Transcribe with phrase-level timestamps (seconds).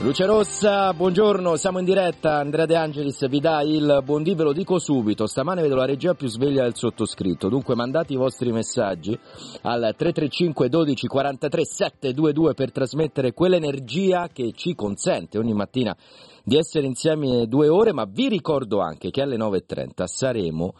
[0.00, 4.52] Luce Rossa, buongiorno, siamo in diretta, Andrea De Angelis vi dà il buondì, ve lo
[4.52, 9.18] dico subito, stamane vedo la regia più sveglia del sottoscritto, dunque mandate i vostri messaggi
[9.62, 15.96] al 335 12 43 722 per trasmettere quell'energia che ci consente ogni mattina
[16.44, 20.74] di essere insieme due ore, ma vi ricordo anche che alle 9.30 saremo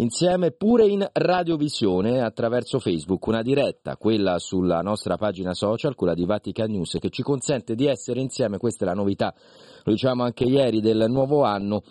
[0.00, 6.24] insieme pure in radiovisione attraverso Facebook, una diretta, quella sulla nostra pagina social, quella di
[6.24, 9.34] Vatican News, che ci consente di essere insieme, questa è la novità,
[9.82, 11.82] lo diciamo anche ieri del nuovo anno,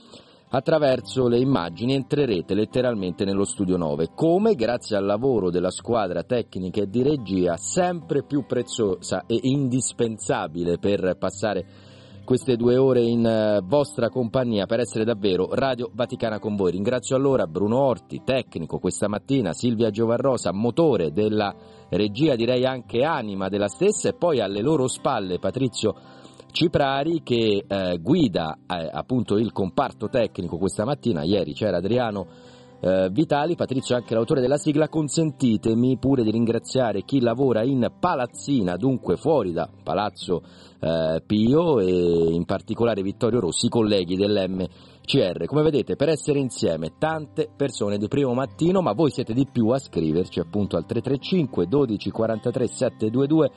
[0.50, 4.56] attraverso le immagini entrerete letteralmente nello studio 9, come?
[4.56, 11.18] Grazie al lavoro della squadra tecnica e di regia sempre più preziosa e indispensabile per
[11.18, 11.87] passare
[12.28, 16.72] queste due ore in eh, vostra compagnia per essere davvero Radio Vaticana con voi.
[16.72, 21.56] Ringrazio allora Bruno Orti, tecnico questa mattina, Silvia Giovarrosa, motore della
[21.88, 25.96] regia, direi anche anima della stessa, e poi alle loro spalle Patrizio
[26.52, 31.24] Ciprari che eh, guida eh, appunto il comparto tecnico questa mattina.
[31.24, 32.28] Ieri c'era Adriano
[32.80, 37.92] eh, Vitali, Patrizio è anche l'autore della sigla, consentitemi pure di ringraziare chi lavora in
[38.00, 40.44] Palazzina, dunque fuori da Palazzo
[40.80, 41.92] eh, Pio e
[42.32, 45.46] in particolare Vittorio Rossi, colleghi dell'MCR.
[45.46, 49.70] Come vedete, per essere insieme tante persone di primo mattino, ma voi siete di più
[49.70, 53.52] a scriverci appunto al 335 12 43 722.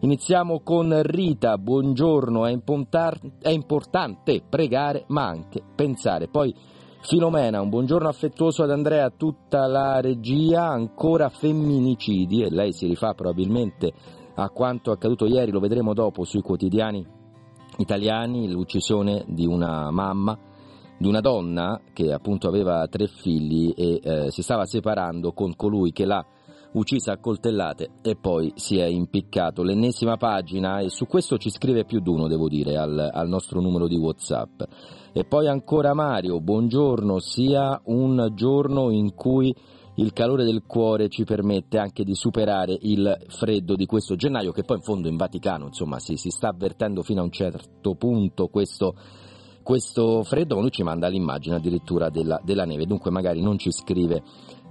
[0.00, 2.58] Iniziamo con Rita, buongiorno, è,
[3.40, 6.26] è importante pregare ma anche pensare.
[6.26, 6.52] Poi
[7.06, 13.12] Filomena, un buongiorno affettuoso ad Andrea, tutta la regia, ancora femminicidi e lei si rifà
[13.12, 13.92] probabilmente
[14.36, 17.06] a quanto accaduto ieri, lo vedremo dopo sui quotidiani
[17.76, 20.38] italiani, l'uccisione di una mamma,
[20.96, 25.92] di una donna che appunto aveva tre figli e eh, si stava separando con colui
[25.92, 26.24] che l'ha
[26.72, 29.62] uccisa a coltellate e poi si è impiccato.
[29.62, 33.60] L'ennesima pagina e su questo ci scrive più di uno, devo dire, al, al nostro
[33.60, 34.62] numero di Whatsapp.
[35.16, 39.54] E poi ancora Mario, buongiorno, sia un giorno in cui
[39.94, 44.64] il calore del cuore ci permette anche di superare il freddo di questo gennaio che
[44.64, 48.48] poi in fondo in Vaticano insomma si, si sta avvertendo fino a un certo punto
[48.48, 48.96] questo,
[49.62, 54.20] questo freddo, lui ci manda l'immagine addirittura della, della, neve, dunque magari non ci scrive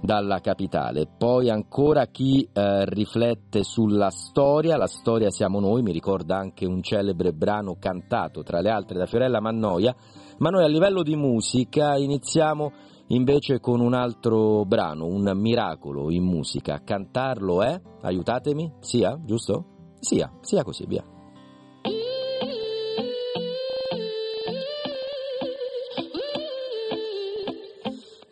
[0.02, 1.06] dalla capitale.
[1.06, 6.82] Poi ancora chi eh, riflette sulla storia, la storia siamo noi, mi ricorda anche un
[6.82, 9.96] celebre brano cantato tra le altre da Fiorella Mannoia,
[10.38, 12.72] ma noi a livello di musica iniziamo
[13.08, 16.82] invece con un altro brano, un miracolo in musica.
[16.82, 19.64] Cantarlo è, aiutatemi, sia, giusto?
[20.00, 21.04] Sia, sia così, via.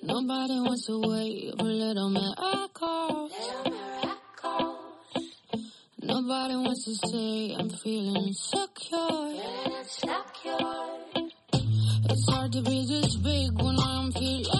[0.02, 3.28] Nobody wants to wait for little miracle.
[6.02, 9.61] Nobody wants to say I'm feeling insecure.
[12.52, 14.51] To be this big when I'm feeling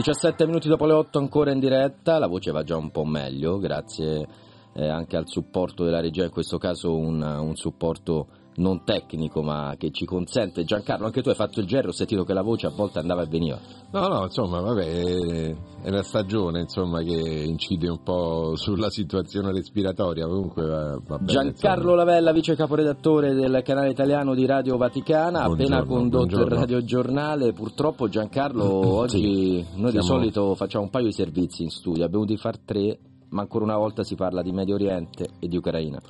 [0.00, 3.58] 17 minuti dopo le 8 ancora in diretta, la voce va già un po' meglio,
[3.58, 4.26] grazie
[4.72, 8.28] eh, anche al supporto della regia, in questo caso un, un supporto
[8.60, 10.64] non tecnico ma che ci consente.
[10.64, 13.22] Giancarlo, anche tu hai fatto il giro, ho sentito che la voce a volte andava
[13.22, 13.58] e veniva.
[13.92, 20.26] No, no, insomma, vabbè, è la stagione insomma, che incide un po' sulla situazione respiratoria,
[20.26, 21.94] comunque va, bene, Giancarlo insomma.
[22.04, 26.44] Lavella, vice caporedattore del canale italiano di Radio Vaticana, Buongiorno, appena condotto buongiorno.
[26.54, 27.52] il radiogiornale.
[27.52, 32.24] Purtroppo Giancarlo oggi noi di siamo- solito facciamo un paio di servizi in studio, abbiamo
[32.24, 32.98] dovuto far tre,
[33.30, 36.00] ma ancora una volta si parla di Medio Oriente e di Ucraina.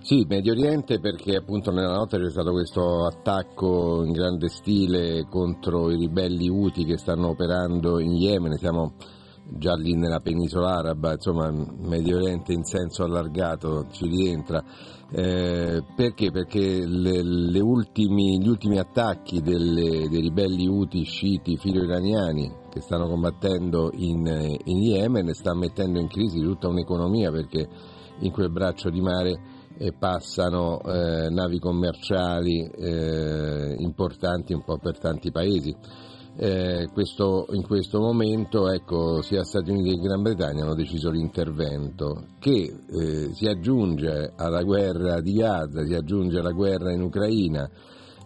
[0.00, 5.90] Sì, Medio Oriente perché appunto nella notte c'è stato questo attacco in grande stile contro
[5.90, 8.94] i ribelli Houthi che stanno operando in Yemen, siamo
[9.50, 14.62] già lì nella penisola araba, insomma Medio Oriente in senso allargato ci rientra.
[15.10, 16.30] Eh, perché?
[16.30, 23.08] Perché le- le ultimi- gli ultimi attacchi delle- dei ribelli Houthi sciiti filo-iraniani che stanno
[23.08, 24.26] combattendo in,
[24.64, 27.66] in Yemen sta mettendo in crisi tutta un'economia perché
[28.20, 29.56] in quel braccio di mare
[29.98, 35.74] passano eh, navi commerciali eh, importanti un po' per tanti paesi.
[36.40, 42.26] Eh, questo- in questo momento ecco, sia Stati Uniti che Gran Bretagna hanno deciso l'intervento
[42.38, 47.68] che eh, si aggiunge alla guerra di Gaza, si aggiunge alla guerra in Ucraina,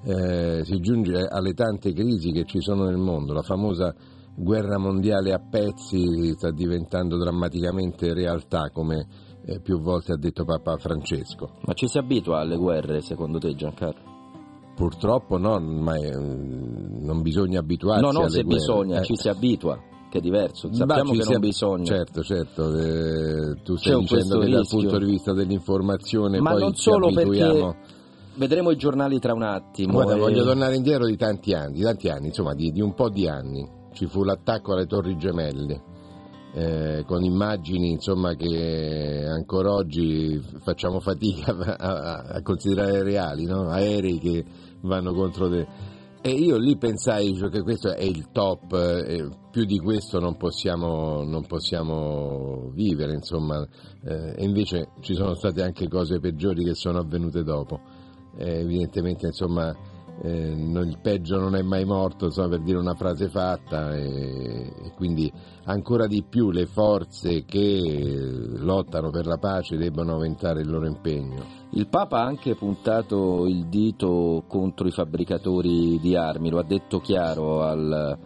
[0.04, 3.94] eh, si aggiunge alle tante crisi che ci sono nel mondo, la famosa
[4.34, 9.06] guerra mondiale a pezzi sta diventando drammaticamente realtà come
[9.44, 11.52] eh, più volte ha detto Papa Francesco.
[11.66, 14.10] Ma ci si abitua alle guerre secondo te Giancarlo?
[14.74, 18.58] Purtroppo no, ma eh, non bisogna abituarsi No, alle se guerre.
[18.58, 19.78] bisogna, Eh, ci si abitua,
[20.10, 20.72] che è diverso.
[20.72, 21.84] Sappiamo che non bisogna.
[21.84, 26.80] Certo, certo, eh, tu stai dicendo che dal punto di vista dell'informazione Ma non ci
[26.80, 27.76] solo perché abituiamo.
[28.36, 29.92] vedremo i giornali tra un attimo.
[29.92, 32.94] Guarda, e- voglio tornare indietro di tanti anni, di tanti anni, insomma di, di un
[32.94, 33.68] po' di anni.
[33.92, 35.82] Ci fu l'attacco alle Torri Gemelle,
[36.54, 43.68] eh, con immagini insomma, che ancora oggi facciamo fatica a, a- considerare reali, no?
[43.68, 44.44] aerei che
[44.82, 45.66] vanno contro te.
[46.24, 50.36] E io lì pensai cioè, che questo è il top, eh, più di questo non
[50.36, 53.66] possiamo, non possiamo vivere, insomma,
[54.04, 57.80] eh, e invece ci sono state anche cose peggiori che sono avvenute dopo.
[58.36, 59.76] Eh, evidentemente insomma
[60.24, 64.72] eh, non- il peggio non è mai morto insomma, per dire una frase fatta e,
[64.84, 65.30] e quindi
[65.64, 68.18] ancora di più le forze che
[68.56, 71.60] lottano per la pace debbano aumentare il loro impegno.
[71.70, 77.00] Il Papa ha anche puntato il dito contro i fabbricatori di armi, lo ha detto
[77.00, 78.16] chiaro al,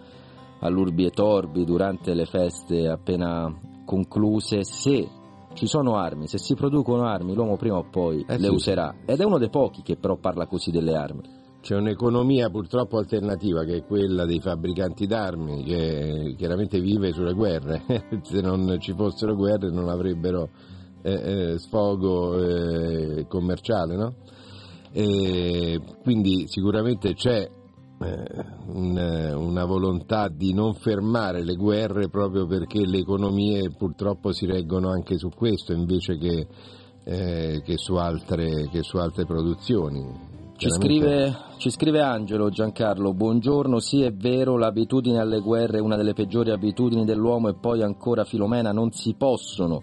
[0.60, 3.52] all'Urbi e Torbi durante le feste appena
[3.84, 4.64] concluse.
[4.64, 5.08] Se
[5.54, 8.52] ci sono armi, se si producono armi, l'uomo prima o poi Eh le sì.
[8.52, 8.94] userà.
[9.06, 11.22] Ed è uno dei pochi che però parla così delle armi.
[11.66, 17.82] C'è un'economia purtroppo alternativa che è quella dei fabbricanti d'armi che chiaramente vive sulle guerre,
[18.22, 20.48] se non ci fossero guerre non avrebbero
[21.02, 21.10] eh,
[21.54, 24.14] eh, sfogo eh, commerciale, no?
[26.04, 32.98] Quindi sicuramente c'è eh, un- una volontà di non fermare le guerre proprio perché le
[32.98, 36.46] economie purtroppo si reggono anche su questo invece che,
[37.02, 40.34] eh, che su, altre, che su altre produzioni.
[40.58, 45.96] Ci scrive, ci scrive Angelo Giancarlo, buongiorno, sì è vero, l'abitudine alle guerre è una
[45.96, 49.82] delle peggiori abitudini dell'uomo e poi ancora Filomena non si possono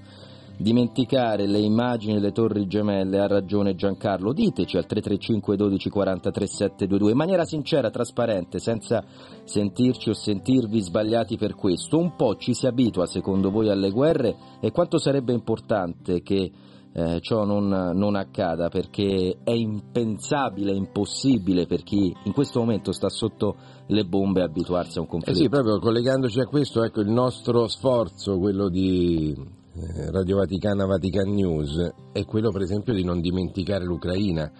[0.58, 7.12] dimenticare le immagini delle torri gemelle, ha ragione Giancarlo, diteci al 335 12 43 722
[7.12, 9.04] in maniera sincera, trasparente, senza
[9.44, 14.36] sentirci o sentirvi sbagliati per questo, un po' ci si abitua secondo voi alle guerre?
[14.60, 16.52] E quanto sarebbe importante che
[16.94, 23.10] eh, ciò non, non accada perché è impensabile, impossibile per chi in questo momento sta
[23.10, 23.56] sotto
[23.88, 25.40] le bombe abituarsi a un Eh conflitto.
[25.40, 31.34] sì, proprio collegandoci a questo, ecco il nostro sforzo, quello di eh, Radio Vaticana Vatican
[31.34, 34.52] News, è quello per esempio di non dimenticare l'Ucraina.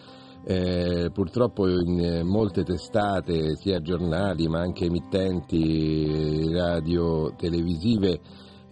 [0.46, 8.20] Eh, purtroppo in eh, molte testate, sia giornali ma anche emittenti radio televisive, eh,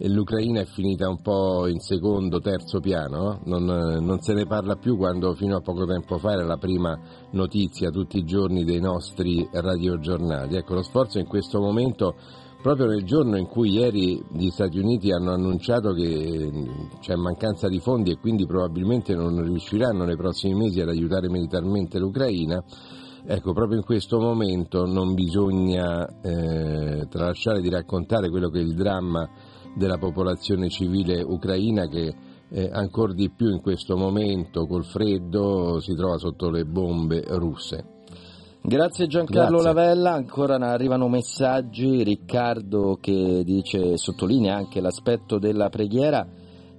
[0.08, 3.58] l'Ucraina è finita un po' in secondo, terzo piano, no?
[3.58, 6.98] non, non se ne parla più quando fino a poco tempo fa era la prima
[7.30, 10.56] notizia tutti i giorni dei nostri radiogiornali.
[10.56, 12.16] Ecco, lo sforzo in questo momento,
[12.60, 16.52] proprio nel giorno in cui ieri gli Stati Uniti hanno annunciato che eh,
[17.00, 21.98] c'è mancanza di fondi e quindi probabilmente non riusciranno nei prossimi mesi ad aiutare militarmente
[21.98, 22.62] l'Ucraina,
[23.24, 28.74] Ecco, proprio in questo momento non bisogna eh, tralasciare di raccontare quello che è il
[28.74, 29.30] dramma
[29.74, 32.14] della popolazione civile ucraina che
[32.48, 38.00] eh, ancora di più in questo momento col freddo si trova sotto le bombe russe.
[38.64, 39.74] Grazie Giancarlo Grazie.
[39.74, 46.24] Lavella, ancora arrivano messaggi, Riccardo che dice, sottolinea anche l'aspetto della preghiera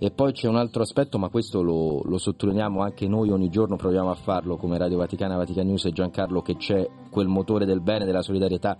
[0.04, 3.78] e poi c'è un altro aspetto, ma questo lo, lo sottolineiamo anche noi ogni giorno,
[3.78, 7.82] proviamo a farlo come Radio Vaticana, Vatican News e Giancarlo, che c'è quel motore del
[7.82, 8.78] bene, della solidarietà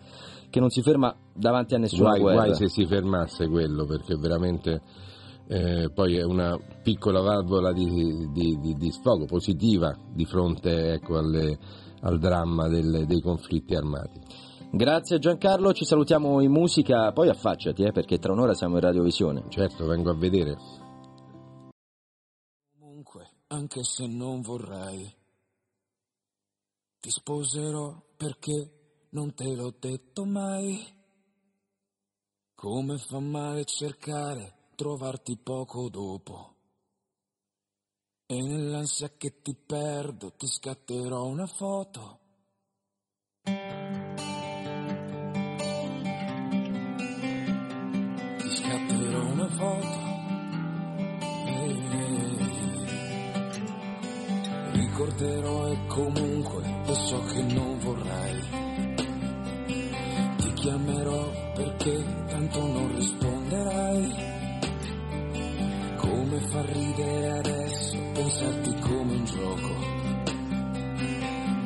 [0.54, 2.44] che non si ferma davanti a nessuna Guai, guerra.
[2.44, 4.82] guai se si fermasse quello, perché veramente
[5.48, 11.18] eh, poi è una piccola valvola di, di- di- di sfogo positiva di fronte ecco,
[11.18, 11.58] alle-
[12.02, 14.22] al dramma del- dei conflitti armati.
[14.70, 19.46] Grazie Giancarlo, ci salutiamo in musica, poi affacciati eh, perché tra un'ora siamo in radiovisione.
[19.50, 20.56] Certo, vengo a vedere.
[22.80, 25.12] Comunque, anche se non vorrei,
[27.00, 28.73] ti sposerò perché
[29.14, 31.02] non te l'ho detto mai.
[32.56, 36.56] Come fa male cercare, trovarti poco dopo.
[38.26, 42.20] E nell'ansia che ti perdo ti scatterò una foto.
[48.38, 50.12] Ti scatterò una foto.
[54.72, 58.63] Ricorderò e comunque e so che non vorrai.
[60.64, 64.16] Chiamerò perché tanto non risponderai.
[65.98, 69.76] Come fa ridere adesso pensarti come un gioco.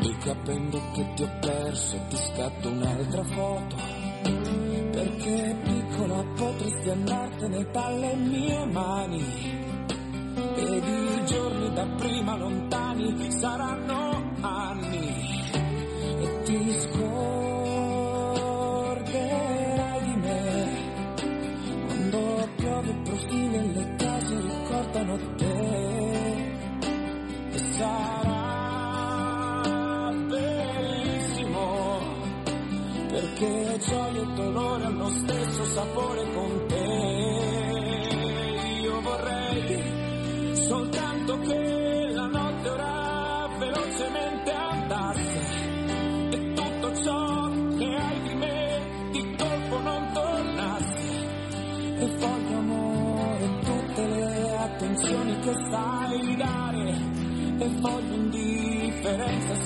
[0.01, 3.75] E capendo che ti ho perso ti scatto un'altra foto.
[4.93, 9.25] Perché piccola potresti andartene dalle mie mani.
[10.55, 15.41] Ed i giorni da prima lontani saranno anni
[16.19, 17.46] e ti scorderai
[22.77, 26.55] piove profili e le case ricordano te.
[27.51, 28.91] E sarà
[30.27, 32.00] bellissimo
[33.07, 36.86] perché gioia e dolore hanno stesso sapore con te.
[38.81, 41.66] Io vorrei soltanto che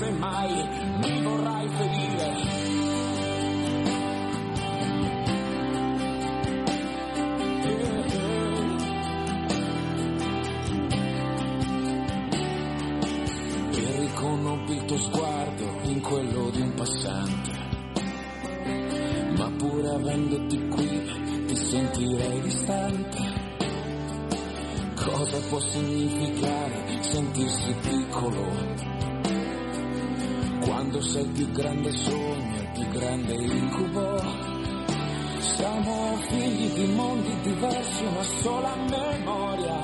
[0.02, 0.68] se mai
[0.98, 2.70] mi vorrai ferire
[13.98, 17.50] riconobbi il tuo sguardo in quello di un passante.
[19.36, 23.40] Ma pur avendoti qui ti sentirei distante.
[24.94, 29.01] Cosa può significare sentirsi piccolo?
[30.92, 34.22] Quando sei il più grande sogno, il più grande incubo.
[35.38, 39.80] Siamo figli di mondi diversi, una sola memoria.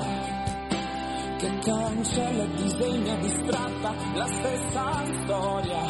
[1.35, 5.81] Che cancella e disegna distratta la stessa storia.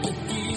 [0.00, 0.56] E ti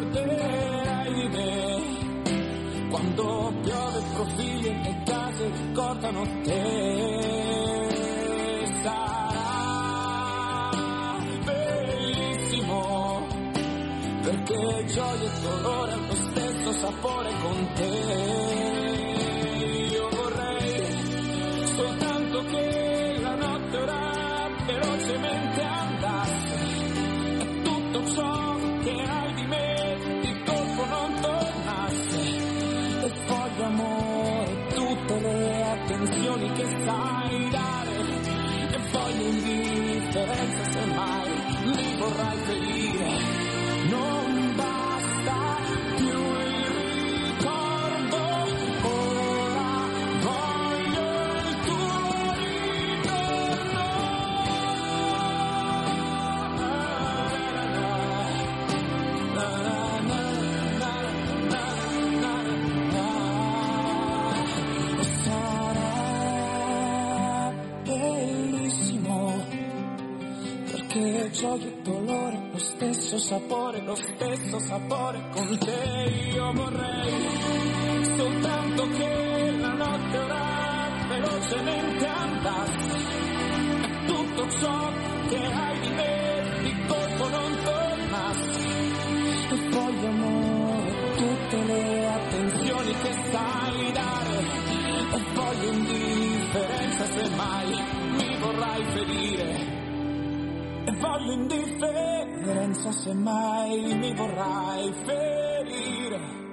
[0.00, 2.88] scorderai di me.
[2.88, 7.05] Quando piove profili e case ricordano te
[14.76, 15.85] perché gioia e
[74.46, 76.30] stesso sapore con te.
[76.32, 77.10] Io vorrei
[78.16, 82.96] soltanto che la notte ora velocemente andasse.
[83.82, 84.92] E tutto ciò
[85.28, 88.74] che hai di me di colpo non tornasse.
[89.50, 94.44] E voglio amore tutte le attenzioni che sai dare.
[95.12, 97.84] E voglio indifferenza se mai
[98.16, 99.74] mi vorrai ferire.
[100.84, 101.32] E voglio
[102.46, 106.44] l'indifferenza se mai mi vorrai ferire.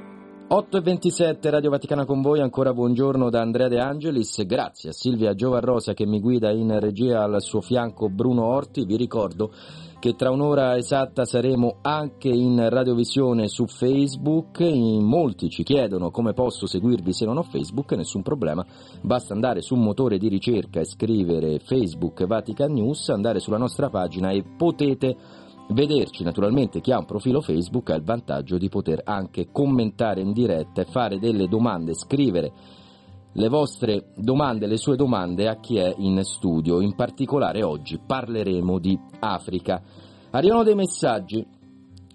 [0.47, 4.93] 8 e 27 Radio Vaticana con voi, ancora buongiorno da Andrea De Angelis, grazie a
[4.93, 9.51] Silvia Giovarrosa che mi guida in regia al suo fianco Bruno Orti, vi ricordo
[10.00, 16.33] che tra un'ora esatta saremo anche in radiovisione su Facebook, in molti ci chiedono come
[16.33, 18.65] posso seguirvi se non ho Facebook, nessun problema,
[19.01, 23.89] basta andare su un motore di ricerca e scrivere Facebook Vatican News, andare sulla nostra
[23.89, 25.15] pagina e potete
[25.70, 26.24] vederci.
[26.24, 30.82] Naturalmente chi ha un profilo Facebook ha il vantaggio di poter anche commentare in diretta
[30.82, 32.52] e fare delle domande, scrivere
[33.36, 36.82] le vostre domande, le sue domande a chi è in studio.
[36.82, 39.82] In particolare oggi parleremo di Africa.
[40.32, 41.45] Arrivano dei messaggi.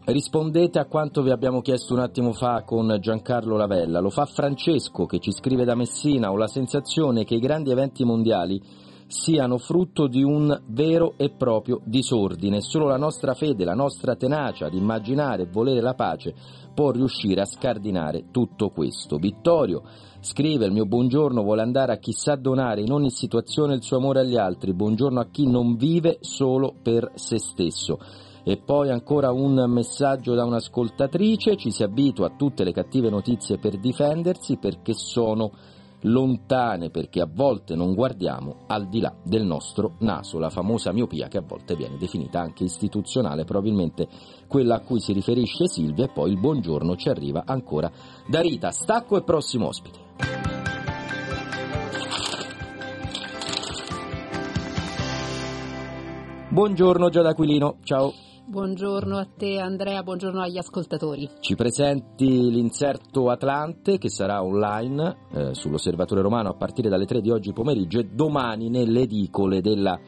[0.05, 4.01] Rispondete a quanto vi abbiamo chiesto un attimo fa con Giancarlo Lavella.
[4.01, 6.31] Lo fa Francesco che ci scrive da Messina.
[6.31, 8.63] Ho la sensazione che i grandi eventi mondiali
[9.09, 12.61] siano frutto di un vero e proprio disordine.
[12.61, 16.35] Solo la nostra fede, la nostra tenacia ad immaginare e volere la pace
[16.75, 19.17] può riuscire a scardinare tutto questo.
[19.17, 19.83] Vittorio
[20.21, 23.97] scrive il mio buongiorno vuole andare a chi sa donare in ogni situazione il suo
[23.97, 27.99] amore agli altri, buongiorno a chi non vive solo per se stesso.
[28.45, 33.59] E poi ancora un messaggio da un'ascoltatrice, ci si abitua a tutte le cattive notizie
[33.59, 35.51] per difendersi perché sono
[36.03, 41.29] lontane perché a volte non guardiamo al di là del nostro naso, la famosa miopia
[41.29, 44.07] che a volte viene definita anche istituzionale, probabilmente
[44.47, 47.91] quella a cui si riferisce Silvia e poi il buongiorno ci arriva ancora
[48.27, 48.71] da Rita.
[48.71, 50.07] Stacco e prossimo ospite.
[56.51, 58.28] Buongiorno Giada Aquilino, ciao.
[58.49, 61.29] Buongiorno a te Andrea, buongiorno agli ascoltatori.
[61.39, 67.29] Ci presenti l'inserto Atlante che sarà online eh, sull'Osservatore Romano a partire dalle 3 di
[67.29, 70.01] oggi pomeriggio e domani nelle edicole della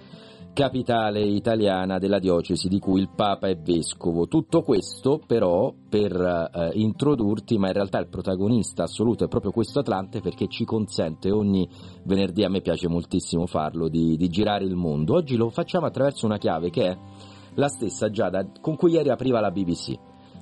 [0.55, 4.26] capitale italiana della diocesi di cui il Papa è vescovo.
[4.26, 9.81] Tutto questo però per eh, introdurti, ma in realtà il protagonista assoluto è proprio questo
[9.81, 11.68] Atlante perché ci consente ogni
[12.05, 15.12] venerdì, a me piace moltissimo farlo, di, di girare il mondo.
[15.14, 16.98] Oggi lo facciamo attraverso una chiave che è
[17.54, 19.94] la stessa Giada con cui ieri apriva la BBC.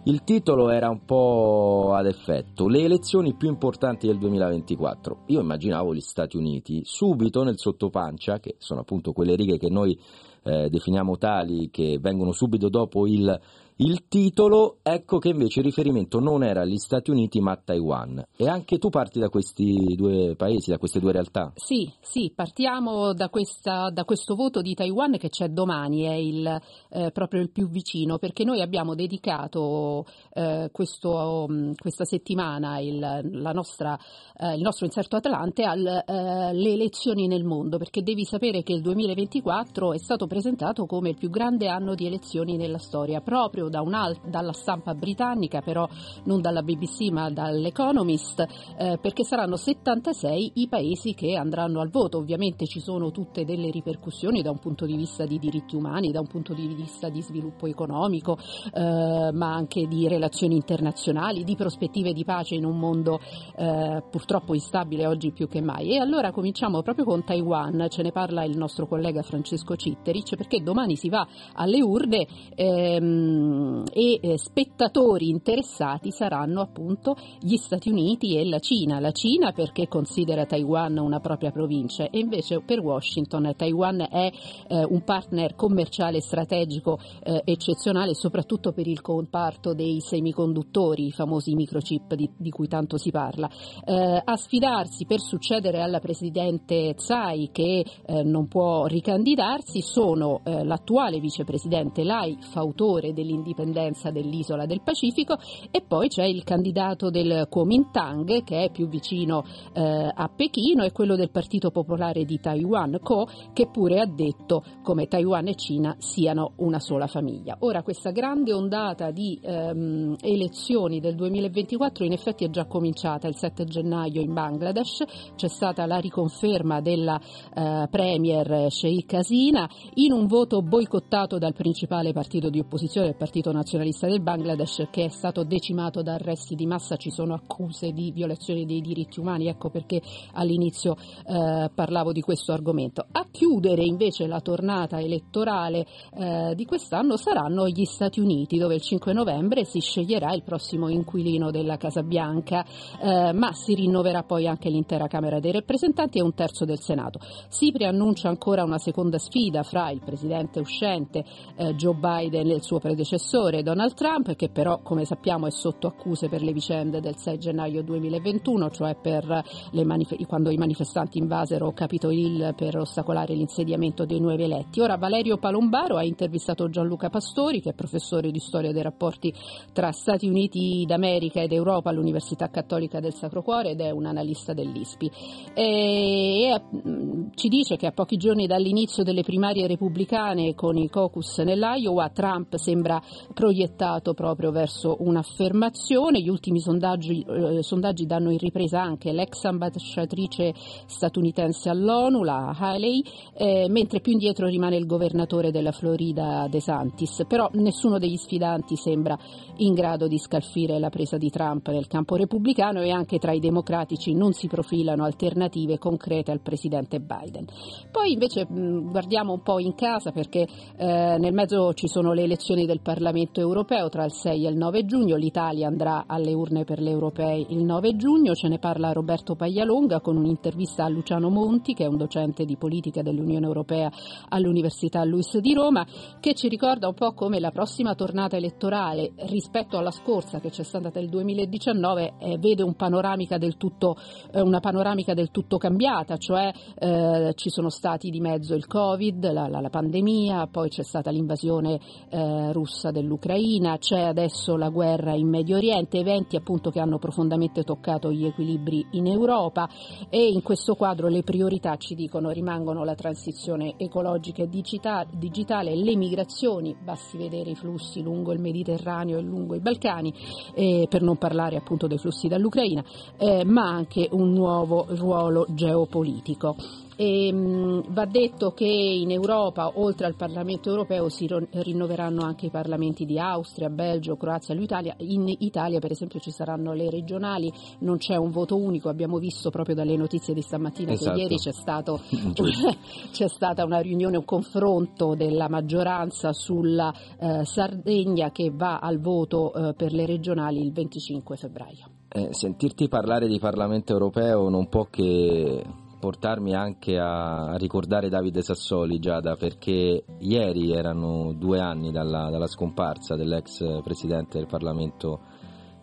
[0.04, 5.24] Il titolo era un po' ad effetto, le elezioni più importanti del 2024.
[5.26, 9.98] Io immaginavo gli Stati Uniti, subito nel sottopancia, che sono appunto quelle righe che noi
[10.44, 13.38] eh, definiamo tali, che vengono subito dopo il
[13.80, 18.24] il titolo, ecco che invece il riferimento non era agli Stati Uniti ma a Taiwan.
[18.36, 21.52] E anche tu parti da questi due paesi, da queste due realtà?
[21.54, 26.60] Sì, sì, partiamo da, questa, da questo voto di Taiwan che c'è domani, è il,
[26.90, 33.20] eh, proprio il più vicino, perché noi abbiamo dedicato eh, questo, um, questa settimana il,
[33.52, 33.96] nostra,
[34.36, 38.80] eh, il, nostro inserto Atlante alle eh, elezioni nel mondo, perché devi sapere che il
[38.80, 43.82] 2024 è stato presentato come il più grande anno di elezioni nella storia, proprio da
[44.24, 45.88] dalla stampa britannica, però
[46.24, 52.18] non dalla BBC ma dall'Economist, eh, perché saranno 76 i paesi che andranno al voto.
[52.18, 56.20] Ovviamente ci sono tutte delle ripercussioni da un punto di vista di diritti umani, da
[56.20, 58.38] un punto di vista di sviluppo economico,
[58.72, 63.20] eh, ma anche di relazioni internazionali, di prospettive di pace in un mondo
[63.56, 65.94] eh, purtroppo instabile oggi più che mai.
[65.94, 70.62] E allora cominciamo proprio con Taiwan, ce ne parla il nostro collega Francesco Citteric, perché
[70.62, 72.26] domani si va alle urne.
[72.54, 73.57] Ehm,
[73.92, 79.00] e eh, spettatori interessati saranno appunto gli Stati Uniti e la Cina.
[79.00, 84.30] La Cina perché considera Taiwan una propria provincia e invece per Washington Taiwan è
[84.68, 91.54] eh, un partner commerciale strategico eh, eccezionale soprattutto per il comparto dei semiconduttori, i famosi
[91.54, 93.50] microchip di, di cui tanto si parla.
[93.84, 101.20] Eh, a sfidarsi per succedere alla Presidente Tsai che eh, non può ricandidarsi sono l'attuale
[101.20, 105.38] vicepresidente Lai, fautore dell'indipendenza indipendenza dell'isola del Pacifico
[105.70, 110.92] e poi c'è il candidato del Kuomintang che è più vicino eh, a Pechino e
[110.92, 115.96] quello del Partito Popolare di Taiwan, Ko, che pure ha detto come Taiwan e Cina
[115.98, 117.56] siano una sola famiglia.
[117.60, 123.36] Ora questa grande ondata di ehm, elezioni del 2024 in effetti è già cominciata il
[123.36, 125.04] 7 gennaio in Bangladesh,
[125.36, 127.18] c'è stata la riconferma della
[127.54, 133.37] eh, premier Sheikh Hasina in un voto boicottato dal principale partito di opposizione, il Partito
[133.38, 137.92] Partito Nazionalista del Bangladesh che è stato decimato da arresti di massa, ci sono accuse
[137.92, 143.06] di violazione dei diritti umani, ecco perché all'inizio eh, parlavo di questo argomento.
[143.12, 148.80] A chiudere invece la tornata elettorale eh, di quest'anno saranno gli Stati Uniti dove il
[148.80, 152.64] 5 novembre si sceglierà il prossimo inquilino della Casa Bianca,
[153.00, 157.20] eh, ma si rinnoverà poi anche l'intera Camera dei rappresentanti e un terzo del Senato.
[157.48, 161.24] Si preannuncia ancora una seconda sfida fra il presidente uscente
[161.56, 165.86] eh, Joe Biden e il suo predecessore Donald Trump, che però come sappiamo è sotto
[165.86, 169.44] accuse per le vicende del 6 gennaio 2021, cioè per
[169.84, 174.80] manif- quando i manifestanti invasero Capitol Hill per ostacolare l'insediamento dei nuovi eletti.
[174.80, 179.34] Ora Valerio Palombaro ha intervistato Gianluca Pastori, che è professore di storia dei rapporti
[179.74, 184.54] tra Stati Uniti d'America ed Europa all'Università Cattolica del Sacro Cuore ed è un analista
[184.54, 185.10] dell'ISPI.
[185.52, 190.88] E, e mm, ci dice che a pochi giorni dall'inizio delle primarie repubblicane con i
[190.88, 192.98] caucus nell'Iowa, Trump sembra
[193.32, 196.20] proiettato proprio verso un'affermazione.
[196.20, 200.54] Gli ultimi sondaggi, eh, sondaggi danno in ripresa anche l'ex ambasciatrice
[200.86, 203.02] statunitense all'ONU, la Haley,
[203.34, 207.24] eh, mentre più indietro rimane il governatore della Florida De Santis.
[207.26, 209.18] Però nessuno degli sfidanti sembra
[209.56, 213.40] in grado di scalfire la presa di Trump nel campo repubblicano e anche tra i
[213.40, 217.46] democratici non si profilano alternative concrete al presidente Biden.
[217.90, 222.22] Poi invece mh, guardiamo un po' in casa perché eh, nel mezzo ci sono le
[222.22, 222.97] elezioni del Parlamento
[223.40, 227.44] europeo tra il 6 e il 9 giugno, l'Italia andrà alle urne per le europee
[227.48, 231.88] il 9 giugno, ce ne parla Roberto Paglialonga con un'intervista a Luciano Monti che è
[231.88, 233.90] un docente di politica dell'Unione Europea
[234.28, 235.86] all'Università Luis di Roma
[236.20, 240.62] che ci ricorda un po' come la prossima tornata elettorale rispetto alla scorsa che c'è
[240.62, 243.96] stata nel 2019 eh, vede un panoramica tutto,
[244.32, 249.32] eh, una panoramica del tutto cambiata, cioè eh, ci sono stati di mezzo il Covid,
[249.32, 252.52] la, la, la pandemia, poi c'è stata l'invasione eh,
[252.88, 258.10] russa dell'Ucraina, c'è adesso la guerra in Medio Oriente, eventi appunto che hanno profondamente toccato
[258.10, 259.68] gli equilibri in Europa
[260.08, 265.96] e in questo quadro le priorità ci dicono rimangono la transizione ecologica e digitale, le
[265.96, 270.12] migrazioni, basti vedere i flussi lungo il Mediterraneo e lungo i Balcani,
[270.54, 272.84] eh, per non parlare appunto dei flussi dall'Ucraina,
[273.18, 276.86] eh, ma anche un nuovo ruolo geopolitico.
[277.00, 282.50] E, mh, va detto che in Europa, oltre al Parlamento europeo, si rinnoveranno anche i
[282.50, 284.96] parlamenti di Austria, Belgio, Croazia, l'Italia.
[284.98, 288.88] In Italia, per esempio, ci saranno le regionali, non c'è un voto unico.
[288.88, 291.14] Abbiamo visto proprio dalle notizie di stamattina esatto.
[291.14, 292.00] che ieri c'è, stato,
[293.12, 299.54] c'è, stata una riunione, un confronto della maggioranza sulla eh, Sardegna che va al voto
[299.54, 301.90] eh, per le regionali il 25 febbraio.
[302.08, 305.62] Eh, sentirti parlare di Parlamento europeo non può che
[305.98, 313.16] portarmi anche a ricordare Davide Sassoli, Giada, perché ieri erano due anni dalla, dalla scomparsa
[313.16, 315.20] dell'ex presidente del Parlamento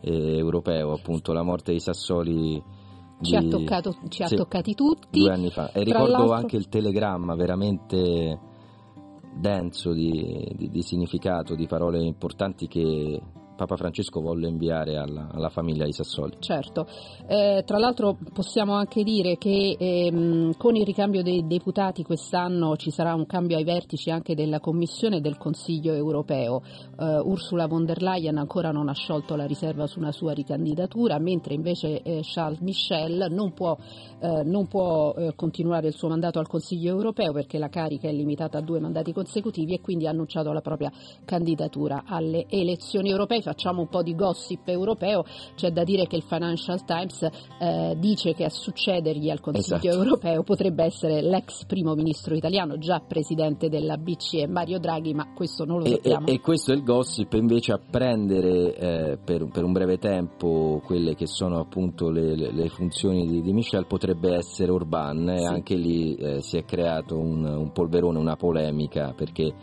[0.02, 2.62] eh, europeo, appunto la morte di Sassoli.
[3.18, 5.20] Di, ci, ha, toccato, ci ha toccati tutti.
[5.20, 5.72] Due anni fa.
[5.72, 6.34] E ricordo l'altro...
[6.34, 8.40] anche il telegramma veramente
[9.36, 13.22] denso di, di, di significato, di parole importanti che
[13.56, 16.36] Papa Francesco volle inviare alla, alla famiglia di Sassoli.
[16.40, 16.88] Certo,
[17.28, 22.92] eh, tra l'altro possiamo anche dire che ehm, con il ricambio dei deputati quest'anno ci
[22.92, 26.62] sarà un cambio ai vertici anche della Commissione e del Consiglio europeo.
[26.98, 31.18] Uh, Ursula von der Leyen ancora non ha sciolto la riserva su una sua ricandidatura,
[31.20, 33.78] mentre invece eh, Charles Michel non può,
[34.20, 38.14] eh, non può eh, continuare il suo mandato al Consiglio europeo perché la carica è
[38.14, 40.92] limitata a due mandati consecutivi e quindi ha annunciato la propria
[41.24, 45.24] candidatura alle elezioni europee facciamo un po' di gossip europeo,
[45.56, 47.28] c'è da dire che il Financial Times
[47.60, 49.88] eh, dice che a succedergli al Consiglio esatto.
[49.88, 55.64] europeo potrebbe essere l'ex primo ministro italiano, già presidente della BCE, Mario Draghi, ma questo
[55.64, 56.28] non lo sappiamo.
[56.28, 60.82] E, e questo è il gossip invece a prendere eh, per, per, un breve tempo
[60.84, 65.46] quelle che sono appunto le, le, le funzioni di, di, Michel potrebbe essere Orban e
[65.46, 69.54] anche lì eh, si è creato un, un polverone, una polemica perché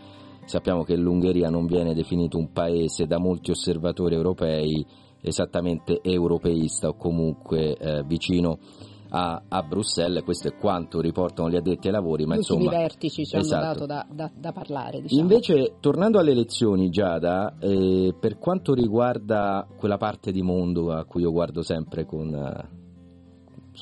[0.45, 4.85] Sappiamo che l'Ungheria non viene definito un paese da molti osservatori europei
[5.23, 8.59] esattamente europeista o comunque eh, vicino
[9.15, 12.25] a, a, Bruxelles, questo è quanto riportano gli addetti ai lavori.
[12.25, 13.65] Ma insomma, i vertici ci esatto.
[13.65, 15.03] hanno dato da, da, da parlare.
[15.03, 15.21] Diciamo.
[15.21, 21.23] Invece, tornando alle elezioni, Giada, eh, per quanto riguarda quella parte di mondo a cui
[21.23, 22.31] io guardo sempre con,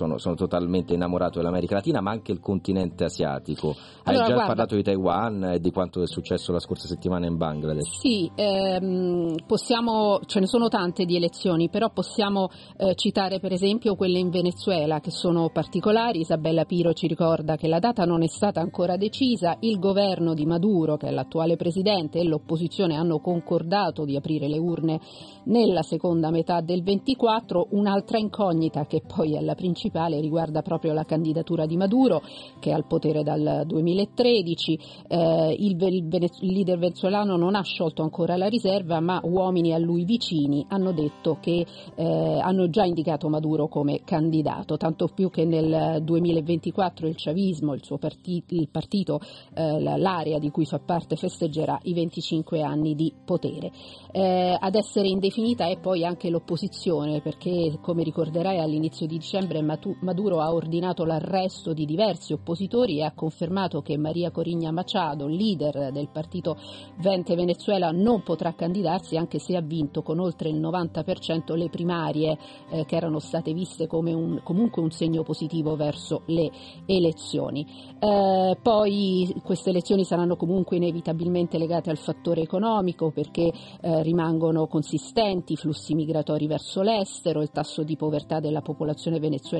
[0.01, 3.69] sono, sono, totalmente innamorato dell'America Latina, ma anche il continente asiatico.
[4.05, 7.27] Hai allora, già guarda, parlato di Taiwan e di quanto è successo la scorsa settimana
[7.27, 7.99] in Bangladesh.
[7.99, 13.95] Sì, ehm, possiamo, ce ne sono tante di elezioni, però possiamo eh, citare per esempio
[13.95, 16.21] quelle in Venezuela che sono particolari.
[16.21, 20.47] Isabella Piro ci ricorda che la data non è stata ancora decisa, il governo di
[20.47, 25.01] Maduro, che è l'attuale presidente, e l'opposizione hanno concordato di aprire le urne
[25.45, 27.69] nella seconda metà del 24.
[27.73, 29.89] Un'altra incognita che poi è la principale
[30.21, 32.23] riguarda proprio la candidatura di Maduro,
[32.59, 34.79] che è al potere dal 2013.
[35.09, 39.79] Eh, il, il, il leader venezuelano non ha sciolto ancora la riserva, ma uomini a
[39.79, 45.45] lui vicini hanno detto che eh, hanno già indicato Maduro come candidato, tanto più che
[45.45, 49.21] nel 2024 il chavismo, il suo partito, il partito
[49.55, 53.71] eh, l'area di cui fa parte, festeggerà i 25 anni di potere.
[54.13, 59.63] Eh, ad essere indefinita è poi anche l'opposizione, perché come ricorderai all'inizio di dicembre
[60.01, 65.93] Maduro ha ordinato l'arresto di diversi oppositori e ha confermato che Maria Corigna Machado, leader
[65.93, 66.57] del partito
[66.97, 72.39] Vente Venezuela, non potrà candidarsi anche se ha vinto con oltre il 90% le primarie
[72.71, 76.51] eh, che erano state viste come un, comunque un segno positivo verso le
[76.87, 77.67] elezioni.
[77.99, 85.53] Eh, poi queste elezioni saranno comunque inevitabilmente legate al fattore economico perché eh, rimangono consistenti
[85.53, 89.59] i flussi migratori verso l'estero, il tasso di povertà della popolazione venezuelana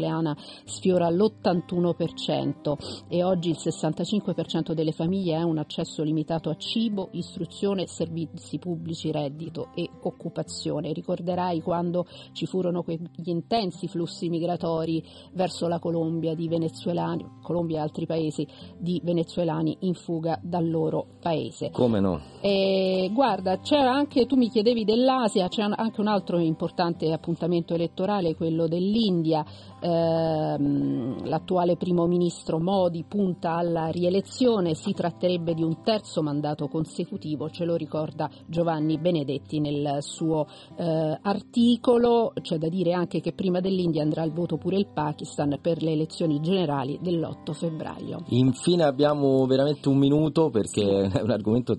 [0.65, 7.87] sfiora l'81% e oggi il 65% delle famiglie ha un accesso limitato a cibo, istruzione,
[7.87, 10.93] servizi pubblici, reddito e occupazione.
[10.93, 17.81] Ricorderai quando ci furono quegli intensi flussi migratori verso la Colombia di venezuelani, Colombia e
[17.81, 18.47] altri paesi
[18.79, 21.71] di venezuelani in fuga dal loro paese.
[21.71, 22.21] Come no?
[22.41, 28.35] E, guarda, c'è anche, tu mi chiedevi dell'Asia, c'è anche un altro importante appuntamento elettorale,
[28.35, 29.45] quello dell'India.
[29.81, 37.49] Ehm, l'attuale primo ministro Modi punta alla rielezione, si tratterebbe di un terzo mandato consecutivo,
[37.51, 42.33] ce lo ricorda Giovanni Benedetti nel suo eh, articolo.
[42.41, 45.93] C'è da dire anche che prima dell'India andrà al voto pure il Pakistan per le
[45.93, 48.25] elezioni generali dell'8 febbraio.
[48.29, 51.75] Infine abbiamo veramente un minuto perché è un argomento,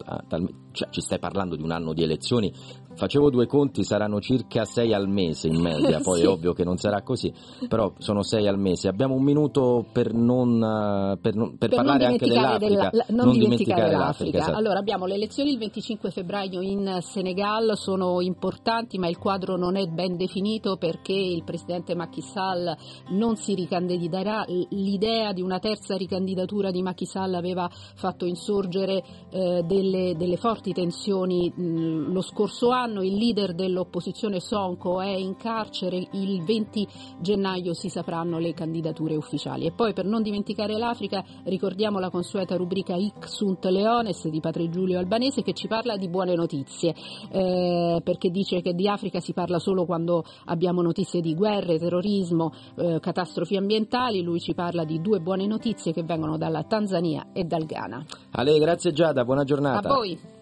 [0.71, 2.51] cioè, ci stai parlando di un anno di elezioni,
[2.95, 6.25] facevo due conti, saranno circa sei al mese in media, poi sì.
[6.25, 7.33] è ovvio che non sarà così,
[7.67, 8.87] però sono sei al mese.
[8.87, 12.89] Abbiamo un minuto per, non, per, non, per, per parlare anche dell'Africa.
[12.89, 14.37] Della, non, non, dimenticare, dimenticare l'Africa.
[14.39, 14.57] Esatto.
[14.57, 19.75] Allora abbiamo le elezioni il 25 febbraio in Senegal, sono importanti ma il quadro non
[19.75, 22.75] è ben definito perché il presidente Macky Sall
[23.09, 24.45] non si ricandiderà.
[24.69, 30.73] L'idea di una terza ricandidatura di Macky Sall aveva fatto insorgere eh, delle, delle, forti
[30.73, 32.80] tensioni mh, lo scorso anno.
[32.81, 36.87] Il leader dell'opposizione Sonko è in carcere, il 20
[37.19, 39.67] gennaio si sapranno le candidature ufficiali.
[39.67, 44.67] E poi per non dimenticare l'Africa ricordiamo la consueta rubrica Ic sunt Leones di Padre
[44.69, 46.95] Giulio Albanese che ci parla di buone notizie,
[47.31, 52.51] eh, perché dice che di Africa si parla solo quando abbiamo notizie di guerre, terrorismo,
[52.77, 54.23] eh, catastrofi ambientali.
[54.23, 58.05] Lui ci parla di due buone notizie che vengono dalla Tanzania e dal Ghana.
[58.31, 59.87] A lei, grazie Giada, buona giornata.
[59.87, 60.39] A voi.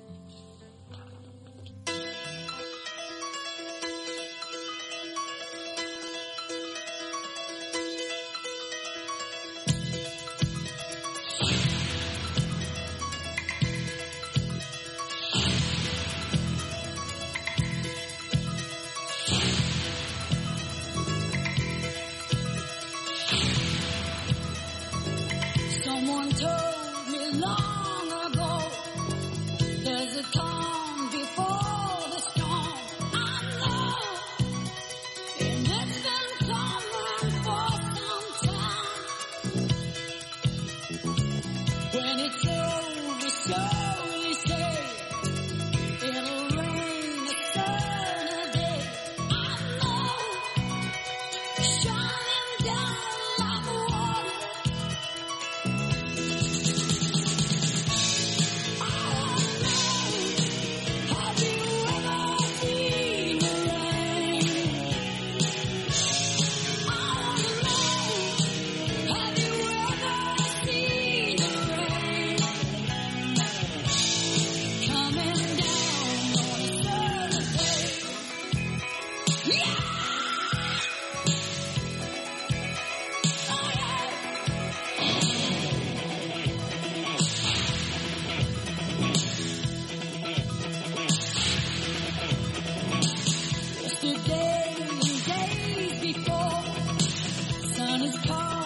[98.16, 98.59] apart.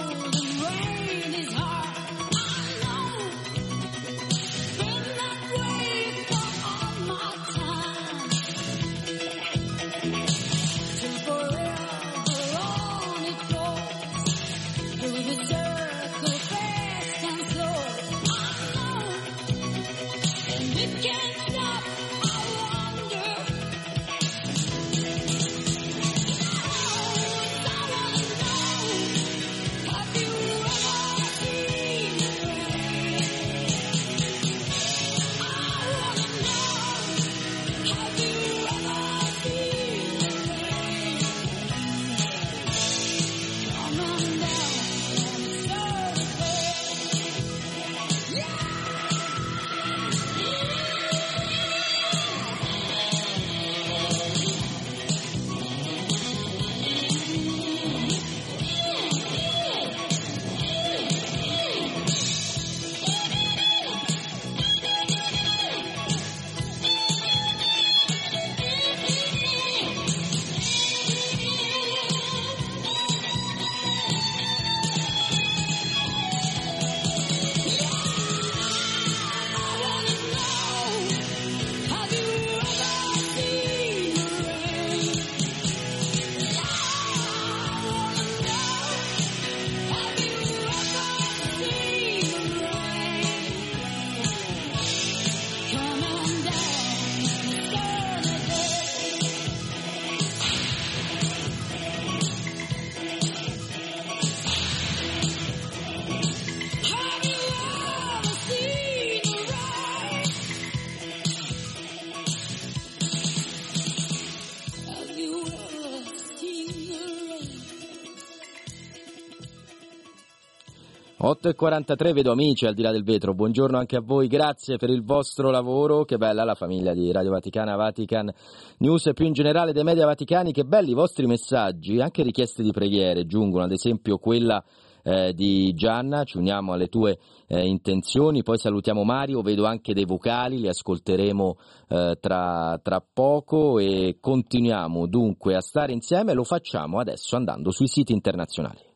[121.34, 125.04] 8.43 vedo amici al di là del vetro, buongiorno anche a voi, grazie per il
[125.04, 128.32] vostro lavoro, che bella la famiglia di Radio Vaticana, Vatican
[128.78, 132.62] News e più in generale dei media vaticani, che belli i vostri messaggi, anche richieste
[132.62, 134.64] di preghiere giungono, ad esempio quella
[135.02, 137.18] eh, di Gianna, ci uniamo alle tue
[137.48, 141.58] eh, intenzioni, poi salutiamo Mario, vedo anche dei vocali, li ascolteremo
[141.90, 143.80] eh, tra, tra poco.
[143.80, 148.93] E continuiamo dunque a stare insieme, lo facciamo adesso andando sui siti internazionali.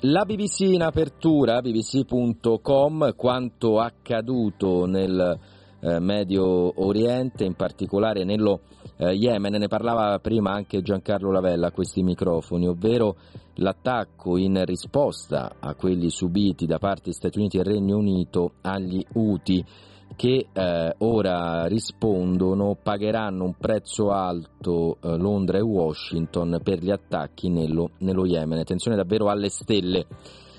[0.00, 5.38] La BBC in apertura, bbc.com, quanto accaduto nel
[5.80, 8.60] eh, Medio Oriente, in particolare nello
[8.98, 13.16] eh, Yemen, ne parlava prima anche Giancarlo Lavella a questi microfoni, ovvero
[13.54, 19.64] l'attacco in risposta a quelli subiti da parte Stati Uniti e Regno Unito agli Houthi
[20.14, 27.48] che eh, ora rispondono pagheranno un prezzo alto eh, Londra e Washington per gli attacchi
[27.48, 28.58] nello, nello Yemen.
[28.58, 30.06] Attenzione davvero alle stelle.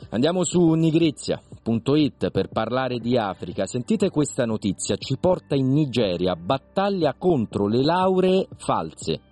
[0.09, 3.65] Andiamo su nigrizia.it per parlare di Africa.
[3.65, 9.26] Sentite questa notizia, ci porta in Nigeria, battaglia contro le lauree false.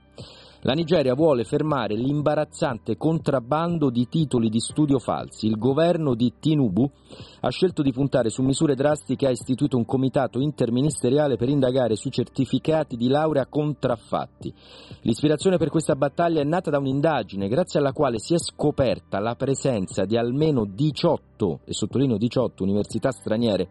[0.66, 5.46] La Nigeria vuole fermare l'imbarazzante contrabbando di titoli di studio falsi.
[5.46, 6.90] Il governo di Tinubu
[7.42, 11.96] ha scelto di puntare su misure drastiche e ha istituito un comitato interministeriale per indagare
[11.96, 14.52] sui certificati di laurea contraffatti.
[15.02, 19.36] L'ispirazione per questa battaglia è nata da un'indagine grazie alla quale si è scoperta la
[19.36, 23.70] presenza di almeno 18, e sottolineo 18, università straniere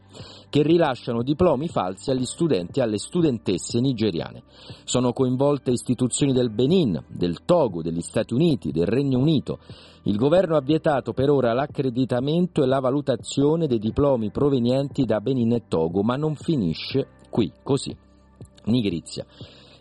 [0.49, 4.45] che rilasciano diplomi falsi agli studenti e alle studentesse nigeriane.
[4.85, 9.59] Sono coinvolte istituzioni del Benin, del Togo, degli Stati Uniti, del Regno Unito.
[10.05, 15.53] Il governo ha vietato per ora l'accreditamento e la valutazione dei diplomi provenienti da Benin
[15.53, 17.97] e Togo, ma non finisce qui, così.
[18.67, 19.25] Nigrizia.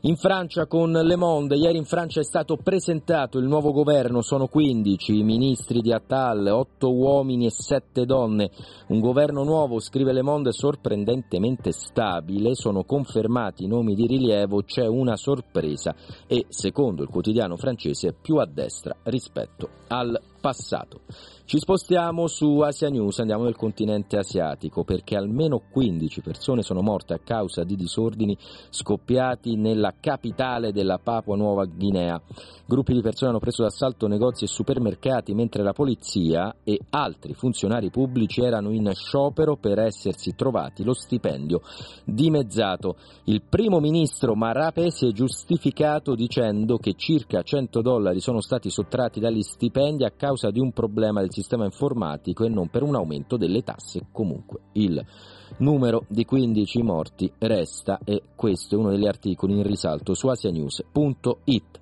[0.06, 4.48] In Francia con Le Monde, ieri in Francia è stato presentato il nuovo governo, sono
[4.48, 8.52] 15 i ministri di Attal, 8 uomini e 7 donne,
[8.88, 14.86] un governo nuovo, scrive Le Monde, sorprendentemente stabile, sono confermati i nomi di rilievo, c'è
[14.86, 15.96] una sorpresa
[16.28, 21.02] e, secondo il quotidiano francese, più a destra rispetto al passato.
[21.46, 27.14] Ci spostiamo su Asia News, andiamo nel continente asiatico perché almeno 15 persone sono morte
[27.14, 28.36] a causa di disordini
[28.70, 32.20] scoppiati nella capitale della Papua Nuova Guinea.
[32.66, 37.90] Gruppi di persone hanno preso d'assalto negozi e supermercati mentre la polizia e altri funzionari
[37.90, 41.62] pubblici erano in sciopero per essersi trovati lo stipendio
[42.04, 42.96] dimezzato.
[43.26, 49.20] Il primo ministro Marape si è giustificato dicendo che circa 100 dollari sono stati sottratti
[49.20, 53.38] dagli stipendi a causa di un problema del sistema informatico e non per un aumento
[53.38, 54.08] delle tasse.
[54.12, 55.04] Comunque il
[55.58, 61.82] numero di 15 morti resta e questo è uno degli articoli in risalto su asianews.it.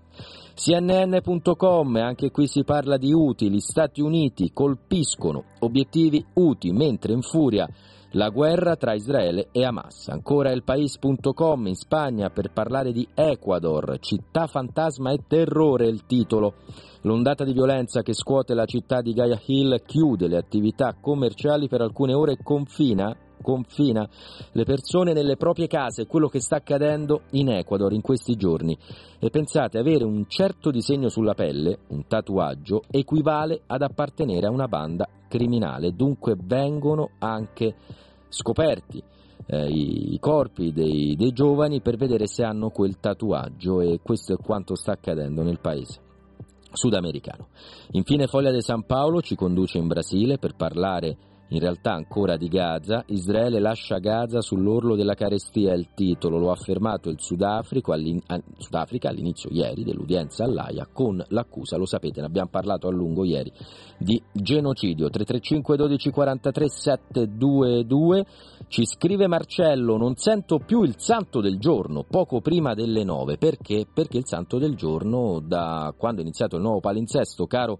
[0.54, 7.68] CNN.com, anche qui si parla di UTI, Stati Uniti colpiscono obiettivi UTI, mentre in furia
[8.12, 10.09] la guerra tra Israele e Hamas.
[10.09, 16.55] Ancora elpais.com in Spagna per parlare di Ecuador, città fantasma e terrore il titolo.
[17.01, 21.82] L'ondata di violenza che scuote la città di Gaia Hill chiude le attività commerciali per
[21.82, 24.08] alcune ore e confina confina
[24.52, 28.78] le persone nelle proprie case, quello che sta accadendo in Ecuador in questi giorni.
[29.20, 34.68] E pensate, avere un certo disegno sulla pelle, un tatuaggio, equivale ad appartenere a una
[34.68, 37.76] banda criminale, dunque vengono anche
[38.30, 39.02] scoperti.
[39.48, 44.34] Eh, i, i, corpi dei, dei giovani per vedere se hanno quel tatuaggio e questo
[44.34, 46.10] è quanto sta accadendo nel paese
[46.74, 47.48] sudamericano.
[47.92, 51.18] Infine Foglia de San Paolo ci conduce in Brasile per parlare
[51.52, 56.49] in realtà ancora di Gaza, Israele lascia Gaza sull'orlo della carestia, è il titolo, lo
[56.49, 58.22] ha affermato il Sudafrica, all'in-
[58.58, 63.52] Sudafrica all'inizio ieri dell'udienza all'AIA con l'accusa, lo sapete, ne abbiamo parlato a lungo ieri,
[63.97, 65.10] di genocidio.
[65.10, 68.26] 335 12 43 722
[68.70, 73.86] ci scrive Marcello, non sento più il santo del giorno, poco prima delle 9, perché?
[73.93, 77.80] Perché il santo del giorno da quando è iniziato il nuovo palinsesto, caro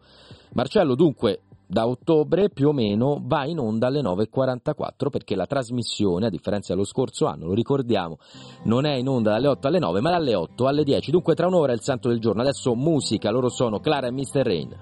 [0.53, 6.26] Marcello, dunque da ottobre più o meno va in onda alle 9.44 perché la trasmissione,
[6.26, 8.17] a differenza dello scorso anno, lo ricordiamo,
[8.65, 11.47] non è in onda dalle 8 alle 9 ma dalle 8 alle 10, dunque tra
[11.47, 12.41] un'ora è il santo del giorno.
[12.41, 14.41] Adesso musica, loro sono Clara e Mr.
[14.41, 14.80] Rain.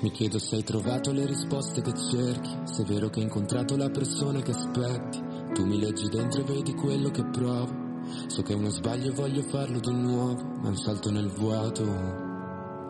[0.00, 3.78] Mi chiedo se hai trovato le risposte che cerchi, se è vero che hai incontrato
[3.78, 5.22] la persona che aspetti,
[5.54, 7.88] tu mi leggi dentro e vedi quello che provo.
[8.26, 12.28] So che è uno sbaglio e voglio farlo di nuovo, ma un salto nel vuoto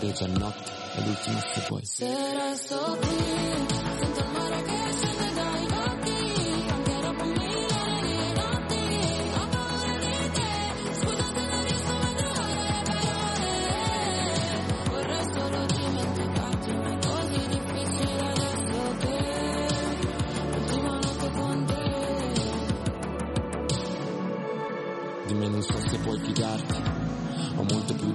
[0.00, 1.84] anche per noi, fuori è già notte è l'ultima se puoi.
[1.84, 3.49] Se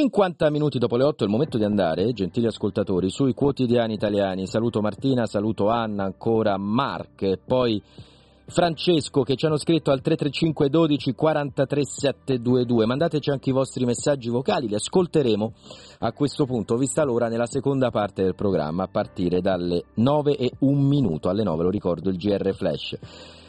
[0.00, 4.46] 50 minuti dopo le 8 è il momento di andare, gentili ascoltatori, sui quotidiani italiani.
[4.46, 7.82] Saluto Martina, saluto Anna, ancora Mark e poi
[8.46, 12.86] Francesco che ci hanno scritto al 335 12 43 722.
[12.86, 15.52] Mandateci anche i vostri messaggi vocali, li ascolteremo
[15.98, 20.50] a questo punto, vista l'ora, nella seconda parte del programma a partire dalle 9 e
[20.60, 21.28] un minuto.
[21.28, 22.96] Alle 9 lo ricordo il GR Flash.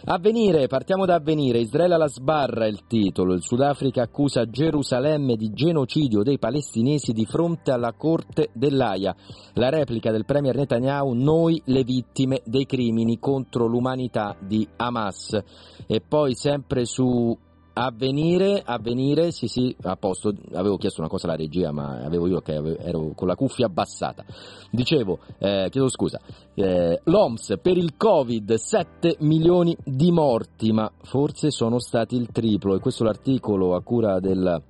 [0.04, 6.24] Avvenire, partiamo da Avvenire, Israele alla sbarra il titolo, il Sudafrica accusa Gerusalemme di genocidio
[6.24, 9.16] dei palestinesi di fronte alla Corte dell'AIA.
[9.54, 15.40] La replica del Premier Netanyahu, noi le vittime dei crimini contro l'umanità di Hamas.
[15.86, 17.38] E poi sempre su
[17.74, 22.42] Avvenire, avvenire, sì sì, a posto, avevo chiesto una cosa alla regia ma avevo io
[22.42, 24.26] che avevo- ero con la cuffia abbassata.
[24.70, 26.20] Dicevo, eh, chiedo scusa,
[26.54, 32.76] eh, l'OMS per il Covid 7 milioni di morti, ma forse sono stati il triplo
[32.76, 34.62] e questo l'articolo a cura del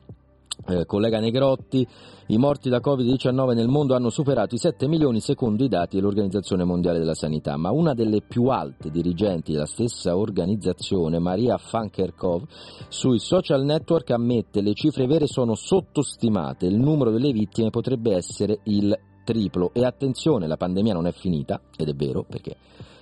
[0.68, 1.86] eh, collega Negrotti,
[2.28, 6.64] i morti da Covid-19 nel mondo hanno superato i 7 milioni secondo i dati dell'Organizzazione
[6.64, 12.44] Mondiale della Sanità, ma una delle più alte dirigenti della stessa organizzazione, Maria Fankerkov,
[12.88, 18.60] sui social network ammette le cifre vere sono sottostimate, il numero delle vittime potrebbe essere
[18.64, 19.72] il triplo.
[19.74, 22.56] E attenzione, la pandemia non è finita, ed è vero perché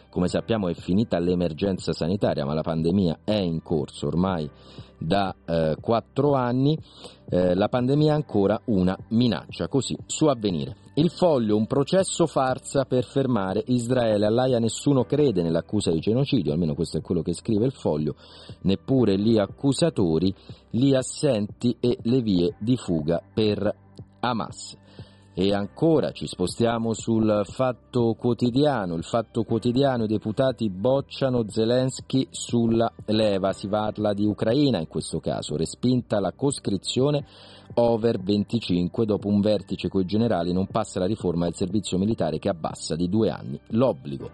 [0.09, 4.49] come sappiamo è finita l'emergenza sanitaria, ma la pandemia è in corso ormai
[4.97, 6.77] da eh, quattro anni,
[7.29, 10.75] eh, la pandemia è ancora una minaccia, così su avvenire.
[10.95, 16.75] Il foglio, un processo farsa per fermare Israele, all'AIA nessuno crede nell'accusa di genocidio, almeno
[16.75, 18.15] questo è quello che scrive il foglio,
[18.63, 20.33] neppure gli accusatori,
[20.69, 23.73] gli assenti e le vie di fuga per
[24.19, 24.77] Hamas.
[25.33, 28.95] E ancora ci spostiamo sul fatto quotidiano.
[28.95, 33.53] Il fatto quotidiano, i deputati bocciano Zelensky sulla leva.
[33.53, 35.55] Si parla di Ucraina in questo caso.
[35.55, 37.25] Respinta la coscrizione
[37.75, 40.51] over 25 dopo un vertice coi generali.
[40.51, 44.31] Non passa la riforma del servizio militare che abbassa di due anni l'obbligo.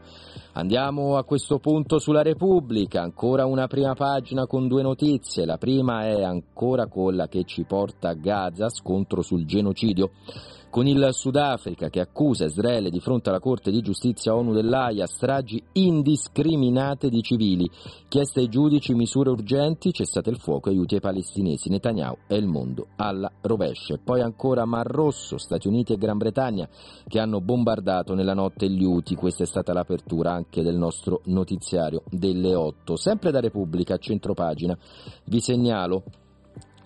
[0.54, 3.02] Andiamo a questo punto sulla Repubblica.
[3.02, 5.46] Ancora una prima pagina con due notizie.
[5.46, 10.12] La prima è ancora quella che ci porta a Gaza, scontro sul genocidio
[10.76, 15.64] con il Sudafrica che accusa Israele di fronte alla Corte di Giustizia ONU dell'AIA stragi
[15.72, 17.72] indiscriminate di civili,
[18.10, 22.88] chieste ai giudici misure urgenti, cessate il fuoco, aiuti ai palestinesi, Netanyahu e il mondo
[22.98, 23.94] alla rovescia.
[23.94, 26.68] E poi ancora Mar Rosso, Stati Uniti e Gran Bretagna
[27.08, 32.04] che hanno bombardato nella notte gli UTI, questa è stata l'apertura anche del nostro notiziario
[32.10, 32.98] delle 8.
[32.98, 34.78] Sempre da Repubblica, a centropagina,
[35.24, 36.04] vi segnalo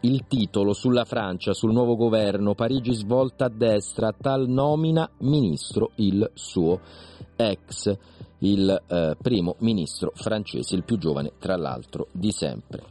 [0.01, 6.29] il titolo sulla Francia, sul nuovo governo, Parigi svolta a destra, tal nomina ministro il
[6.33, 6.79] suo
[7.35, 7.97] ex,
[8.39, 12.83] il eh, primo ministro francese, il più giovane tra l'altro di sempre.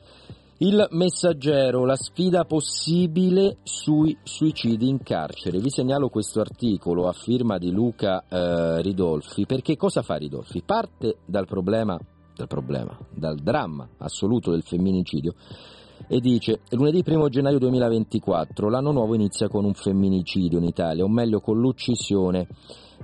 [0.61, 5.61] Il messaggero, la sfida possibile sui suicidi in carcere.
[5.61, 10.63] Vi segnalo questo articolo a firma di Luca eh, Ridolfi, perché cosa fa Ridolfi?
[10.63, 11.97] Parte dal problema,
[12.35, 15.35] dal problema, dal dramma assoluto del femminicidio
[16.11, 21.09] e dice lunedì 1 gennaio 2024 l'anno nuovo inizia con un femminicidio in Italia, o
[21.09, 22.49] meglio con l'uccisione,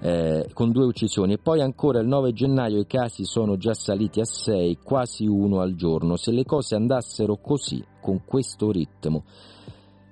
[0.01, 4.21] eh, con due uccisioni e poi ancora il 9 gennaio i casi sono già saliti
[4.21, 6.17] a 6, quasi uno al giorno.
[6.17, 9.25] Se le cose andassero così, con questo ritmo,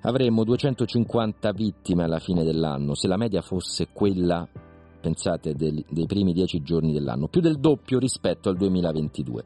[0.02, 4.46] avremmo 250 vittime alla fine dell'anno, se la media fosse quella
[5.00, 9.44] pensate dei, dei primi dieci giorni dell'anno, più del doppio rispetto al 2022.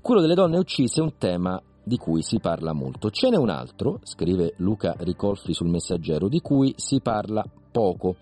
[0.00, 3.10] Quello delle donne uccise è un tema di cui si parla molto.
[3.10, 8.16] Ce n'è un altro, scrive Luca Ricolfi sul Messaggero, di cui si parla poco.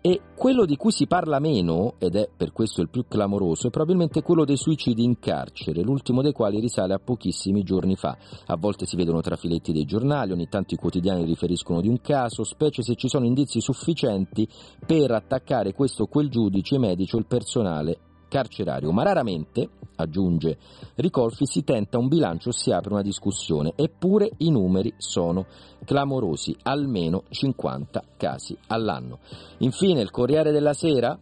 [0.00, 3.70] E quello di cui si parla meno, ed è per questo il più clamoroso, è
[3.70, 8.16] probabilmente quello dei suicidi in carcere, l'ultimo dei quali risale a pochissimi giorni fa.
[8.46, 12.44] A volte si vedono trafiletti dei giornali, ogni tanto i quotidiani riferiscono di un caso,
[12.44, 14.48] specie se ci sono indizi sufficienti
[14.86, 17.98] per attaccare questo o quel giudice, medici o il personale
[18.28, 20.58] carcerario, ma raramente, aggiunge
[20.96, 25.46] Ricolfi, si tenta un bilancio o si apre una discussione, eppure i numeri sono
[25.84, 29.18] clamorosi, almeno 50 casi all'anno.
[29.58, 31.18] Infine il Corriere della Sera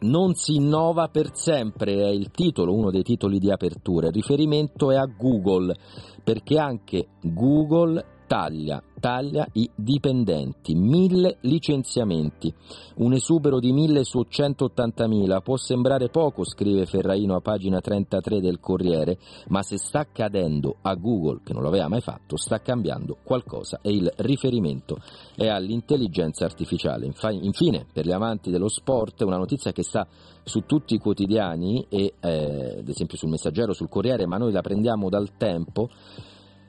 [0.00, 4.08] non si innova per sempre è il titolo, uno dei titoli di apertura.
[4.08, 5.74] Il riferimento è a Google,
[6.22, 12.50] perché anche Google taglia, taglia i dipendenti, mille licenziamenti,
[12.94, 18.58] un esubero di mille su 180.000 può sembrare poco, scrive Ferraino a pagina 33 del
[18.58, 19.18] Corriere,
[19.48, 23.80] ma se sta accadendo a Google, che non l'aveva mai fatto, sta cambiando qualcosa.
[23.82, 24.96] E il riferimento.
[25.36, 27.12] È all'intelligenza artificiale.
[27.42, 30.06] Infine, per gli amanti dello sport, una notizia che sta
[30.42, 34.62] su tutti i quotidiani e eh, ad esempio sul Messaggero, sul Corriere, ma noi la
[34.62, 35.90] prendiamo dal tempo,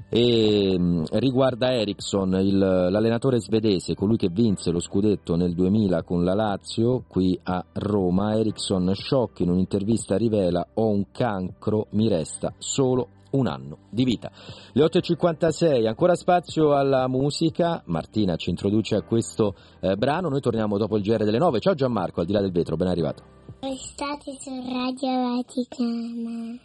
[0.10, 0.78] e
[1.14, 7.04] riguarda Eriksson, il, l'allenatore svedese, colui che vinse lo scudetto nel 2000 con la Lazio
[7.08, 8.36] qui a Roma.
[8.36, 14.32] Eriksson shock in un'intervista rivela ho un cancro, mi resta solo un anno di vita.
[14.74, 20.78] Le 8.56, ancora spazio alla musica, Martina ci introduce a questo eh, brano, noi torniamo
[20.78, 21.60] dopo il GR delle 9.
[21.60, 23.24] Ciao Gianmarco, al di là del vetro, ben arrivato.
[23.62, 26.62] Restate su Radio Vaticana.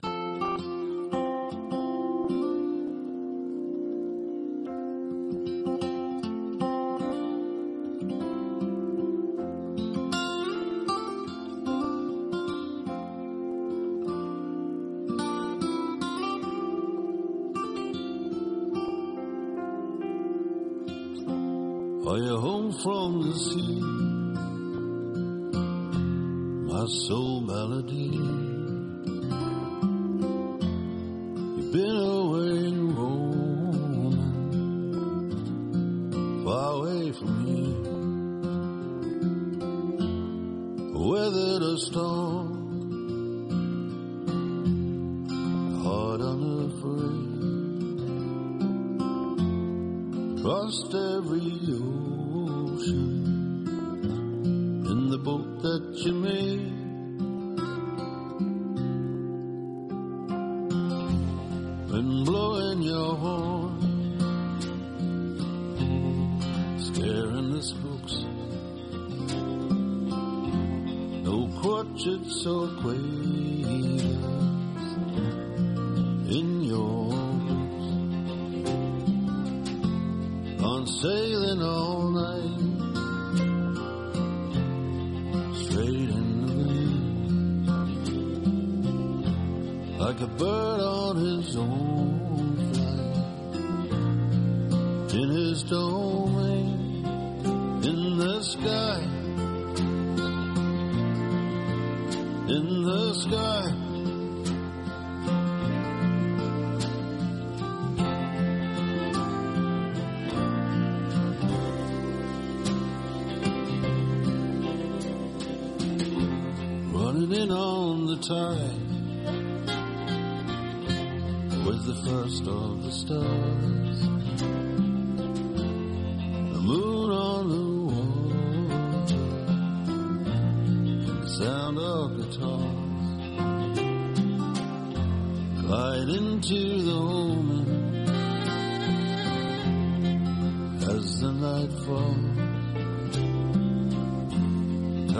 [23.32, 23.80] Sea?
[26.68, 28.07] My soul melody.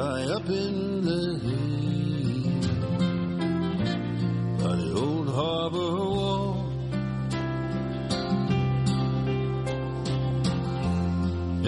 [0.09, 2.67] Tie up in the haze
[4.63, 6.55] by the old harbor wall.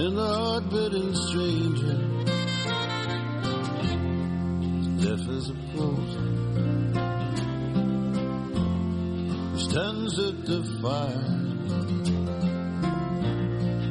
[0.02, 1.98] And the hard-bitten stranger,
[5.02, 6.20] deaf as a post,
[9.66, 11.36] stands at the fire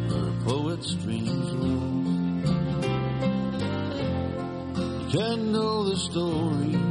[0.09, 1.88] where a poet's dreams.
[5.11, 6.88] Can't know the story.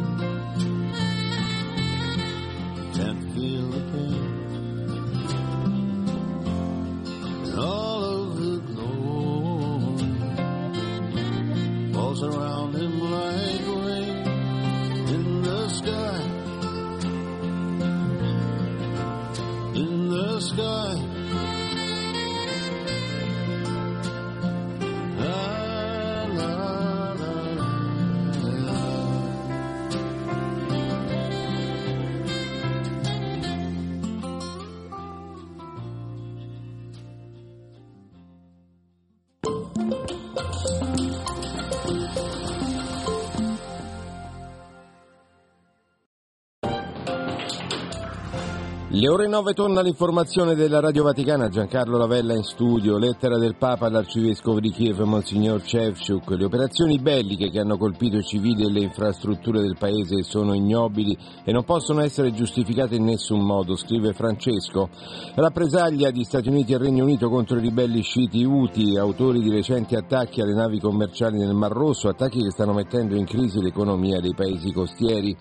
[49.11, 54.61] Ore 9 torna l'informazione della Radio Vaticana, Giancarlo Lavella in studio, lettera del Papa all'Arcivescovo
[54.61, 56.29] di Kiev, Monsignor Shevchuk.
[56.33, 61.17] Le operazioni belliche che hanno colpito i civili e le infrastrutture del paese sono ignobili
[61.43, 64.91] e non possono essere giustificate in nessun modo, scrive Francesco.
[65.37, 69.95] Rappresaglia di Stati Uniti e Regno Unito contro i ribelli sciiti Houthi, autori di recenti
[69.95, 74.35] attacchi alle navi commerciali nel Mar Rosso, attacchi che stanno mettendo in crisi l'economia dei
[74.35, 75.35] paesi costieri.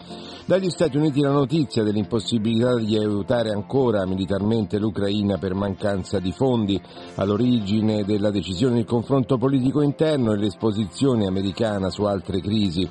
[0.45, 6.81] Dagli Stati Uniti la notizia dell'impossibilità di aiutare ancora militarmente l'Ucraina per mancanza di fondi,
[7.15, 12.89] all'origine della decisione il confronto politico interno e l'esposizione americana su altre crisi.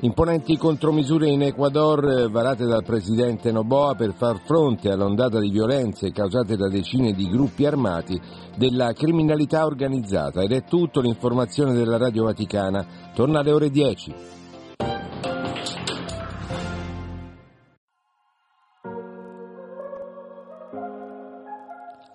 [0.00, 6.56] Imponenti contromisure in Ecuador varate dal presidente Noboa per far fronte all'ondata di violenze causate
[6.56, 8.20] da decine di gruppi armati
[8.56, 10.42] della criminalità organizzata.
[10.42, 12.84] Ed è tutto l'informazione della Radio Vaticana.
[13.14, 14.33] Torna alle ore 10.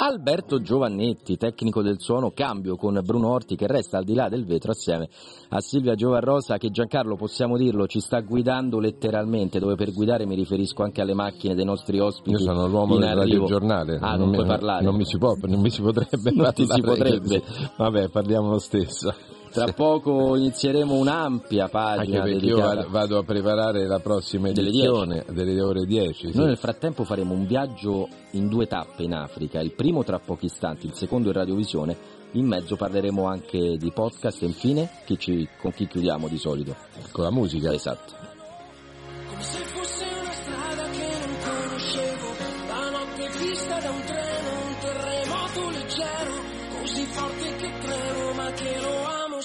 [0.01, 4.45] Alberto Giovannetti, tecnico del suono, cambio con Bruno Orti che resta al di là del
[4.45, 5.09] vetro assieme
[5.49, 10.35] a Silvia Giovarrosa che Giancarlo possiamo dirlo ci sta guidando letteralmente, dove per guidare mi
[10.35, 12.31] riferisco anche alle macchine dei nostri ospiti.
[12.31, 13.97] Io sono l'uomo del radiogiornale.
[13.99, 14.85] Ah, non, mi, puoi parlare.
[14.85, 16.97] Non mi si, può, non mi si potrebbe Non ti si parlare.
[16.97, 17.43] potrebbe.
[17.75, 19.13] Vabbè, parliamo lo stesso.
[19.51, 22.75] Tra poco inizieremo un'ampia Anche pagina perché io dedicata.
[22.75, 26.31] vado, vado a preparare la prossima Delle edizione delle ore 10.
[26.31, 26.37] sì.
[26.37, 30.45] Noi nel frattempo faremo un viaggio in due tappe in Africa, il primo tra pochi
[30.45, 31.97] istanti, il secondo in radiovisione,
[32.33, 36.75] in mezzo parleremo anche di podcast e infine chi ci- con chi chiudiamo di solito.
[37.11, 37.73] Con la musica.
[37.73, 38.13] Esatto.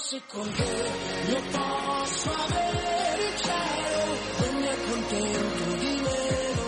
[0.05, 0.63] fossi con te
[1.29, 4.03] io posso avere il cielo
[4.37, 6.63] e mi accontento di meno.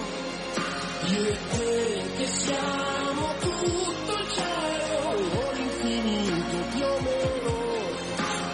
[1.06, 7.52] Io e te che siamo tutto il cielo o l'infinito più o meno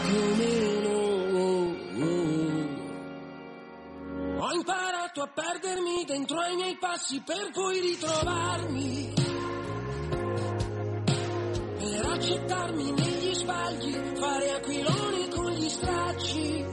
[0.03, 0.91] più o meno.
[4.39, 9.13] Ho imparato a perdermi dentro ai miei passi per poi ritrovarmi.
[11.79, 16.66] Per accettarmi meglio sbagli, fare aquiloni con gli stracci.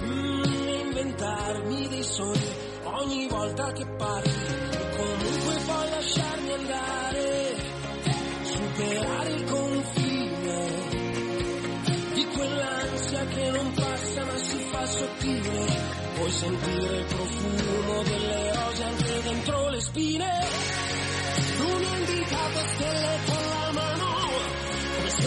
[0.00, 2.50] Mm, inventarmi dei sogni
[2.84, 4.46] ogni volta che parli.
[4.70, 7.54] E comunque poi lasciarmi andare,
[8.44, 10.56] superare il confine
[12.14, 15.96] di quell'ansia che non passa ma si fa sottile.
[16.14, 20.26] Puoi sentire il profumo delle rose anche dentro le spine.
[21.88, 23.27] Hai indicato stelle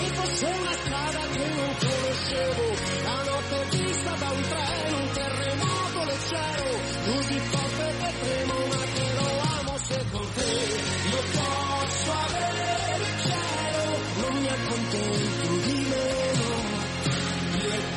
[0.01, 2.63] se fosse una strada che non conoscevo.
[3.03, 6.69] La notte vista da un treno, un terremoto leggero,
[7.05, 10.79] così forte che tremo, ma che lo amo se con te
[11.11, 16.49] io posso avere il cielo, non mi accontento di meno.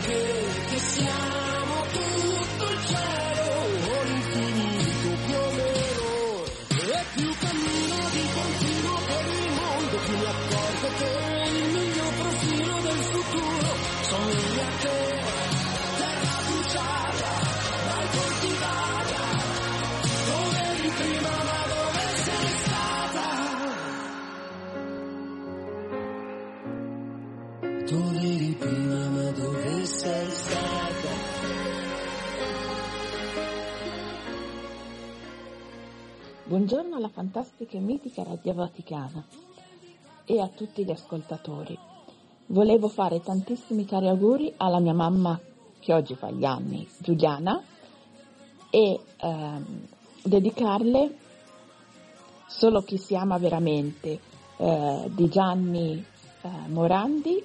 [0.06, 0.78] E
[36.64, 39.22] Buongiorno alla fantastica e mitica Radio Vaticana
[40.24, 41.78] e a tutti gli ascoltatori.
[42.46, 45.38] Volevo fare tantissimi cari auguri alla mia mamma
[45.78, 47.62] che oggi fa gli anni, Giuliana,
[48.70, 49.86] e ehm,
[50.22, 51.18] dedicarle
[52.46, 54.18] solo chi si ama veramente
[54.56, 56.02] eh, di Gianni
[56.40, 57.44] eh, Morandi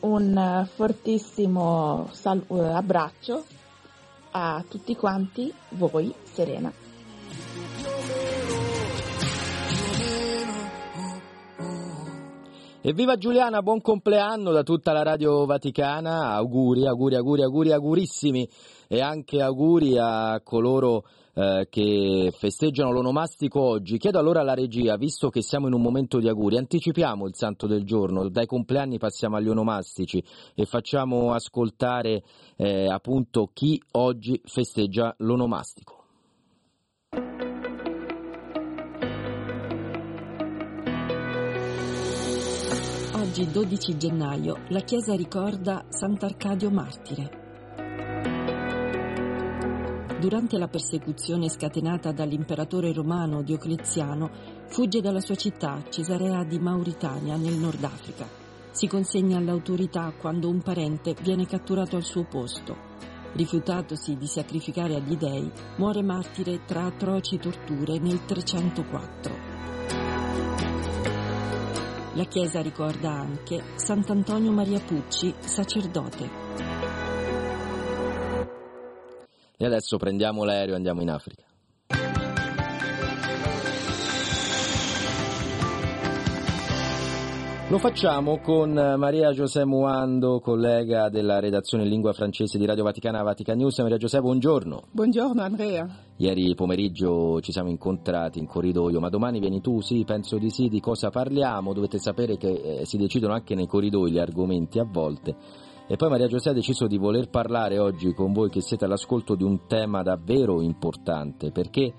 [0.00, 3.42] un fortissimo sal- eh, abbraccio
[4.32, 6.89] a tutti quanti voi, Serena.
[12.82, 18.48] Evviva Giuliana, buon compleanno da tutta la Radio Vaticana, auguri, auguri, auguri, auguri, augurissimi
[18.88, 23.98] e anche auguri a coloro eh, che festeggiano l'onomastico oggi.
[23.98, 27.66] Chiedo allora alla regia, visto che siamo in un momento di auguri, anticipiamo il santo
[27.66, 30.24] del giorno, dai compleanni passiamo agli onomastici
[30.54, 32.22] e facciamo ascoltare
[32.56, 35.99] eh, appunto chi oggi festeggia l'onomastico.
[43.30, 47.30] Oggi 12 gennaio la Chiesa ricorda Sant'Arcadio Martire.
[50.18, 54.30] Durante la persecuzione scatenata dall'imperatore romano Diocleziano,
[54.66, 58.26] fugge dalla sua città, Cesarea di Mauritania, nel Nord Africa.
[58.72, 62.76] Si consegna alle autorità quando un parente viene catturato al suo posto.
[63.34, 69.49] Rifiutatosi di sacrificare agli dei, muore martire tra atroci torture nel 304.
[72.14, 76.28] La Chiesa ricorda anche Sant'Antonio Maria Pucci, sacerdote.
[79.56, 81.49] E adesso prendiamo l'aereo e andiamo in Africa.
[87.70, 93.22] Lo facciamo con Maria José Muando, collega della redazione in lingua francese di Radio Vaticana
[93.22, 93.78] Vatican News.
[93.78, 94.88] Maria José, buongiorno.
[94.90, 95.88] Buongiorno Andrea.
[96.16, 99.80] Ieri pomeriggio ci siamo incontrati in corridoio, ma domani vieni tu?
[99.82, 100.68] Sì, penso di sì.
[100.68, 101.72] Di cosa parliamo?
[101.72, 105.36] Dovete sapere che eh, si decidono anche nei corridoi gli argomenti a volte.
[105.86, 109.36] E poi Maria Giuseppe ha deciso di voler parlare oggi con voi che siete all'ascolto
[109.36, 111.94] di un tema davvero importante, perché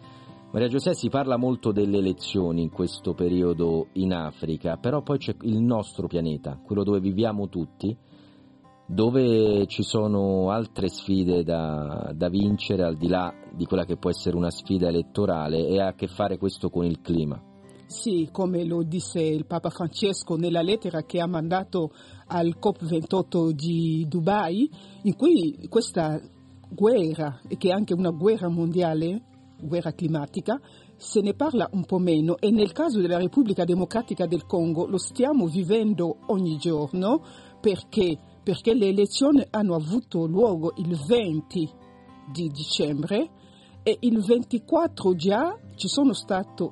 [0.51, 5.33] Maria Giuseppe si parla molto delle elezioni in questo periodo in Africa, però poi c'è
[5.43, 7.95] il nostro pianeta, quello dove viviamo tutti,
[8.85, 14.09] dove ci sono altre sfide da, da vincere al di là di quella che può
[14.09, 17.41] essere una sfida elettorale e ha a che fare questo con il clima.
[17.85, 21.91] Sì, come lo disse il Papa Francesco nella lettera che ha mandato
[22.27, 24.69] al COP28 di Dubai,
[25.03, 26.19] in cui questa
[26.69, 29.29] guerra, che è anche una guerra mondiale,
[29.61, 30.59] guerra climatica,
[30.95, 32.37] se ne parla un po' meno.
[32.37, 37.23] E nel caso della Repubblica Democratica del Congo lo stiamo vivendo ogni giorno
[37.59, 41.69] perché, perché le elezioni hanno avuto luogo il 20
[42.31, 43.29] di dicembre
[43.83, 46.69] e il 24 già ci sono stati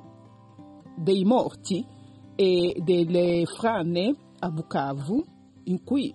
[0.96, 1.84] dei morti
[2.36, 5.24] e delle frane a Bukavu
[5.64, 6.14] in cui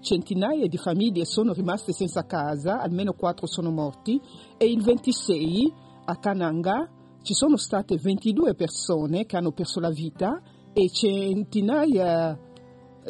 [0.00, 4.20] centinaia di famiglie sono rimaste senza casa, almeno quattro sono morti
[4.56, 5.72] e il 26
[6.10, 6.88] a Kananga
[7.22, 10.40] ci sono state 22 persone che hanno perso la vita
[10.72, 12.38] e centinaia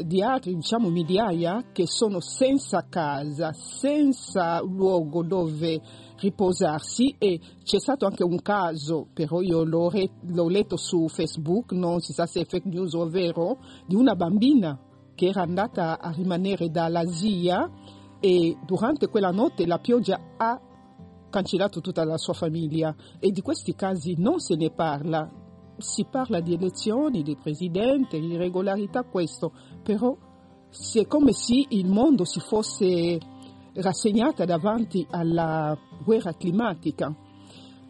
[0.05, 5.81] di altri, diciamo migliaia, che sono senza casa, senza luogo dove
[6.19, 7.15] riposarsi.
[7.19, 12.01] E c'è stato anche un caso, però io l'ho, re- l'ho letto su Facebook, non
[12.01, 14.79] si sa se è fake news o vero, di una bambina
[15.15, 17.69] che era andata a rimanere dalla zia
[18.21, 20.61] e durante quella notte la pioggia ha
[21.31, 25.31] cancellato tutta la sua famiglia e di questi casi non se ne parla.
[25.78, 29.53] Si parla di elezioni, di presidente, di irregolarità, questo,
[29.83, 30.14] però
[30.93, 33.18] è come se il mondo si fosse
[33.74, 37.14] rassegnata davanti alla guerra climatica.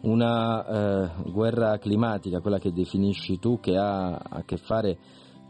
[0.01, 4.97] Una eh, guerra climatica, quella che definisci tu, che ha a che fare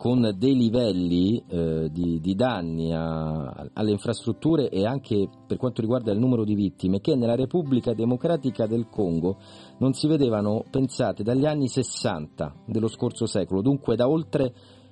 [0.02, 6.12] con dei livelli eh, di, di, danni a, alle infrastrutture e anche per quanto riguarda
[6.12, 9.38] il numero di vittime che nella Repubblica Democratica del Congo
[9.78, 14.52] non si vedevano pensate dagli anni 60 dello scorso secolo, dunque da oltre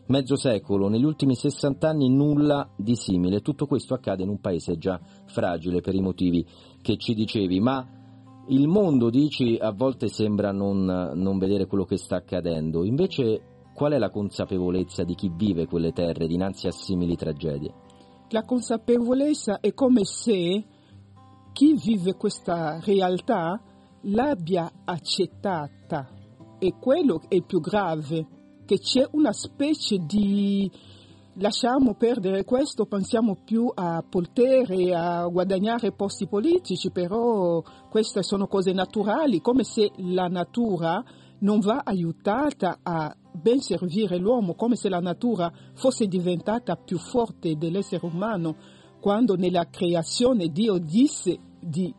[0.10, 3.41] mezzo secolo, negli ultimi 60 anni nulla di simile.
[3.41, 6.45] Tutto questo accade in un paese già fragile per i motivi
[6.84, 7.84] che ci dicevi, ma
[8.49, 10.86] il mondo, dici, a volte sembra non,
[11.16, 12.84] non vedere quello che sta accadendo.
[12.84, 13.49] Invece
[13.80, 17.74] Qual è la consapevolezza di chi vive quelle terre dinanzi a simili tragedie?
[18.32, 20.66] La consapevolezza è come se
[21.54, 23.58] chi vive questa realtà
[24.02, 26.10] l'abbia accettata
[26.60, 28.28] e quello è il più grave,
[28.66, 30.70] che c'è una specie di
[31.36, 38.74] lasciamo perdere questo, pensiamo più a potere, a guadagnare posti politici, però queste sono cose
[38.74, 41.02] naturali, come se la natura
[41.40, 47.58] non va aiutata a ben servire l'uomo, come se la natura fosse diventata più forte
[47.58, 48.56] dell'essere umano,
[49.00, 51.94] quando nella creazione Dio disse di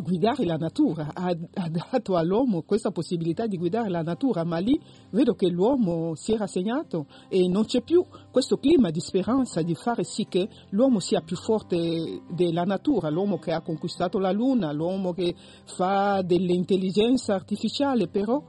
[0.00, 4.80] guidare la natura, ha, ha, dato all'uomo questa possibilità di guidare la natura, ma lì
[5.10, 9.74] vedo che l'uomo si è rassegnato e non c'è più questo clima di speranza di
[9.74, 14.72] fare sì che l'uomo sia più forte della natura, l'uomo che ha conquistato la luna,
[14.72, 15.34] l'uomo che
[15.64, 18.42] fa dell'intelligenza artificiale, però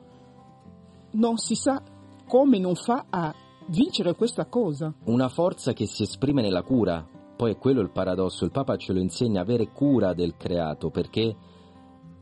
[1.11, 1.81] non si sa
[2.27, 3.33] come non fa a
[3.67, 4.93] vincere questa cosa.
[5.05, 7.05] Una forza che si esprime nella cura,
[7.35, 11.35] poi è quello il paradosso, il Papa ce lo insegna, avere cura del creato, perché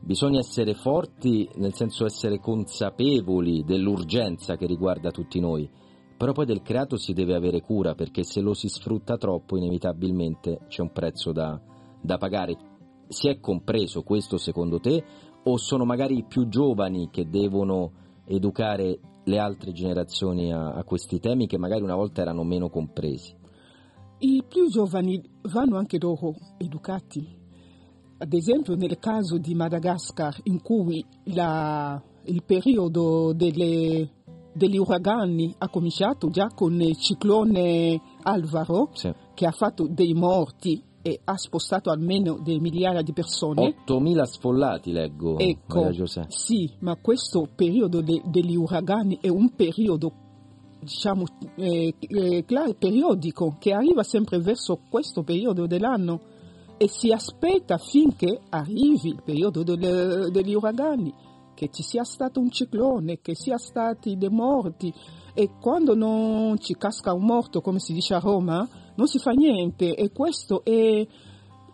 [0.00, 5.68] bisogna essere forti nel senso essere consapevoli dell'urgenza che riguarda tutti noi,
[6.16, 10.60] però poi del creato si deve avere cura, perché se lo si sfrutta troppo inevitabilmente
[10.68, 11.60] c'è un prezzo da,
[12.00, 12.56] da pagare.
[13.08, 15.02] Si è compreso questo secondo te
[15.42, 17.92] o sono magari i più giovani che devono
[18.30, 23.34] educare le altre generazioni a, a questi temi che magari una volta erano meno compresi?
[24.18, 27.38] I più giovani vanno anche loro educati.
[28.18, 34.10] Ad esempio nel caso di Madagascar in cui la, il periodo delle,
[34.52, 39.10] degli uragani ha cominciato già con il ciclone Alvaro sì.
[39.34, 43.76] che ha fatto dei morti e ha spostato almeno delle migliaia di persone.
[43.86, 45.38] 8.000 sfollati, leggo.
[45.38, 45.90] Ecco,
[46.28, 50.12] sì, ma questo periodo de, degli uragani è un periodo,
[50.80, 51.24] diciamo,
[51.56, 52.44] eh, eh,
[52.78, 56.20] periodico che arriva sempre verso questo periodo dell'anno
[56.76, 61.12] e si aspetta finché arrivi il periodo delle, degli uragani,
[61.54, 64.92] che ci sia stato un ciclone, che sia stati dei morti
[65.34, 69.32] e quando non ci casca un morto, come si dice a Roma, non si fa
[69.32, 71.06] niente e questo è...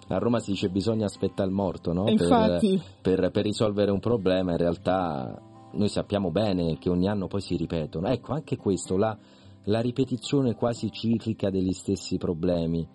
[0.09, 2.09] A Roma si dice bisogna aspettare il morto, no?
[2.09, 2.81] Infatti...
[3.01, 5.41] Per, per, per, risolvere un problema in realtà
[5.73, 8.09] noi sappiamo bene che ogni anno poi si ripetono.
[8.09, 9.17] Ecco, anche questo, la,
[9.65, 12.87] la ripetizione quasi ciclica degli stessi problemi,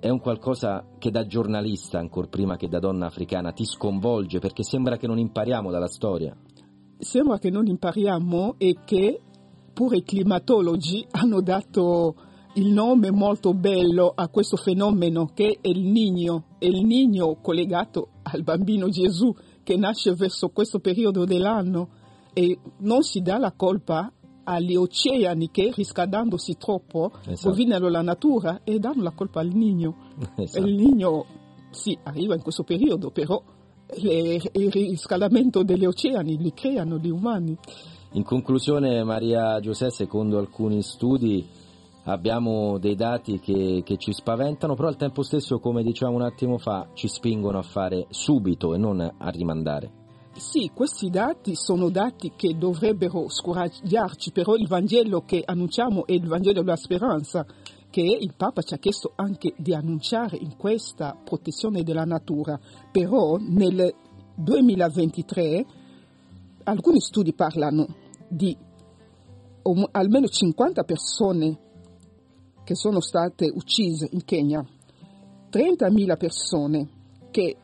[0.00, 4.62] è un qualcosa che da giornalista, ancora prima che da donna africana, ti sconvolge perché
[4.62, 6.36] sembra che non impariamo dalla storia.
[6.98, 9.20] Sembra che non impariamo e che
[9.72, 12.14] pure i climatologi hanno dato
[12.58, 18.08] il nome molto bello a questo fenomeno che è il Nino, è il Nino collegato
[18.22, 19.32] al bambino Gesù
[19.62, 21.88] che nasce verso questo periodo dell'anno
[22.32, 27.50] e non si dà la colpa agli oceani che riscaldandosi troppo esatto.
[27.50, 29.94] rovinano la natura e danno la colpa al Nino.
[30.36, 30.66] Esatto.
[30.66, 31.26] Il Nino
[31.70, 33.40] sì, arriva in questo periodo, però
[34.00, 37.56] le, il riscaldamento degli oceani li creano gli umani.
[38.12, 41.46] In conclusione, Maria Giuseppe, secondo alcuni studi
[42.08, 46.58] abbiamo dei dati che, che, ci spaventano, però al tempo stesso, come diciamo un attimo
[46.58, 50.06] fa, ci spingono a fare subito e non a rimandare.
[50.32, 56.26] Sì, questi dati sono dati che dovrebbero scoraggiarci, però il Vangelo che annunciamo è il
[56.26, 57.44] Vangelo della speranza,
[57.90, 62.58] che il Papa ci ha chiesto anche di annunciare in questa protezione della natura.
[62.90, 63.92] Però nel
[64.34, 65.66] 2023
[66.64, 67.86] alcuni studi parlano
[68.28, 68.56] di
[69.90, 71.58] almeno 50 persone
[72.68, 74.62] che sono state uccise in Kenya,
[75.50, 76.88] 30.000 persone
[77.30, 77.56] che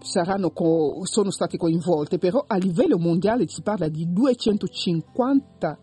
[0.00, 5.78] saranno co- sono state coinvolte, però a livello mondiale si parla di 250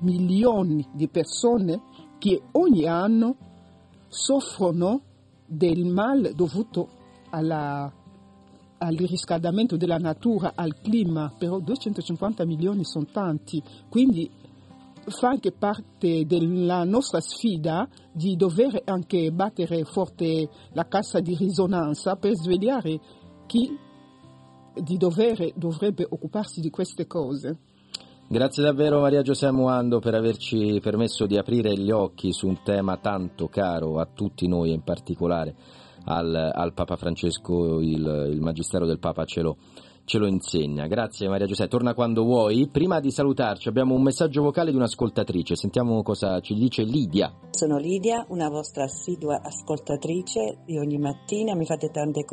[0.00, 1.80] milioni di persone
[2.18, 3.36] che ogni anno
[4.08, 5.02] soffrono
[5.46, 6.88] del mal dovuto
[7.30, 7.88] alla,
[8.78, 14.28] al riscaldamento della natura, al clima, però 250 milioni sono tanti, quindi
[15.06, 22.16] fa anche parte della nostra sfida di dover anche battere forte la cassa di risonanza
[22.16, 23.00] per svegliare
[23.46, 23.84] chi
[24.74, 27.56] di dovere dovrebbe occuparsi di queste cose.
[28.28, 32.96] Grazie davvero Maria Giuseppe Muando per averci permesso di aprire gli occhi su un tema
[32.96, 35.54] tanto caro a tutti noi in particolare
[36.06, 39.56] al, al Papa Francesco, il, il, Magistero del Papa ce lo,
[40.06, 40.86] ce lo insegna.
[40.86, 42.68] Grazie Maria Giuseppe, torna quando vuoi.
[42.68, 47.34] Prima di salutarci abbiamo un messaggio vocale di un'ascoltatrice, sentiamo cosa ci dice Lidia.
[47.50, 52.24] Sono Lidia, una vostra assidua ascoltatrice di ogni mattina, mi fate tante,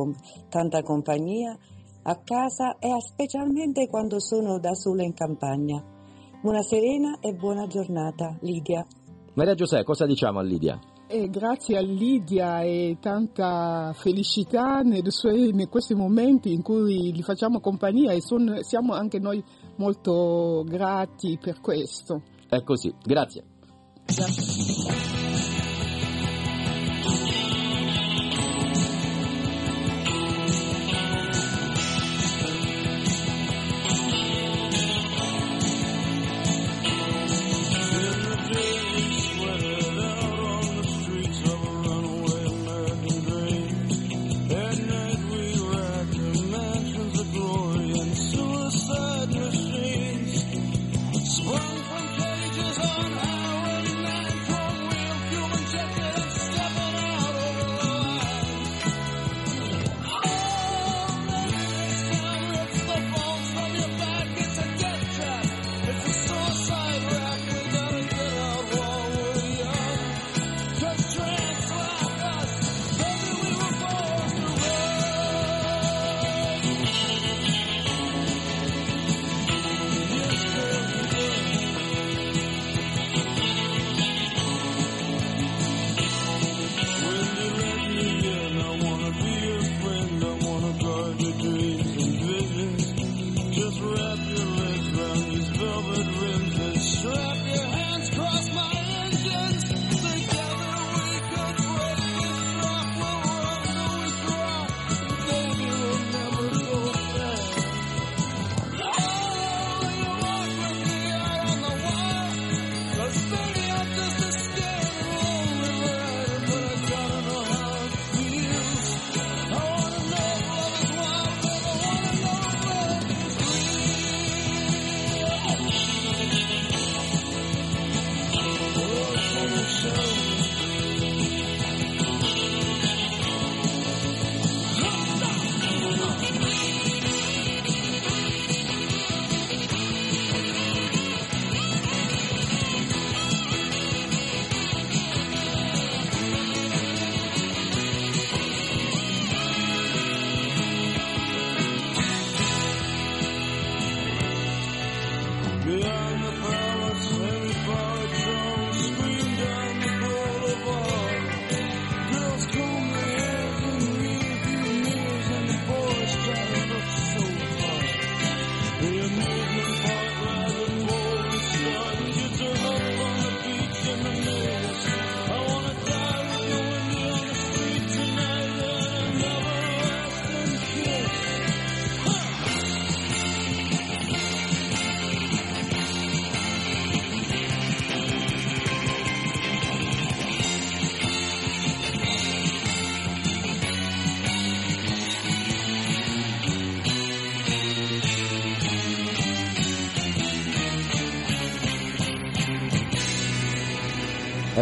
[0.50, 1.58] tanta compagnia
[2.04, 5.84] a casa e specialmente quando sono da sola in campagna.
[6.42, 8.86] Buona serena e buona giornata, Lidia.
[9.34, 10.80] Maria Giuseppe, cosa diciamo a Lidia?
[11.14, 18.14] E grazie a Lidia e tanta felicità in questi momenti in cui gli facciamo compagnia
[18.14, 19.44] e son, siamo anche noi
[19.76, 22.24] molto grati per questo.
[22.50, 23.44] È così, grazie.
[24.08, 25.63] Grazie.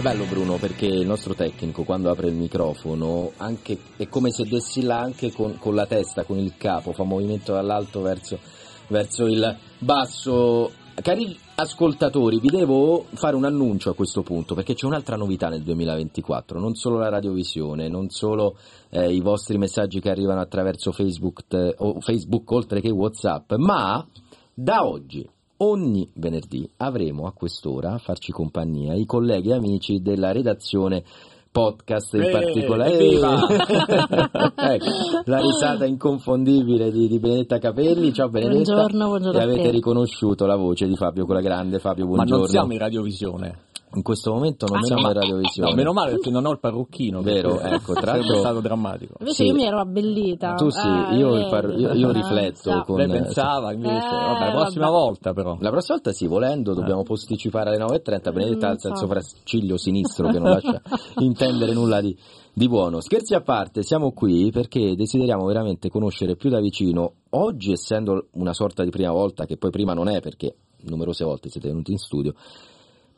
[0.01, 4.81] Bello Bruno perché il nostro tecnico quando apre il microfono anche, è come se dessi
[4.81, 8.39] là anche con, con, la testa, con il capo, fa movimento dall'alto verso,
[8.87, 10.71] verso il basso.
[10.95, 15.61] Cari ascoltatori, vi devo fare un annuncio a questo punto perché c'è un'altra novità nel
[15.61, 18.57] 2024, non solo la radiovisione, non solo
[18.89, 24.05] eh, i vostri messaggi che arrivano attraverso Facebook, te, o Facebook oltre che Whatsapp, ma
[24.53, 25.29] da oggi
[25.63, 31.03] ogni venerdì avremo a quest'ora a farci compagnia i colleghi e amici della redazione
[31.51, 33.35] podcast in Eh, particolare evviva!
[34.55, 34.85] Ecco,
[35.25, 39.71] la risata inconfondibile di, di Benedetta Capelli ciao Benedetta Buongiorno, buongiorno e avete te.
[39.71, 43.59] riconosciuto la voce di Fabio quella grande Fabio Ma buongiorno non siamo in radiovisione.
[43.93, 46.45] In questo momento non Ah, siamo no, in ma- radiovisione No, meno male perché non
[46.45, 47.21] ho il parrucchino.
[47.21, 49.13] Vero, perché ecco, tra sarebbe l'altro- stato drammatico.
[49.19, 49.49] Invece Sì.
[49.49, 50.53] io mi ero abbellita.
[50.55, 51.43] tu sì Ah, io, vedi?
[51.43, 54.97] il par- io- io rifletto con Lei pensava invece, Eh, vabbè, la prossima vabbè.
[55.03, 55.57] volta però.
[55.59, 59.01] La prossima volta sì, volendo dobbiamo posticipare alle 9.30, Benedetta alza il so.
[59.01, 60.81] sopracciglio sinistro che non lascia
[61.19, 62.17] intendere nulla di,
[62.53, 63.01] di buono.
[63.01, 68.53] Scherzi a parte, siamo qui perché desideriamo veramente conoscere più da vicino, oggi essendo una
[68.53, 71.97] sorta di prima volta, che poi prima non è perché numerose volte siete venuti in
[71.99, 72.33] studio,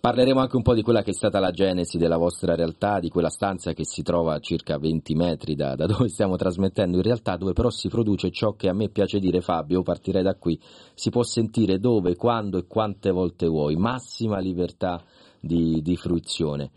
[0.04, 3.08] Parleremo anche un po' di quella che è stata la genesi della vostra realtà, di
[3.08, 7.04] quella stanza che si trova a circa 20 metri da, da dove stiamo trasmettendo, in
[7.04, 10.60] realtà dove però si produce ciò che a me piace dire Fabio, partirei da qui,
[10.94, 15.02] si può sentire dove, quando e quante volte vuoi, massima libertà
[15.40, 16.70] di, di fruizione.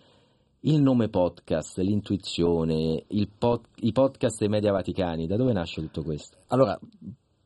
[0.61, 3.07] Il nome podcast, l'intuizione,
[3.37, 6.37] pod- i podcast dei media vaticani, da dove nasce tutto questo?
[6.47, 6.79] Allora,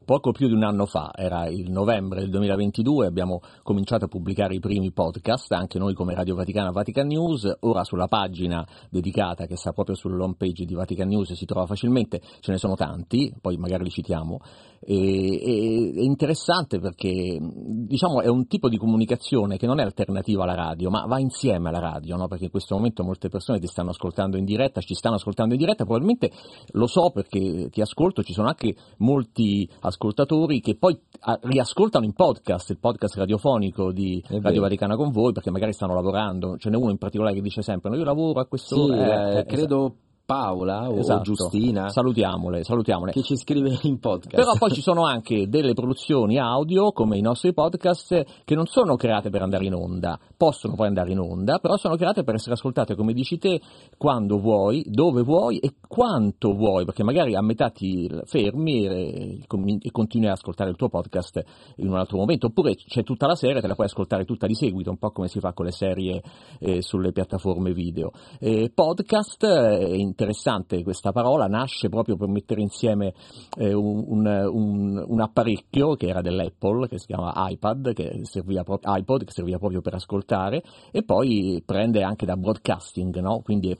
[0.05, 4.55] poco più di un anno fa, era il novembre del 2022, abbiamo cominciato a pubblicare
[4.55, 9.57] i primi podcast, anche noi come Radio Vaticana Vatican News, ora sulla pagina dedicata che
[9.57, 13.57] sta proprio sull'home page di Vatican News si trova facilmente, ce ne sono tanti, poi
[13.57, 14.41] magari li citiamo,
[14.83, 20.55] e, è interessante perché diciamo è un tipo di comunicazione che non è alternativa alla
[20.55, 22.29] radio, ma va insieme alla radio, no?
[22.29, 25.61] perché in questo momento molte persone ti stanno ascoltando in diretta, ci stanno ascoltando in
[25.61, 26.31] diretta, probabilmente
[26.73, 32.15] lo so perché ti ascolto, ci sono anche molti ascoltatori che poi ah, riascoltano in
[32.15, 34.23] podcast, il podcast radiofonico di.
[34.41, 37.63] Radio Vaticana con voi, perché magari stanno lavorando, ce n'è uno in particolare che dice
[37.63, 39.95] sempre, no, io lavoro a quest'ora, Sì, eh, eh, credo
[40.31, 41.23] Paola o esatto.
[41.23, 43.11] Giustina salutiamole, salutiamole.
[43.11, 44.37] che ci scrive in podcast.
[44.37, 48.95] Però poi ci sono anche delle produzioni audio, come i nostri podcast, che non sono
[48.95, 52.53] create per andare in onda, possono poi andare in onda, però sono create per essere
[52.53, 53.61] ascoltate, come dici te,
[53.97, 59.41] quando vuoi, dove vuoi e quanto vuoi, perché magari a metà ti fermi e,
[59.81, 61.43] e continui ad ascoltare il tuo podcast
[61.79, 64.55] in un altro momento, oppure c'è tutta la serie, te la puoi ascoltare tutta di
[64.55, 66.23] seguito, un po' come si fa con le serie
[66.61, 68.13] eh, sulle piattaforme video.
[68.39, 73.15] Eh, podcast eh, è interessante questa parola, nasce proprio per mettere insieme
[73.57, 78.81] eh, un, un- un- apparecchio che era dell'Apple, che si chiama iPad, che serviva pro-
[78.83, 83.41] iPod, che serviva proprio per ascoltare, e poi prende anche da broadcasting, no?
[83.41, 83.77] quindi è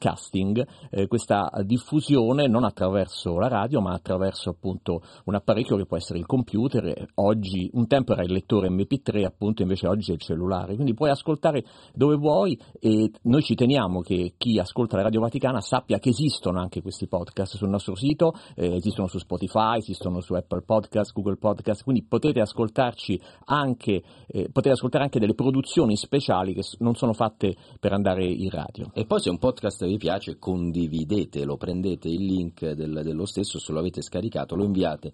[0.00, 5.98] podcasting, eh, questa diffusione non attraverso la radio, ma attraverso appunto un apparecchio che può
[5.98, 10.20] essere il computer, oggi, un tempo era il lettore MP3, appunto invece oggi è il
[10.20, 15.20] cellulare, quindi puoi ascoltare dove vuoi e noi ci teniamo che chi ascolta la Radio
[15.20, 20.20] Vaticana sappia che esistono anche questi podcast sul nostro sito, eh, esistono su Spotify, esistono
[20.20, 25.96] su Apple Podcast, Google Podcast, quindi potete ascoltarci anche, eh, potete ascoltare anche delle produzioni
[25.96, 28.90] speciali che non sono fatte per andare in radio.
[28.94, 33.72] E poi se un podcast vi piace condividetelo, prendete il link del- dello stesso, se
[33.72, 35.12] lo avete scaricato lo inviate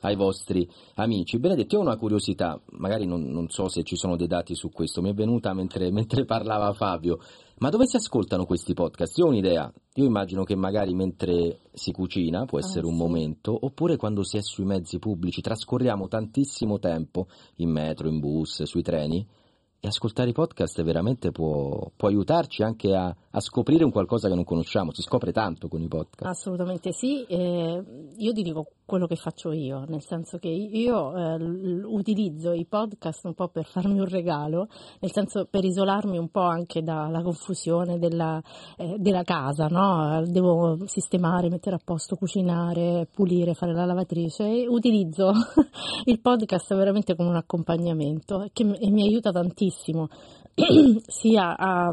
[0.00, 1.38] ai vostri amici.
[1.38, 4.70] Benedetto, io ho una curiosità, magari non, non so se ci sono dei dati su
[4.70, 7.18] questo, mi è venuta mentre, mentre parlava Fabio,
[7.58, 9.18] ma dove si ascoltano questi podcast?
[9.18, 13.96] Io ho un'idea, io immagino che magari mentre si cucina può essere un momento, oppure
[13.96, 17.26] quando si è sui mezzi pubblici, trascorriamo tantissimo tempo
[17.56, 19.26] in metro, in bus, sui treni,
[19.80, 24.34] e ascoltare i podcast veramente può, può aiutarci anche a, a scoprire un qualcosa che
[24.34, 26.24] non conosciamo, si scopre tanto con i podcast.
[26.24, 27.82] Assolutamente sì, eh,
[28.16, 31.34] io ti dico quello che faccio io, nel senso che io eh,
[31.84, 34.68] utilizzo i podcast un po' per farmi un regalo,
[35.00, 38.42] nel senso per isolarmi un po' anche dalla confusione della,
[38.78, 40.22] eh, della casa, no?
[40.24, 45.32] Devo sistemare, mettere a posto, cucinare, pulire, fare la lavatrice utilizzo
[46.06, 50.08] il podcast veramente come un accompagnamento che e mi aiuta tantissimo
[51.06, 51.92] sia a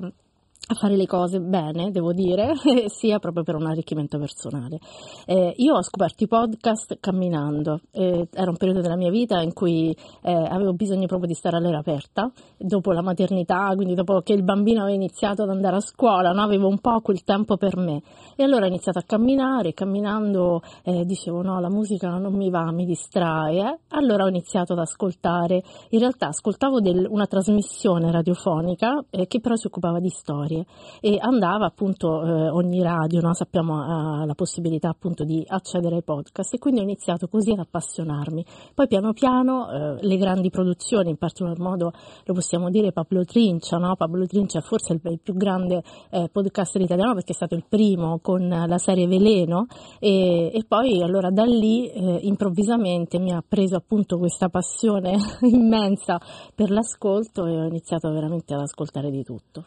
[0.68, 2.54] a fare le cose bene, devo dire,
[2.88, 4.80] sia proprio per un arricchimento personale.
[5.26, 9.54] Eh, io ho scoperto i podcast camminando, eh, era un periodo della mia vita in
[9.54, 14.34] cui eh, avevo bisogno proprio di stare all'aria aperta, dopo la maternità, quindi dopo che
[14.34, 16.42] il bambino aveva iniziato ad andare a scuola, no?
[16.42, 18.02] avevo un po' quel tempo per me.
[18.36, 22.72] E allora ho iniziato a camminare, camminando eh, dicevo no, la musica non mi va,
[22.72, 29.28] mi distrae, allora ho iniziato ad ascoltare, in realtà ascoltavo del- una trasmissione radiofonica eh,
[29.28, 30.66] che però si occupava di storia serie
[31.02, 33.34] e andava appunto eh, ogni radio, no?
[33.34, 37.60] sappiamo ha la possibilità appunto di accedere ai podcast e quindi ho iniziato così ad
[37.60, 38.46] appassionarmi.
[38.74, 41.92] Poi piano piano eh, le grandi produzioni, in particolar modo
[42.24, 43.96] lo possiamo dire Pablo Trincia, no?
[43.96, 47.66] Pablo Trincia è forse il, il più grande eh, podcaster italiano perché è stato il
[47.68, 49.66] primo con la serie Veleno
[50.00, 56.20] e, e poi allora da lì eh, improvvisamente mi ha preso appunto questa passione immensa
[56.54, 59.66] per l'ascolto e ho iniziato veramente ad ascoltare di tutto.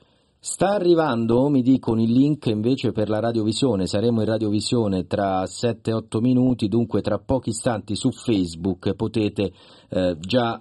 [0.51, 6.21] Sta arrivando, mi dicono, il link invece per la radiovisione, saremo in radiovisione tra 7-8
[6.21, 8.95] minuti, dunque tra pochi istanti su Facebook.
[8.95, 9.53] Potete
[9.91, 10.59] eh, già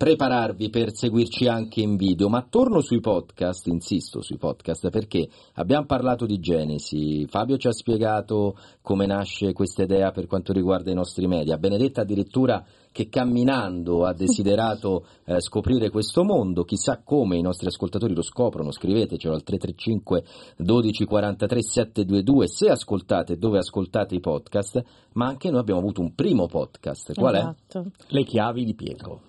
[0.00, 5.84] prepararvi per seguirci anche in video, ma torno sui podcast, insisto sui podcast perché abbiamo
[5.84, 10.94] parlato di Genesi, Fabio ci ha spiegato come nasce questa idea per quanto riguarda i
[10.94, 17.42] nostri media, Benedetta addirittura che camminando ha desiderato eh, scoprire questo mondo, chissà come i
[17.42, 20.24] nostri ascoltatori lo scoprono, scrivetecelo al 335
[20.56, 24.82] 12 43 722 se ascoltate dove ascoltate i podcast,
[25.12, 27.80] ma anche noi abbiamo avuto un primo podcast, qual esatto.
[27.80, 28.14] è?
[28.14, 29.28] Le chiavi di Pietro.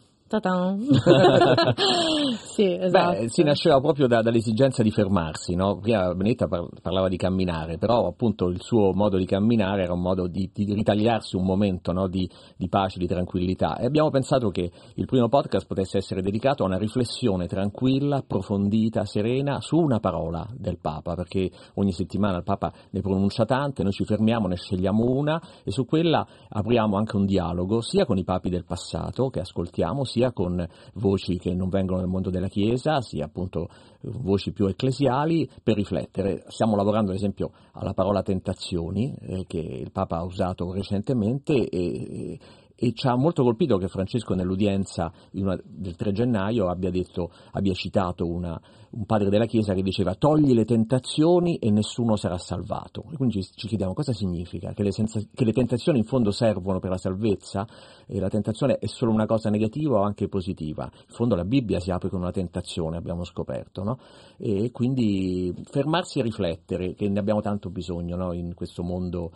[2.54, 3.20] sì, esatto.
[3.20, 5.78] Beh, si nasceva proprio da, dall'esigenza di fermarsi, no?
[5.80, 10.02] Prima Benetta par- parlava di camminare, però appunto il suo modo di camminare era un
[10.02, 12.08] modo di, di ritagliarsi un momento no?
[12.08, 16.64] di, di, pace, di tranquillità e abbiamo pensato che il primo podcast potesse essere dedicato
[16.64, 22.44] a una riflessione tranquilla, approfondita, serena su una parola del Papa, perché ogni settimana il
[22.44, 27.16] Papa ne pronuncia tante, noi ci fermiamo, ne scegliamo una e su quella apriamo anche
[27.16, 31.70] un dialogo sia con i papi del passato che ascoltiamo, sia con voci che non
[31.70, 33.68] vengono dal mondo della Chiesa, sia appunto
[34.02, 36.44] voci più ecclesiali, per riflettere.
[36.48, 42.40] Stiamo lavorando ad esempio alla parola tentazioni, eh, che il Papa ha usato recentemente e,
[42.84, 47.74] e ci ha molto colpito che Francesco nell'udienza una, del 3 gennaio abbia, detto, abbia
[47.74, 48.60] citato una,
[48.90, 53.06] un padre della Chiesa che diceva togli le tentazioni e nessuno sarà salvato.
[53.12, 56.32] E quindi ci, ci chiediamo cosa significa, che le, senza, che le, tentazioni in fondo
[56.32, 57.68] servono per la salvezza
[58.08, 60.90] e la tentazione è solo una cosa negativa o anche positiva.
[60.92, 64.00] In fondo la Bibbia si apre con una tentazione, abbiamo scoperto, no?
[64.38, 68.34] e quindi fermarsi e riflettere, che ne abbiamo tanto bisogno no?
[68.34, 69.32] in questo mondo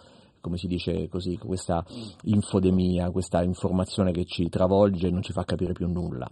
[0.46, 1.84] come si dice così, questa
[2.26, 6.30] infodemia, questa informazione che ci travolge e non ci fa capire più nulla.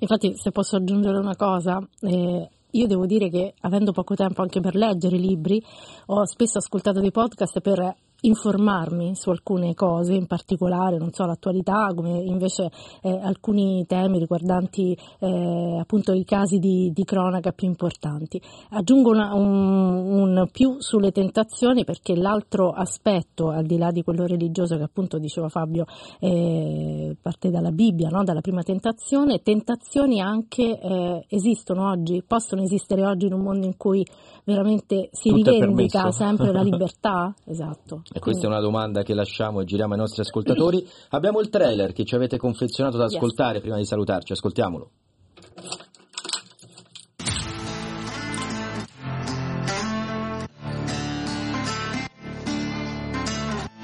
[0.00, 4.60] Infatti, se posso aggiungere una cosa, eh, io devo dire che avendo poco tempo anche
[4.60, 5.62] per leggere libri,
[6.06, 11.92] ho spesso ascoltato dei podcast per informarmi su alcune cose, in particolare, non so, l'attualità,
[11.94, 12.70] come invece
[13.02, 18.40] eh, alcuni temi riguardanti eh, appunto i casi di, di, cronaca più importanti.
[18.70, 24.26] Aggiungo una, un, un, più sulle tentazioni perché l'altro aspetto, al di là di quello
[24.26, 25.84] religioso che appunto diceva Fabio,
[26.20, 28.24] eh, parte dalla Bibbia, no?
[28.24, 33.76] dalla prima tentazione, tentazioni anche eh, esistono oggi, possono esistere oggi in un mondo in
[33.76, 34.04] cui
[34.44, 37.34] veramente si Tutto rivendica sempre la libertà?
[37.44, 38.02] Esatto.
[38.12, 40.86] E questa è una domanda che lasciamo e giriamo ai nostri ascoltatori.
[41.10, 43.62] Abbiamo il trailer che ci avete confezionato da ascoltare yes.
[43.62, 44.90] prima di salutarci, ascoltiamolo.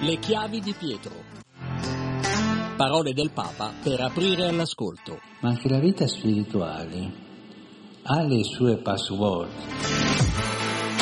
[0.00, 1.12] Le chiavi di Pietro.
[2.76, 5.18] Parole del Papa per aprire all'ascolto.
[5.40, 7.12] Ma anche la vita spirituale
[8.02, 10.11] ha le sue password.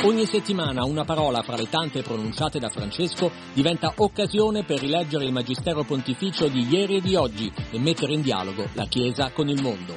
[0.02, 5.32] Ogni settimana una parola fra le tante pronunciate da Francesco diventa occasione per rileggere il
[5.32, 9.60] Magistero Pontificio di ieri e di oggi e mettere in dialogo la Chiesa con il
[9.60, 9.94] mondo.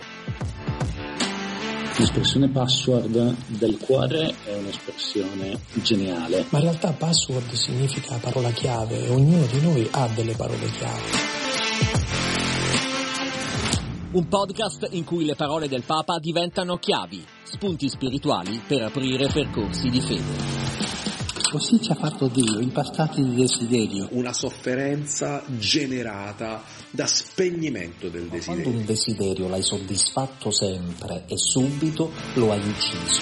[1.95, 6.47] L'espressione password del cuore è un'espressione geniale.
[6.49, 11.31] Ma in realtà password significa parola chiave e ognuno di noi ha delle parole chiave.
[14.11, 19.87] Un podcast in cui le parole del Papa diventano chiavi, spunti spirituali per aprire percorsi
[19.89, 20.71] di fede.
[21.51, 24.07] Così ci ha fatto Dio, impastati di desiderio.
[24.13, 28.63] Una sofferenza generata da spegnimento del desiderio.
[28.63, 33.21] Quando un desiderio l'hai soddisfatto sempre e subito lo hai ucciso.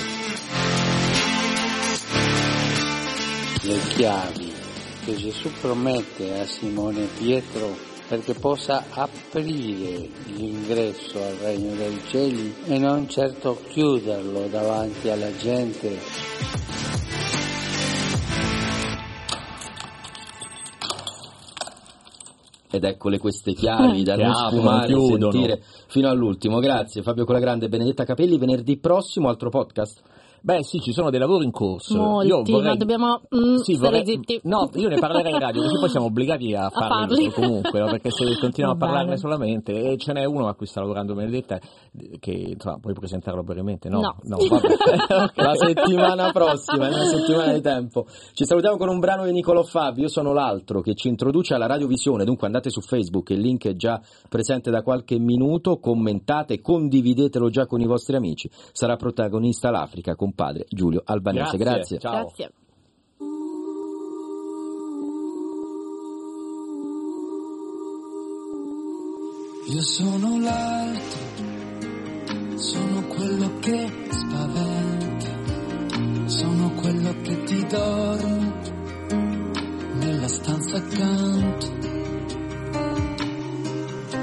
[3.63, 4.53] Le chiavi
[5.03, 12.77] che Gesù promette a Simone Pietro perché possa aprire l'ingresso al regno dei cieli e
[12.77, 15.97] non certo chiuderlo davanti alla gente.
[22.73, 26.59] ed eccole queste chiavi da non sfumare e sentire fino all'ultimo.
[26.59, 28.37] Grazie Fabio Colagrande e Benedetta Capelli.
[28.37, 30.01] Venerdì prossimo altro podcast.
[30.43, 31.95] Beh sì, ci sono dei lavori in corso.
[31.97, 32.61] Molti, io vorrei...
[32.69, 34.39] ma dobbiamo mm, Sì, vorrei- zitti.
[34.43, 37.29] No, io ne parlerei in radio, così poi siamo obbligati a, farli farli.
[37.33, 37.85] comunque, no?
[37.85, 39.17] perché se continuiamo a parlarne bene.
[39.17, 41.59] solamente, e ce n'è uno a cui sta lavorando Benedetta,
[42.19, 43.87] che insomma, puoi presentarlo brevemente?
[43.87, 44.37] No, No.
[44.37, 45.31] vabbè.
[45.35, 48.07] La settimana prossima, in una settimana di tempo.
[48.33, 51.67] Ci salutiamo con un brano di Niccolò Fabi, io sono l'altro, che ci introduce alla
[51.67, 57.49] radiovisione, dunque andate su Facebook, il link è già presente da qualche minuto, commentate, condividetelo
[57.49, 58.49] già con i vostri amici.
[58.71, 61.57] Sarà protagonista l'Africa con padre Giulio Albanese.
[61.57, 61.99] Grazie, Grazie.
[61.99, 62.25] ciao.
[62.25, 62.51] Grazie.
[69.71, 71.19] Io sono l'altro,
[72.57, 75.27] sono quello che spaventa,
[76.25, 78.53] sono quello che ti dorme
[79.93, 81.67] nella stanza accanto.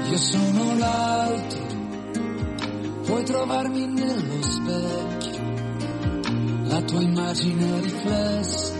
[0.09, 1.65] Io sono l'altro,
[3.05, 5.28] puoi trovarmi nello specchio,
[6.69, 8.73] la tua immagine riflessa,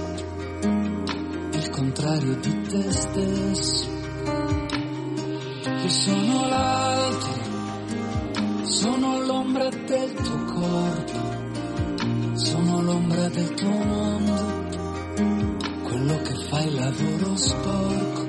[1.53, 3.87] il contrario di te stesso.
[5.65, 7.33] Io sono l'altro,
[8.63, 14.67] sono l'ombra del tuo corpo, sono l'ombra del tuo mondo,
[15.81, 18.27] quello che fa il lavoro sporco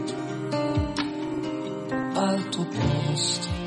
[2.14, 3.59] al tuo posto.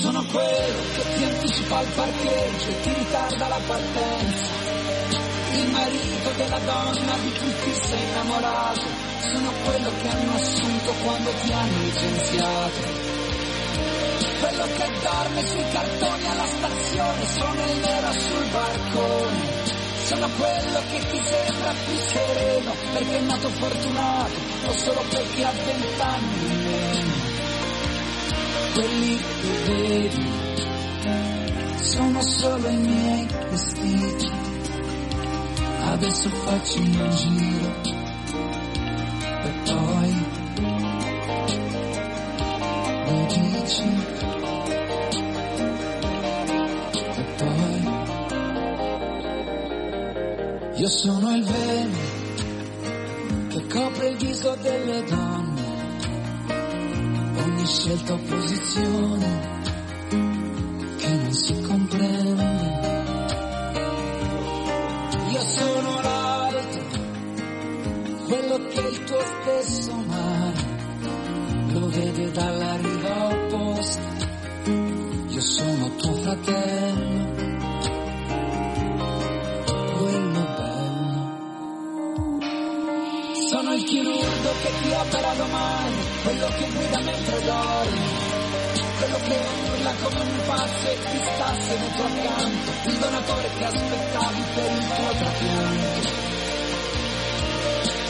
[0.00, 4.60] Sono quello che ti anticipa al parcheggio e ti ritarda la partenza
[5.52, 8.86] il marito della donna di cui ti sei innamorato,
[9.32, 13.08] sono quello che hanno assunto quando ti hanno licenziato.
[14.40, 19.68] Quello che dorme sui cartoni alla stazione, sono il nero sul barcone.
[20.04, 24.34] Sono quello che ti sembra più sereno, perché è nato fortunato,
[24.66, 27.19] o solo perché ha vent'anni in meno.
[28.72, 30.28] Quelli che vedi.
[31.76, 34.30] Sono solo i miei vestiti.
[35.82, 37.72] Adesso faccio un giro
[39.42, 40.10] e poi.
[43.06, 43.88] Mi dici?
[47.16, 47.80] E poi?
[50.76, 51.98] Io sono il velo
[53.48, 55.39] che copre il viso delle donne
[57.60, 59.58] ogni scelta o posizione
[60.96, 62.78] che non si comprende
[65.30, 66.82] io sono l'altro,
[68.26, 70.78] quello che il tuo stesso mare
[71.72, 74.08] lo vede dalla riva opposta.
[75.28, 77.29] Io sono tuo fratello,
[84.50, 88.28] chirurgo che ti opera domani, quello che guida mentre dormi.
[88.98, 89.38] Quello che
[89.70, 94.86] urla come un pazzo e ti sta seduto accanto, il donatore che aspettavi per il
[94.94, 96.18] tuo trapianto.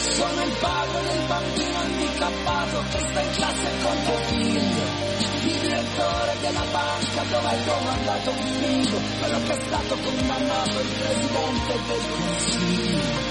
[0.01, 4.85] Sono il padre del bambino handicappato che sta in classe con tuo figlio,
[5.19, 10.89] il direttore della banca dove hai domandato un figlio, quello che è stato condannato il
[10.99, 13.29] presidente del consiglio.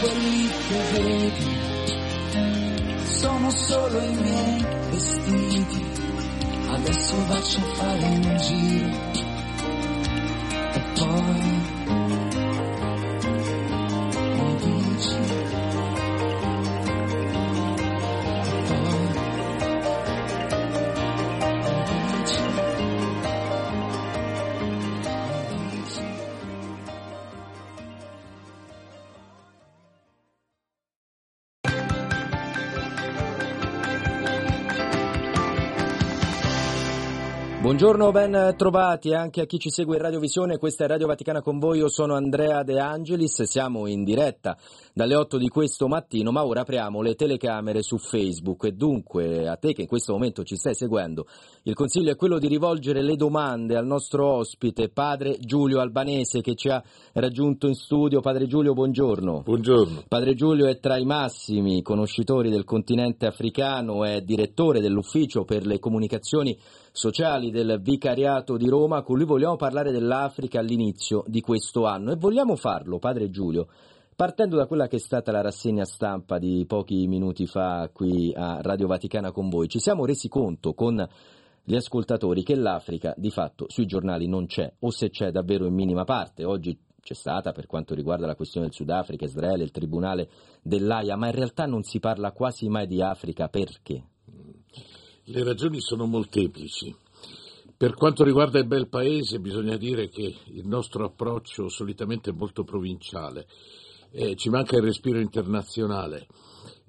[0.00, 1.65] Quelli che vedi
[3.26, 5.84] sono solo i miei vestiti.
[6.68, 8.88] Adesso faccio fare un giro.
[10.72, 11.55] E poi
[37.76, 41.58] Buongiorno, ben trovati anche a chi ci segue in radiovisione, questa è Radio Vaticana con
[41.58, 44.56] voi, io sono Andrea De Angelis, siamo in diretta
[44.94, 49.56] dalle 8 di questo mattino, ma ora apriamo le telecamere su Facebook e dunque a
[49.56, 51.26] te che in questo momento ci stai seguendo,
[51.64, 56.54] il consiglio è quello di rivolgere le domande al nostro ospite, padre Giulio Albanese che
[56.54, 56.82] ci ha
[57.12, 58.20] raggiunto in studio.
[58.20, 59.42] Padre Giulio, buongiorno.
[59.44, 60.04] Buongiorno.
[60.08, 65.78] Padre Giulio è tra i massimi conoscitori del continente africano, è direttore dell'ufficio per le
[65.78, 66.56] comunicazioni
[66.96, 72.16] sociali del Vicariato di Roma, con lui vogliamo parlare dell'Africa all'inizio di questo anno e
[72.16, 73.68] vogliamo farlo, Padre Giulio,
[74.16, 78.62] partendo da quella che è stata la rassegna stampa di pochi minuti fa qui a
[78.62, 79.68] Radio Vaticana con voi.
[79.68, 81.06] Ci siamo resi conto con
[81.62, 85.74] gli ascoltatori che l'Africa di fatto sui giornali non c'è, o se c'è davvero in
[85.74, 86.46] minima parte.
[86.46, 90.30] Oggi c'è stata per quanto riguarda la questione del Sudafrica, Israele, il tribunale
[90.62, 94.02] dell'AIA, ma in realtà non si parla quasi mai di Africa perché?
[95.28, 96.94] Le ragioni sono molteplici.
[97.76, 102.62] Per quanto riguarda il bel paese, bisogna dire che il nostro approccio solitamente è molto
[102.62, 103.48] provinciale,
[104.12, 106.28] eh, ci manca il respiro internazionale.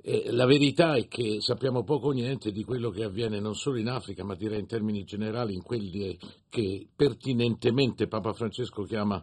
[0.03, 3.80] Eh, la verità è che sappiamo poco o niente di quello che avviene non solo
[3.80, 6.15] in Africa, ma direi in termini generali in quelli
[6.47, 9.19] che pertinentemente Papa Francesco chiama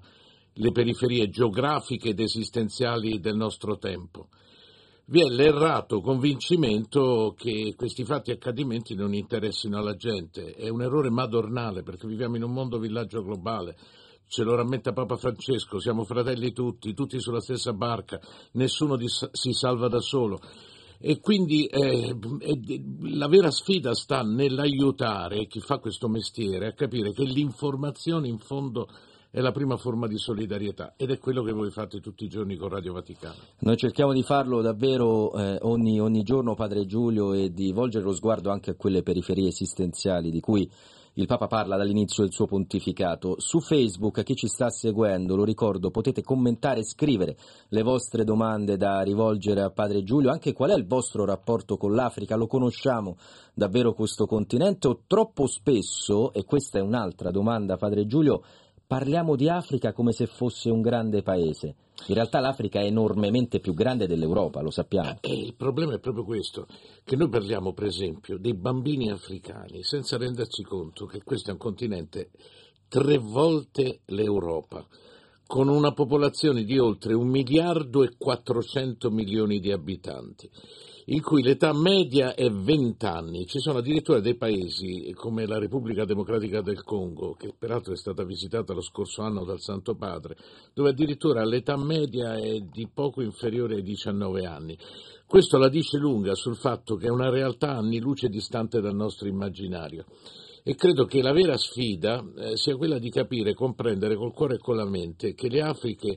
[0.54, 4.26] le periferie geografiche ed esistenziali del nostro tempo.
[5.06, 10.54] Vi è l'errato convincimento che questi fatti e accadimenti non interessino alla gente.
[10.54, 13.76] È un errore madornale perché viviamo in un mondo villaggio globale.
[14.26, 18.18] Ce lo rammenta Papa Francesco, siamo fratelli tutti, tutti sulla stessa barca,
[18.52, 20.40] nessuno si salva da solo.
[20.98, 22.16] E quindi eh,
[23.02, 28.88] la vera sfida sta nell'aiutare chi fa questo mestiere a capire che l'informazione in fondo
[29.40, 32.68] la prima forma di solidarietà ed è quello che voi fate tutti i giorni con
[32.68, 33.34] Radio Vaticano.
[33.60, 38.14] Noi cerchiamo di farlo davvero eh, ogni, ogni giorno, Padre Giulio, e di volgere lo
[38.14, 40.70] sguardo anche a quelle periferie esistenziali di cui
[41.16, 43.36] il Papa parla dall'inizio del suo pontificato.
[43.38, 47.36] Su Facebook, a chi ci sta seguendo, lo ricordo, potete commentare e scrivere
[47.68, 51.94] le vostre domande da rivolgere a Padre Giulio, anche qual è il vostro rapporto con
[51.94, 53.16] l'Africa, lo conosciamo
[53.54, 58.42] davvero questo continente o troppo spesso, e questa è un'altra domanda, Padre Giulio,
[58.86, 61.74] parliamo di Africa come se fosse un grande paese.
[62.06, 65.18] In realtà l'Africa è enormemente più grande dell'Europa, lo sappiamo.
[65.20, 66.66] Eh, il problema è proprio questo,
[67.04, 71.58] che noi parliamo per esempio dei bambini africani senza renderci conto che questo è un
[71.58, 72.30] continente
[72.88, 74.86] tre volte l'Europa,
[75.46, 80.50] con una popolazione di oltre un miliardo e 400 milioni di abitanti
[81.06, 83.46] in cui l'età media è 20 anni.
[83.46, 88.24] Ci sono addirittura dei paesi come la Repubblica Democratica del Congo, che peraltro è stata
[88.24, 90.36] visitata lo scorso anno dal Santo Padre,
[90.72, 94.78] dove addirittura l'età media è di poco inferiore ai 19 anni.
[95.26, 99.28] Questo la dice lunga sul fatto che è una realtà anni luce distante dal nostro
[99.28, 100.04] immaginario.
[100.66, 104.58] E credo che la vera sfida eh, sia quella di capire, comprendere col cuore e
[104.58, 106.16] con la mente che le Afriche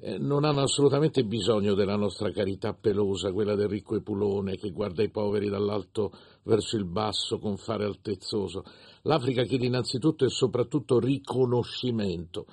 [0.00, 5.02] eh, non hanno assolutamente bisogno della nostra carità pelosa, quella del ricco epulone che guarda
[5.02, 6.12] i poveri dall'alto
[6.42, 8.64] verso il basso con fare altezzoso.
[9.04, 12.44] L'Africa chiede innanzitutto e soprattutto riconoscimento,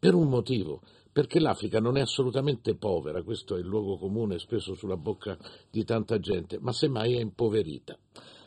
[0.00, 4.74] per un motivo, perché l'Africa non è assolutamente povera, questo è il luogo comune spesso
[4.74, 5.38] sulla bocca
[5.70, 7.96] di tanta gente, ma semmai è impoverita.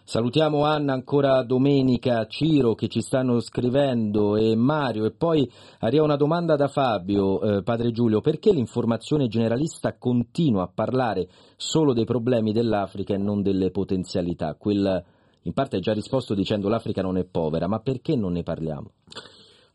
[0.03, 5.49] Salutiamo Anna ancora domenica, Ciro che ci stanno scrivendo e Mario e poi
[5.79, 11.93] arriva una domanda da Fabio, eh, padre Giulio, perché l'informazione generalista continua a parlare solo
[11.93, 14.55] dei problemi dell'Africa e non delle potenzialità?
[14.55, 15.03] Quel,
[15.43, 18.91] in parte hai già risposto dicendo l'Africa non è povera, ma perché non ne parliamo?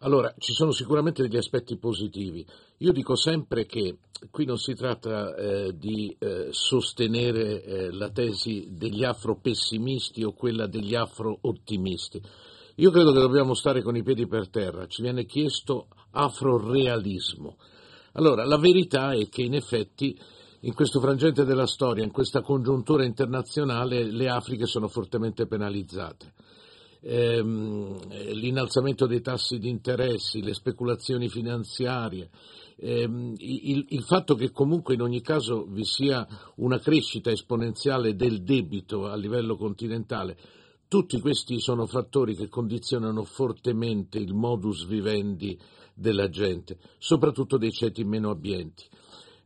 [0.01, 2.47] Allora, ci sono sicuramente degli aspetti positivi.
[2.78, 3.98] Io dico sempre che
[4.31, 10.66] qui non si tratta eh, di eh, sostenere eh, la tesi degli afro-pessimisti o quella
[10.66, 12.20] degli afro-ottimisti.
[12.77, 14.86] Io credo che dobbiamo stare con i piedi per terra.
[14.86, 17.56] Ci viene chiesto afro-realismo.
[18.12, 20.18] Allora, la verità è che in effetti
[20.60, 26.35] in questo frangente della storia, in questa congiuntura internazionale, le Afriche sono fortemente penalizzate
[27.06, 32.28] ehm, l'innalzamento dei tassi di interessi, le speculazioni finanziarie,
[32.76, 36.26] ehm, il, il, fatto che comunque in ogni caso vi sia
[36.56, 40.36] una crescita esponenziale del debito a livello continentale,
[40.88, 45.58] tutti questi sono fattori che condizionano fortemente il modus vivendi
[45.94, 48.84] della gente, soprattutto dei ceti meno abbienti.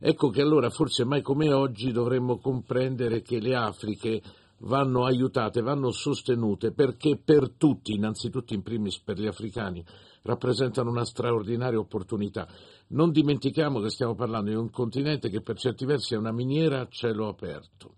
[0.03, 4.21] Ecco che allora forse mai come oggi dovremmo comprendere che le Afriche
[4.61, 9.83] vanno aiutate, vanno sostenute perché per tutti, innanzitutto in primis per gli africani,
[10.23, 12.47] rappresentano una straordinaria opportunità.
[12.89, 16.81] Non dimentichiamo che stiamo parlando di un continente che per certi versi è una miniera
[16.81, 17.95] a cielo aperto.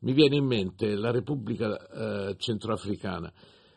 [0.00, 3.32] Mi viene in mente la Repubblica eh, Centroafricana,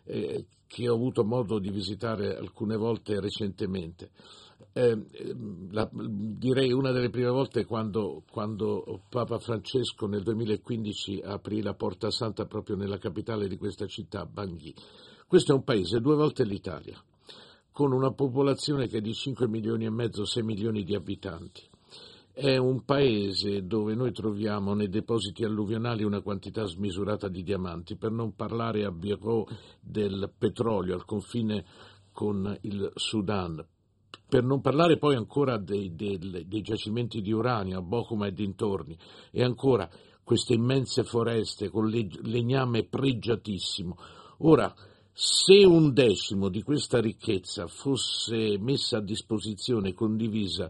[0.05, 4.09] eh, che ho avuto modo di visitare alcune volte recentemente.
[4.77, 5.05] Eh,
[5.71, 12.11] la, direi una delle prime volte quando, quando, Papa Francesco nel 2015 aprì la Porta
[12.11, 14.75] Santa proprio nella capitale di questa città, Bangui.
[15.27, 17.01] Questo è un paese due volte l'Italia,
[17.71, 21.63] con una popolazione che è di 5 milioni e mezzo, 6 milioni di abitanti.
[22.33, 28.11] È un paese dove noi troviamo nei depositi alluvionali una quantità smisurata di diamanti, per
[28.11, 29.47] non parlare a Biro
[29.79, 31.63] del petrolio al confine
[32.11, 33.65] con il Sudan,
[34.27, 38.97] per non parlare poi ancora dei, dei, dei giacimenti di uranio a Bochum e dintorni,
[39.31, 39.89] e ancora
[40.23, 43.97] queste immense foreste con legname pregiatissimo.
[44.39, 44.73] Ora,
[45.11, 50.69] se un decimo di questa ricchezza fosse messa a disposizione condivisa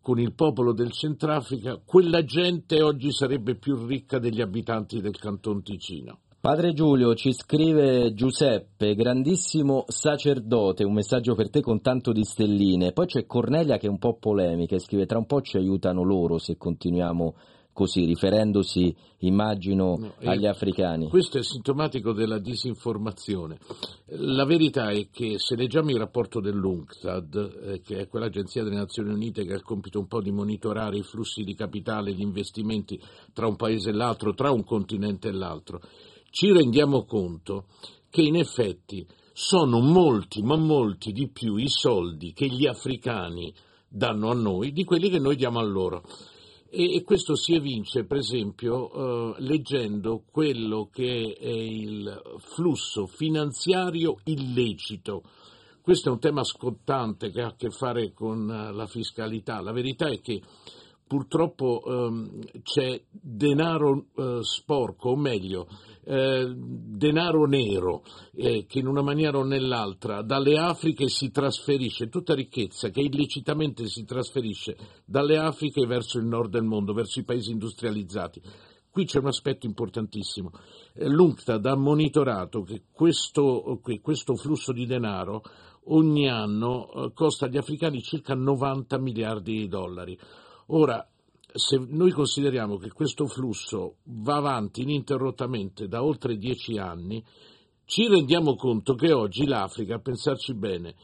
[0.00, 5.62] con il popolo del Centrafrica, quella gente oggi sarebbe più ricca degli abitanti del Canton
[5.62, 6.21] Ticino.
[6.42, 12.90] Padre Giulio, ci scrive Giuseppe, grandissimo sacerdote, un messaggio per te con tanto di stelline.
[12.90, 16.02] Poi c'è Cornelia che è un po' polemica e scrive tra un po' ci aiutano
[16.02, 17.36] loro se continuiamo
[17.72, 21.08] così, riferendosi, immagino, No, agli africani.
[21.08, 23.58] Questo è sintomatico della disinformazione.
[24.06, 29.12] La verità è che se leggiamo il rapporto dell'UNCTAD, eh, che è quell'agenzia delle Nazioni
[29.12, 33.00] Unite che ha il compito un po' di monitorare i flussi di capitale, gli investimenti
[33.32, 35.80] tra un paese e l'altro, tra un continente e l'altro,
[36.32, 37.66] ci rendiamo conto
[38.08, 43.54] che in effetti sono molti, ma molti di più i soldi che gli africani
[43.86, 46.02] danno a noi di quelli che noi diamo a loro.
[46.70, 54.16] E, e questo si evince, per esempio, eh, leggendo quello che è il flusso finanziario
[54.24, 55.22] illecito.
[55.82, 59.60] Questo è un tema scottante che ha a che fare con eh, la fiscalità.
[59.60, 60.40] La verità è che
[61.12, 65.68] purtroppo ehm, c'è denaro eh, sporco, o meglio,
[66.04, 68.02] eh, denaro nero
[68.34, 73.86] eh, che in una maniera o nell'altra dalle Afriche si trasferisce, tutta ricchezza che illecitamente
[73.86, 78.42] si trasferische dalle Afriche verso il nord del mondo, verso i paesi industrializzati.
[78.90, 80.50] Qui c'è un aspetto importantissimo.
[80.94, 85.42] Eh, L'UNCTAD ha monitorato che questo, che questo flusso di denaro
[85.84, 90.18] ogni anno eh, costa agli africani circa 90 miliardi di dollari.
[90.66, 91.06] Ora,
[91.54, 97.22] se noi consideriamo che questo flusso va avanti ininterrottamente da oltre dieci anni,
[97.84, 100.94] ci rendiamo conto che oggi l'Africa, a pensarci bene,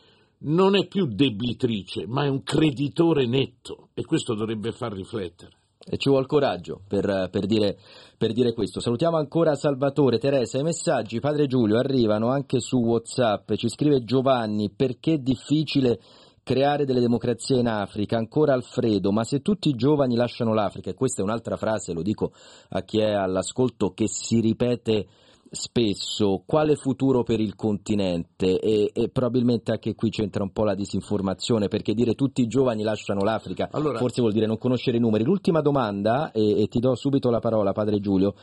[0.41, 5.57] non è più debitrice, ma è un creditore netto e questo dovrebbe far riflettere.
[5.91, 7.79] E ci vuole coraggio per, per dire,
[8.17, 8.79] per dire questo.
[8.79, 10.59] Salutiamo ancora Salvatore, Teresa.
[10.59, 13.55] I messaggi, Padre Giulio, arrivano anche su WhatsApp.
[13.55, 15.99] Ci scrive Giovanni: perché è difficile
[16.49, 18.17] creare delle democrazie in Africa?
[18.17, 22.01] Ancora Alfredo, ma se tutti i giovani lasciano l'Africa, e questa è un'altra frase, lo
[22.01, 22.33] dico
[22.71, 25.07] a chi è all'ascolto, che si ripete
[25.51, 28.59] spesso, quale futuro per il continente?
[28.61, 32.83] E, e probabilmente anche qui c'entra un po' la disinformazione, perché dire tutti i giovani
[32.83, 35.25] lasciano l'Africa Allora- forse vuol dire non conoscere i numeri.
[35.25, 38.35] L'ultima domanda, e, e ti do subito la parola, Padre Giulio,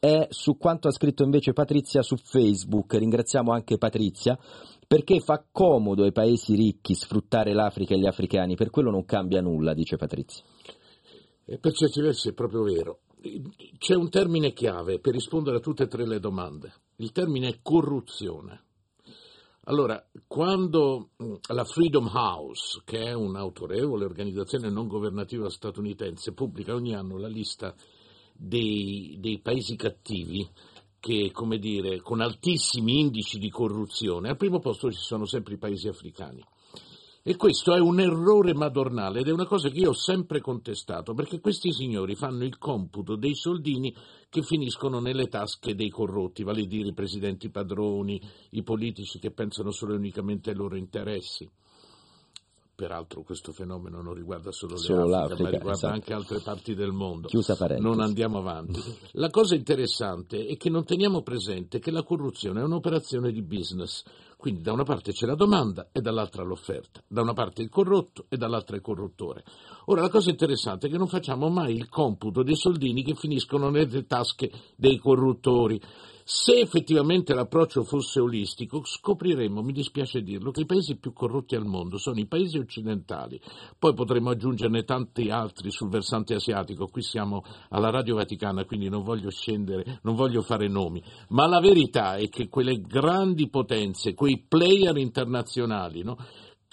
[0.00, 2.92] è su quanto ha scritto invece Patrizia su Facebook.
[2.94, 4.36] Ringraziamo anche Patrizia.
[4.86, 9.40] Perché fa comodo ai paesi ricchi sfruttare l'Africa e gli africani, per quello non cambia
[9.40, 10.44] nulla, dice Patrizia.
[11.46, 13.00] E per certi versi è proprio vero.
[13.78, 16.72] C'è un termine chiave per rispondere a tutte e tre le domande.
[16.96, 18.62] Il termine è corruzione.
[19.66, 21.10] Allora, quando
[21.48, 27.74] la Freedom House, che è un'autorevole organizzazione non governativa statunitense, pubblica ogni anno la lista
[28.34, 30.46] dei, dei paesi cattivi,
[31.04, 35.58] che, come dire, con altissimi indici di corruzione, al primo posto ci sono sempre i
[35.58, 36.42] paesi africani.
[37.22, 41.12] E questo è un errore madornale ed è una cosa che io ho sempre contestato,
[41.12, 43.94] perché questi signori fanno il computo dei soldini
[44.30, 48.18] che finiscono nelle tasche dei corrotti, vale a dire i presidenti padroni,
[48.52, 51.46] i politici che pensano solo e unicamente ai loro interessi.
[52.76, 55.94] Peraltro questo fenomeno non riguarda solo, Solo l'Africa, ma riguarda esatto.
[55.94, 57.28] anche altre parti del mondo.
[57.28, 57.88] Chiusa parentesi.
[57.88, 58.80] Non andiamo avanti.
[59.12, 64.02] La cosa interessante è che non teniamo presente che la corruzione è un'operazione di business.
[64.36, 68.26] Quindi da una parte c'è la domanda e dall'altra l'offerta, da una parte il corrotto
[68.28, 69.44] e dall'altra il corruttore.
[69.86, 73.70] Ora la cosa interessante è che non facciamo mai il computo dei soldini che finiscono
[73.70, 75.80] nelle tasche dei corruttori.
[76.26, 81.66] Se effettivamente l'approccio fosse olistico, scopriremmo, mi dispiace dirlo, che i paesi più corrotti al
[81.66, 83.38] mondo sono i paesi occidentali.
[83.78, 86.86] Poi potremmo aggiungerne tanti altri sul versante asiatico.
[86.86, 91.02] Qui siamo alla Radio Vaticana, quindi non voglio scendere, non voglio fare nomi.
[91.28, 96.16] Ma la verità è che quelle grandi potenze, quei player internazionali, no?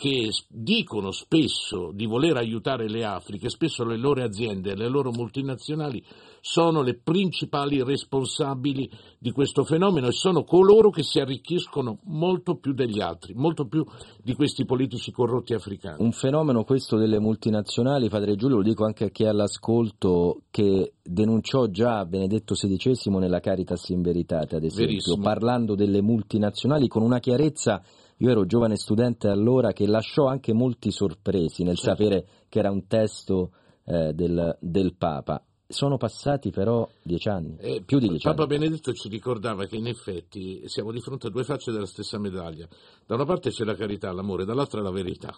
[0.02, 6.04] Che dicono spesso di voler aiutare le Afriche, spesso le loro aziende, le loro multinazionali
[6.40, 12.74] sono le principali responsabili di questo fenomeno e sono coloro che si arricchiscono molto più
[12.74, 13.86] degli altri, molto più
[14.24, 16.04] di questi politici corrotti africani.
[16.04, 20.94] Un fenomeno questo delle multinazionali, Padre Giulio, lo dico anche a chi è all'ascolto, che
[21.04, 25.22] denunciò già Benedetto XVI nella Caritas in Veritate, ad esempio, Verissimo.
[25.22, 27.84] parlando delle multinazionali con una chiarezza.
[28.22, 32.04] Io ero giovane studente allora che lasciò anche molti sorpresi nel Certo.
[32.04, 33.52] sapere che era un testo
[33.84, 35.44] eh, del, del Papa.
[35.68, 38.60] Sono passati però dieci anni, Eh, più di dieci Papa anni.
[38.60, 42.68] Benedetto ci ricordava che in effetti siamo di fronte a due facce della stessa medaglia.
[43.08, 45.34] Da una parte c'è la carità, l'amore, dall'altra la verità.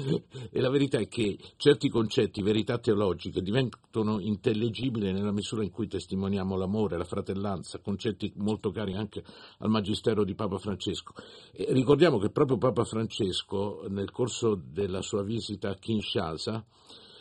[0.50, 5.88] e la verità è che certi concetti, verità teologiche, diventano intellegibili nella misura in cui
[5.88, 9.22] testimoniamo l'amore, la fratellanza, concetti molto cari anche
[9.58, 11.12] al magistero di Papa Francesco.
[11.52, 16.64] E ricordiamo che proprio Papa Francesco, nel corso della sua visita a Kinshasa,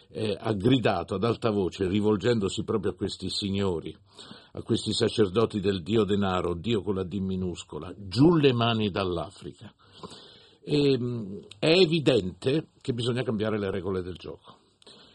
[0.09, 3.95] eh, ha gridato ad alta voce, rivolgendosi proprio a questi signori,
[4.53, 9.73] a questi sacerdoti del Dio denaro, Dio con la D minuscola, giù le mani dall'Africa.
[10.69, 14.57] E, mh, è evidente che bisogna cambiare le regole del gioco.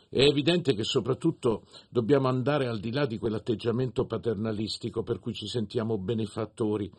[0.09, 5.47] È evidente che soprattutto dobbiamo andare al di là di quell'atteggiamento paternalistico per cui ci
[5.47, 6.91] sentiamo benefattori.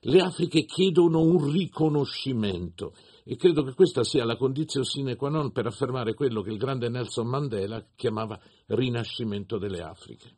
[0.00, 2.94] Le Afriche chiedono un riconoscimento
[3.24, 6.56] e credo che questa sia la condizione sine qua non per affermare quello che il
[6.56, 10.30] grande Nelson Mandela chiamava rinascimento delle Afriche.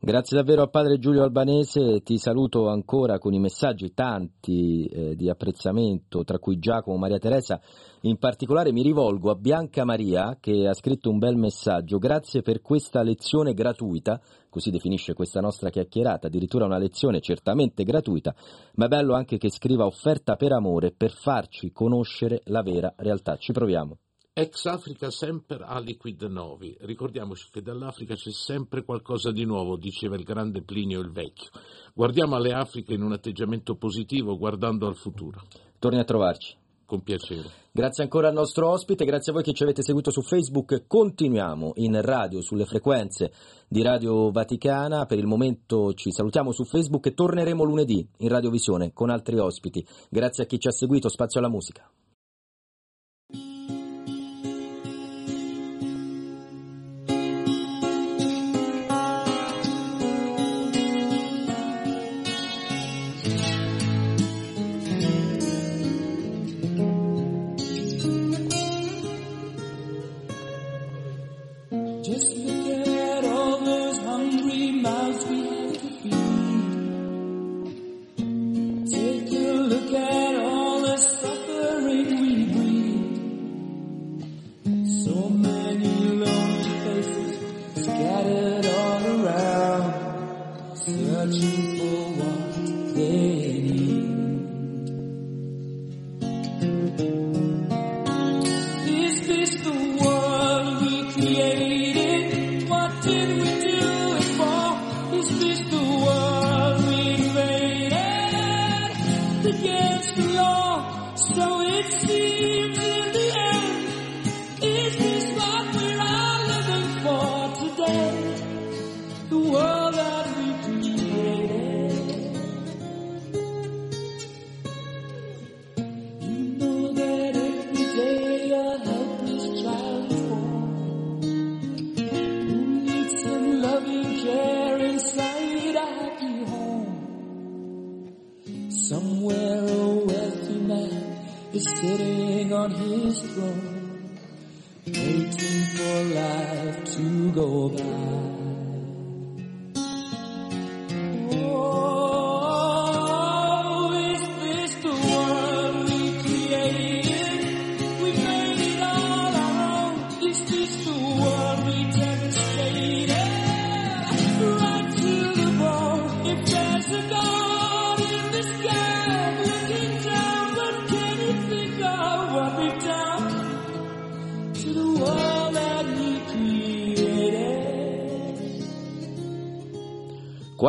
[0.00, 5.28] Grazie davvero a padre Giulio Albanese, ti saluto ancora con i messaggi tanti eh, di
[5.28, 7.60] apprezzamento, tra cui Giacomo, Maria Teresa.
[8.02, 11.98] In particolare mi rivolgo a Bianca Maria che ha scritto un bel messaggio.
[11.98, 18.32] Grazie per questa lezione gratuita, così definisce questa nostra chiacchierata, addirittura una lezione certamente gratuita,
[18.74, 23.36] ma è bello anche che scriva offerta per amore per farci conoscere la vera realtà.
[23.36, 23.98] Ci proviamo.
[24.40, 26.76] Ex Africa sempre aliquid novi.
[26.82, 31.50] Ricordiamoci che dall'Africa c'è sempre qualcosa di nuovo, diceva il grande Plinio il Vecchio.
[31.92, 35.42] Guardiamo alle Afriche in un atteggiamento positivo, guardando al futuro.
[35.80, 36.54] Torni a trovarci.
[36.86, 37.50] Con piacere.
[37.72, 40.84] Grazie ancora al nostro ospite, grazie a voi che ci avete seguito su Facebook.
[40.86, 43.32] Continuiamo in radio sulle frequenze
[43.66, 45.04] di Radio Vaticana.
[45.06, 49.84] Per il momento ci salutiamo su Facebook e torneremo lunedì in Radiovisione con altri ospiti.
[50.08, 51.08] Grazie a chi ci ha seguito.
[51.08, 51.90] Spazio alla musica.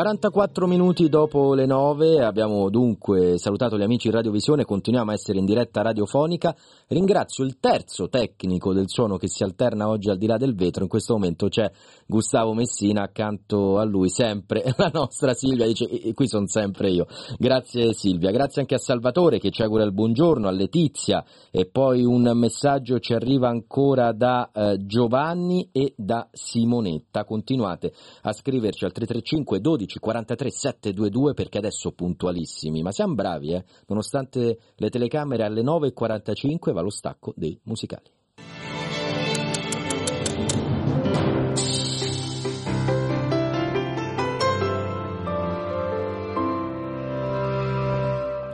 [0.09, 5.37] 44 minuti dopo le 9 abbiamo dunque salutato gli amici di Radiovisione, continuiamo a essere
[5.37, 6.55] in diretta radiofonica.
[6.87, 10.81] Ringrazio il terzo tecnico del suono che si alterna oggi al di là del vetro,
[10.81, 11.69] in questo momento c'è
[12.07, 16.89] Gustavo Messina, accanto a lui sempre la nostra Silvia, dice "E- e qui sono sempre
[16.89, 17.05] io.
[17.37, 22.03] Grazie Silvia, grazie anche a Salvatore che ci augura il buongiorno, a Letizia e poi
[22.03, 27.25] un messaggio ci arriva ancora da eh, Giovanni e da Simonetta.
[27.25, 33.63] Continuate a scriverci al 335 12 43 722 perché adesso puntualissimi, ma siamo bravi, eh?
[33.87, 38.09] nonostante le telecamere alle 9.45 va lo stacco dei musicali.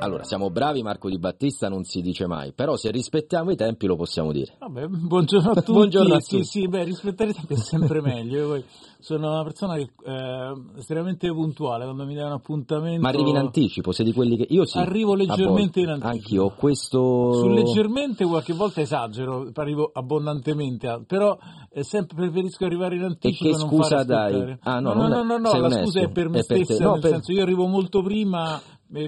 [0.06, 3.88] Allora, siamo bravi, Marco Di Battista non si dice mai, però se rispettiamo i tempi
[3.88, 4.54] lo possiamo dire.
[4.60, 5.72] Vabbè, buongiorno a tutti.
[5.72, 6.44] Buongiorno a sì, tutti.
[6.48, 8.56] sì, beh, rispettare i tempi è sempre meglio.
[8.56, 8.64] Io
[9.00, 13.02] sono una persona che eh, estremamente puntuale, quando mi dai un appuntamento...
[13.02, 14.46] Ma arrivi in anticipo, sei di quelli che...
[14.50, 14.78] Io sì.
[14.78, 16.08] Arrivo leggermente in anticipo.
[16.16, 17.34] Anch'io questo...
[17.34, 21.36] Su leggermente qualche volta esagero, arrivo abbondantemente, a- però
[21.72, 24.58] eh, sempre preferisco arrivare in anticipo che e non scusa dai?
[24.62, 26.58] Ah, no, no, no, è- no, no, sei la scusa è per me È per
[26.58, 26.64] te.
[26.66, 28.60] stessa, No, nel per- senso io arrivo molto prima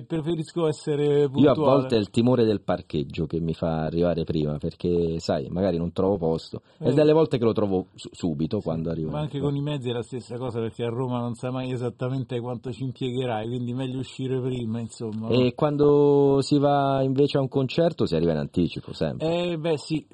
[0.05, 1.41] preferisco essere puntuale.
[1.45, 5.47] Io a volte è il timore del parcheggio che mi fa arrivare prima, perché sai,
[5.49, 6.61] magari non trovo posto.
[6.79, 6.89] Eh.
[6.89, 9.11] E delle volte che lo trovo su- subito quando arrivo.
[9.11, 11.71] Ma anche con i mezzi è la stessa cosa perché a Roma non sai mai
[11.71, 15.29] esattamente quanto ci impiegherai, quindi meglio uscire prima, insomma.
[15.29, 19.51] E quando si va invece a un concerto si arriva in anticipo, sempre.
[19.51, 20.05] Eh, beh sì,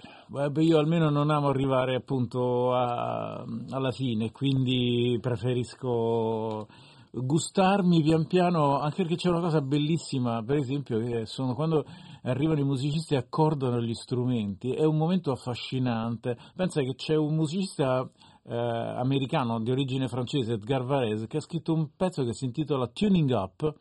[0.58, 6.68] io almeno non amo arrivare appunto a- alla fine, quindi preferisco
[7.16, 11.86] gustarmi pian piano, anche perché c'è una cosa bellissima, per esempio, che sono quando
[12.24, 16.38] arrivano i musicisti e accordano gli strumenti, è un momento affascinante.
[16.56, 18.10] Pensa che c'è un musicista
[18.46, 22.88] eh, americano di origine francese, Edgar Varese, che ha scritto un pezzo che si intitola
[22.88, 23.74] Tuning Up,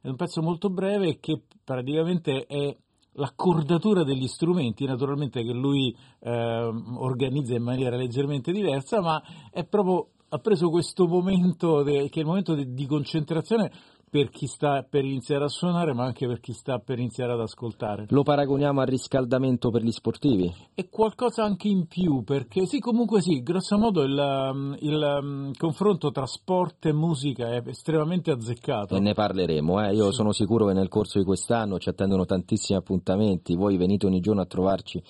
[0.00, 2.76] è un pezzo molto breve che praticamente è
[3.16, 10.10] l'accordatura degli strumenti, naturalmente che lui ehm, organizza in maniera leggermente diversa, ma è proprio,
[10.36, 13.70] ha preso questo momento de- che è il momento de- di concentrazione
[14.08, 17.40] per chi sta per iniziare a suonare, ma anche per chi sta per iniziare ad
[17.40, 18.06] ascoltare.
[18.10, 20.50] Lo paragoniamo al riscaldamento per gli sportivi?
[20.74, 25.50] E qualcosa anche in più, perché sì, comunque sì, grosso modo il, um, il, um,
[25.56, 28.94] confronto tra sport e musica è estremamente azzeccato.
[28.94, 29.94] E ne parleremo, eh.
[29.94, 34.20] io sono sicuro che nel corso di quest'anno ci attendono tantissimi appuntamenti, voi venite ogni
[34.20, 35.02] giorno a trovarci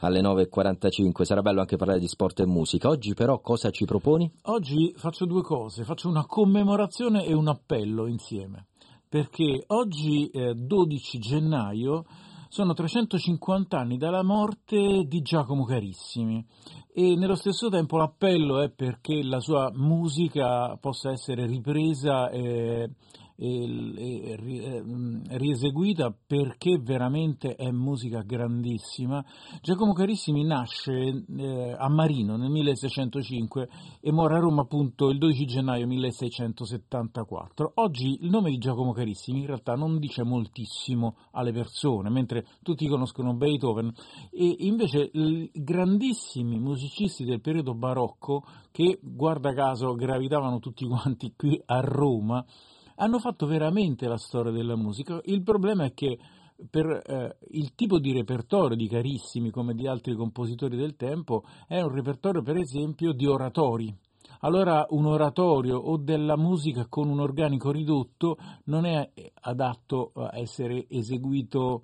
[0.00, 2.88] alle 9.45, sarà bello anche parlare di sport e musica.
[2.88, 4.30] Oggi però cosa ci proponi?
[4.42, 8.66] Oggi faccio due cose, faccio una commemorazione e un appello insieme,
[9.08, 12.04] perché oggi, eh, 12 gennaio,
[12.48, 16.44] sono 350 anni dalla morte di Giacomo Carissimi
[16.94, 22.90] e nello stesso tempo l'appello è perché la sua musica possa essere ripresa e, eh,
[25.36, 29.24] rieseguita perché veramente è musica grandissima.
[29.62, 33.68] Giacomo Carissimi nasce eh, a Marino nel 1605
[34.00, 37.72] e muore a Roma appunto il 12 gennaio 1674.
[37.76, 42.88] Oggi il nome di Giacomo Carissimi in realtà non dice moltissimo alle persone, mentre tutti
[42.88, 43.92] conoscono Beethoven
[44.32, 45.12] e invece
[45.52, 52.44] grandissimi musicisti del periodo barocco che guarda caso gravitavano tutti quanti qui a Roma
[52.98, 55.20] hanno fatto veramente la storia della musica.
[55.24, 56.18] Il problema è che
[56.68, 61.80] per eh, il tipo di repertorio di Carissimi, come di altri compositori del tempo, è
[61.80, 63.94] un repertorio per esempio di oratori.
[64.40, 69.10] Allora un oratorio o della musica con un organico ridotto non è
[69.42, 71.82] adatto a essere eseguito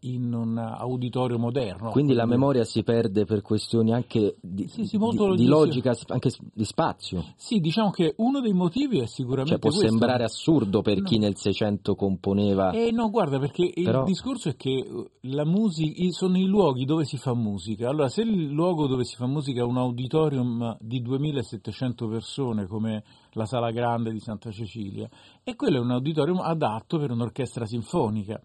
[0.00, 1.90] in un auditorio moderno.
[1.90, 6.30] Quindi la memoria si perde per questioni anche di, Sì, sì, di- di logica, anche
[6.54, 7.22] di spazio.
[7.36, 9.88] Sì, diciamo che uno dei motivi è sicuramente Cioè può questo.
[9.88, 11.04] sembrare assurdo per No.
[11.04, 12.70] chi nel 600 componeva...
[12.70, 16.84] Eh no, guarda, perché Però- il discorso è che eh, la musica sono i luoghi
[16.86, 17.88] dove si fa musica.
[17.90, 23.02] Allora, se il luogo dove si fa musica è un auditorium di 2700 persone, come
[23.32, 25.08] la Sala Grande di Santa Cecilia,
[25.44, 28.40] e quello è un auditorium adatto per un'orchestra sinfonica.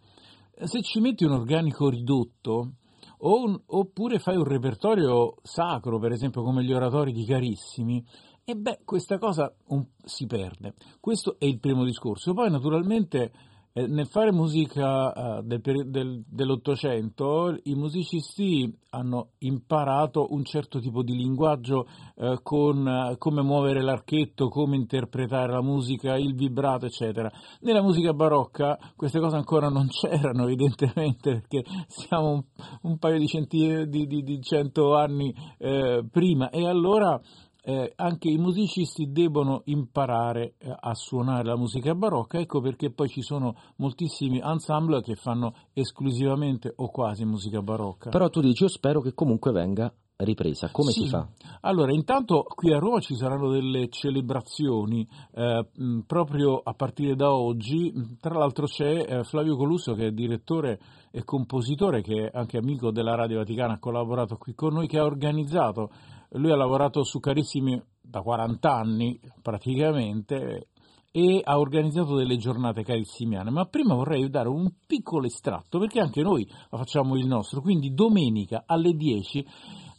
[0.56, 2.74] Eh, Se ci metti un organico ridotto,
[3.20, 8.04] un- oppure fai un repertorio sacro, per esempio come gli oratori di Carissimi,
[8.44, 10.74] e beh, questa cosa un- si perde.
[11.00, 12.34] Questo è il primo discorso.
[12.34, 13.32] Poi, naturalmente,
[13.74, 21.16] nel fare musica eh, del del- dell'Ottocento, i musicisti hanno imparato un certo tipo di
[21.16, 27.32] linguaggio eh, con eh, come muovere l'archetto, come interpretare la musica, il vibrato, eccetera.
[27.62, 32.44] Nella musica barocca queste cose ancora non c'erano, evidentemente, perché siamo un,
[32.84, 37.20] un paio di, centi- di, di- di cento anni eh, prima, e allora
[37.65, 43.07] eh, anche i musicisti devono imparare eh, a suonare la musica barocca, ecco perché poi
[43.07, 48.10] ci sono moltissimi ensemble che fanno esclusivamente o quasi musica barocca.
[48.10, 50.69] Però tu dici io spero che comunque venga ripresa.
[50.72, 51.02] Come Sì.
[51.03, 51.27] si fa?
[51.61, 55.65] Allora, intanto qui a Roma ci saranno delle celebrazioni eh,
[56.06, 57.91] proprio a partire da oggi.
[58.19, 60.80] Tra l'altro c'è eh, Flavio Colusso che è direttore
[61.11, 64.98] e compositore, che è anche amico della Radio Vaticana, ha collaborato qui con noi, che
[64.99, 65.90] ha organizzato,
[66.34, 70.68] lui ha lavorato su Carissimi da 40 anni praticamente
[71.11, 76.23] e ha organizzato delle giornate carissimiane, ma prima vorrei dare un piccolo estratto perché anche
[76.23, 79.45] noi facciamo il nostro, quindi domenica alle 10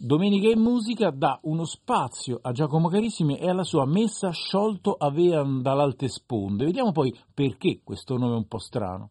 [0.04, 5.62] Domenica in musica dà uno spazio a Giacomo Carissimi e alla sua messa sciolto avean
[5.62, 6.66] dall'alte sponde.
[6.66, 9.10] Vediamo poi perché questo nome è un po' strano.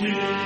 [0.00, 0.37] you.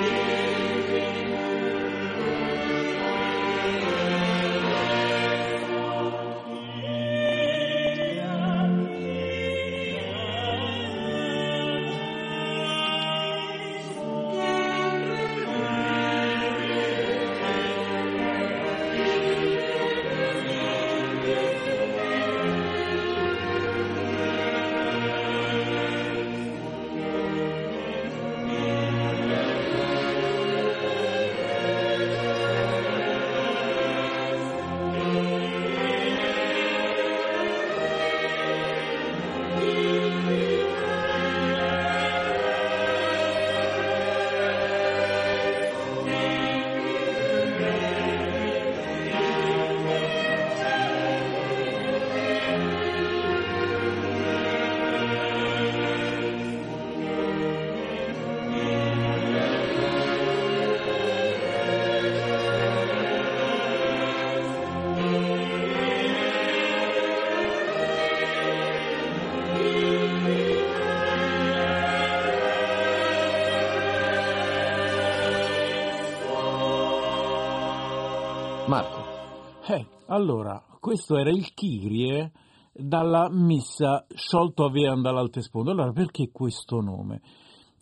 [80.93, 82.32] Questo era il Kyrie
[82.70, 85.70] dalla messa sciolto avean dall'alte sponde.
[85.70, 87.23] Allora, perché questo nome?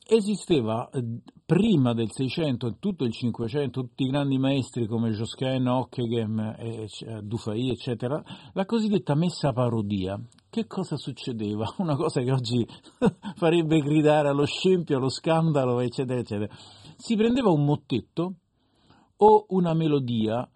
[0.07, 1.05] Esisteva eh,
[1.45, 6.89] prima del 600 e tutto il 500, tutti i grandi maestri come Josquin, Ockeghem, e,
[7.25, 8.23] Dufay, eccetera,
[8.53, 10.17] la cosiddetta messa parodia.
[10.49, 11.67] Che cosa succedeva?
[11.79, 12.65] Una cosa che oggi
[13.35, 16.55] farebbe gridare allo scempio, allo scandalo, eccetera, eccetera.
[16.97, 18.35] Si prendeva un mottetto
[19.17, 20.49] o una melodia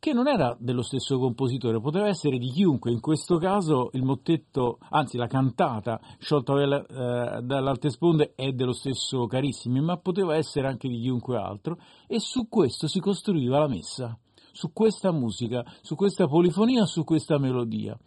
[0.00, 4.78] che non era dello stesso compositore, poteva essere di chiunque, in questo caso il mottetto,
[4.90, 10.88] anzi la cantata sciolta eh, dall'alte sponde è dello stesso Carissimi, ma poteva essere anche
[10.88, 14.16] di chiunque altro e su questo si costruiva la messa,
[14.52, 17.98] su questa musica, su questa polifonia, su questa melodia.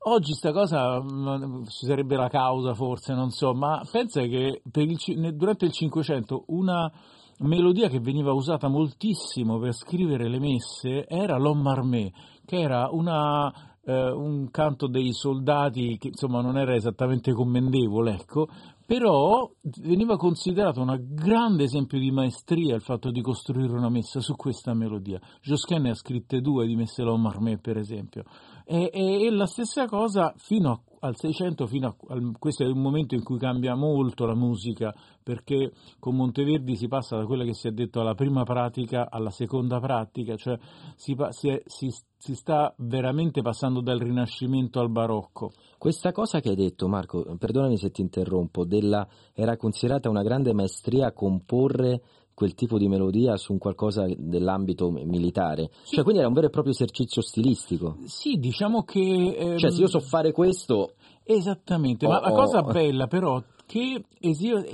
[0.00, 5.36] Oggi sta cosa mm, ci sarebbe la causa forse, non so, ma pensa che il,
[5.36, 6.90] durante il Cinquecento una
[7.38, 12.12] melodia che veniva usata moltissimo per scrivere le messe era l'Homme Armé,
[12.44, 13.52] che era una,
[13.84, 18.48] eh, un canto dei soldati che insomma non era esattamente commendevole, ecco,
[18.88, 19.50] però
[19.82, 24.72] veniva considerato un grande esempio di maestria il fatto di costruire una messa su questa
[24.72, 25.20] melodia.
[25.42, 28.24] Josquin ne ha scritte due di messe l'Homme per esempio,
[28.68, 32.66] e, e, e la stessa cosa fino a al 600 fino a, al, questo è
[32.66, 37.44] un momento in cui cambia molto la musica perché con Monteverdi si passa da quella
[37.44, 40.58] che si è detto alla prima pratica alla seconda pratica, cioè
[40.96, 45.52] si, si, è, si, si sta veramente passando dal Rinascimento al Barocco.
[45.76, 50.54] Questa cosa che hai detto Marco, perdonami se ti interrompo, della, era considerata una grande
[50.54, 52.00] maestria comporre
[52.38, 55.70] quel tipo di melodia su un qualcosa dell'ambito militare.
[55.82, 55.96] Sì.
[55.96, 57.96] Cioè, quindi era un vero e proprio esercizio stilistico.
[58.04, 59.34] Sì, diciamo che...
[59.36, 59.58] Ehm...
[59.58, 60.92] Cioè, se io so fare questo...
[61.24, 62.70] Esattamente, oh, ma la cosa oh.
[62.72, 64.02] bella però che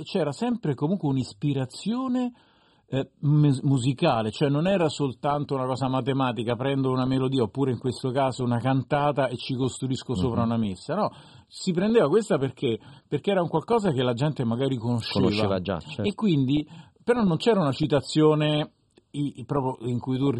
[0.03, 2.31] c'era sempre comunque un'ispirazione
[2.87, 8.11] eh, musicale, cioè non era soltanto una cosa matematica, prendo una melodia oppure in questo
[8.11, 10.45] caso una cantata e ci costruisco sopra uh-huh.
[10.45, 11.11] una messa, no,
[11.47, 15.79] si prendeva questa perché, perché era un qualcosa che la gente magari conosceva, conosceva già,
[15.79, 16.03] certo.
[16.03, 16.65] e quindi
[17.05, 18.71] però non c'era una citazione
[19.11, 20.31] in cui tu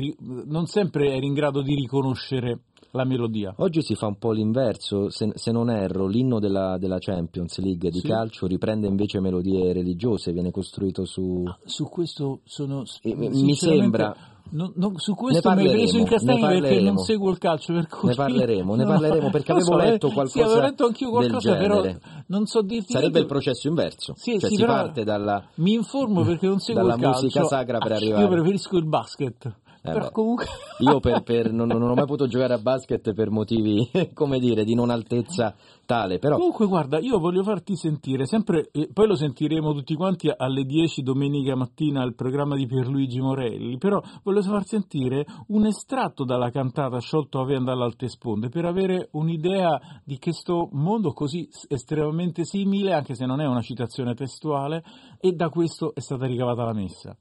[0.48, 3.54] non sempre eri in grado di riconoscere la melodia.
[3.58, 7.90] Oggi si fa un po' l'inverso, se, se non erro, l'inno della, della, Champions League
[7.90, 8.08] di sì.
[8.08, 11.44] calcio riprende invece melodie religiose, viene costruito su...
[11.46, 12.84] Ah, su questo sono...
[13.04, 17.38] mi sembra No, no, su questo mi hai preso in castagno perché non seguo il
[17.38, 17.74] calcio.
[17.74, 18.10] Per cui...
[18.10, 20.40] Ne parleremo, ne parleremo perché avevo so, letto qualcosa.
[20.40, 21.84] Sì, avevo letto anch'io qualcosa, però
[22.28, 22.94] non so dirti.
[22.94, 24.14] Sarebbe il processo inverso.
[24.16, 25.44] Sì, cioè sì, si parte dalla.
[25.56, 27.02] Mi informo perché non seguo il calcio.
[27.04, 28.24] Dalla musica sacra per arrivare.
[28.24, 29.54] Io preferisco il basket.
[29.86, 30.46] Eh comunque...
[30.80, 34.64] Io per, per, non, non, ho mai potuto giocare a basket per motivi, come dire,
[34.64, 35.56] di non altezza
[35.86, 36.20] tale.
[36.20, 36.38] Però...
[36.38, 41.02] Comunque guarda, io voglio farti sentire, sempre, eh, poi lo sentiremo tutti quanti alle 10
[41.02, 47.00] domenica mattina al programma di Pierluigi Morelli, però voglio far sentire un estratto dalla cantata
[47.00, 53.26] Sciolto Avean dall'alte sponde per avere un'idea di questo mondo così estremamente simile, anche se
[53.26, 54.84] non è una citazione testuale,
[55.20, 57.16] e da questo è stata ricavata la messa.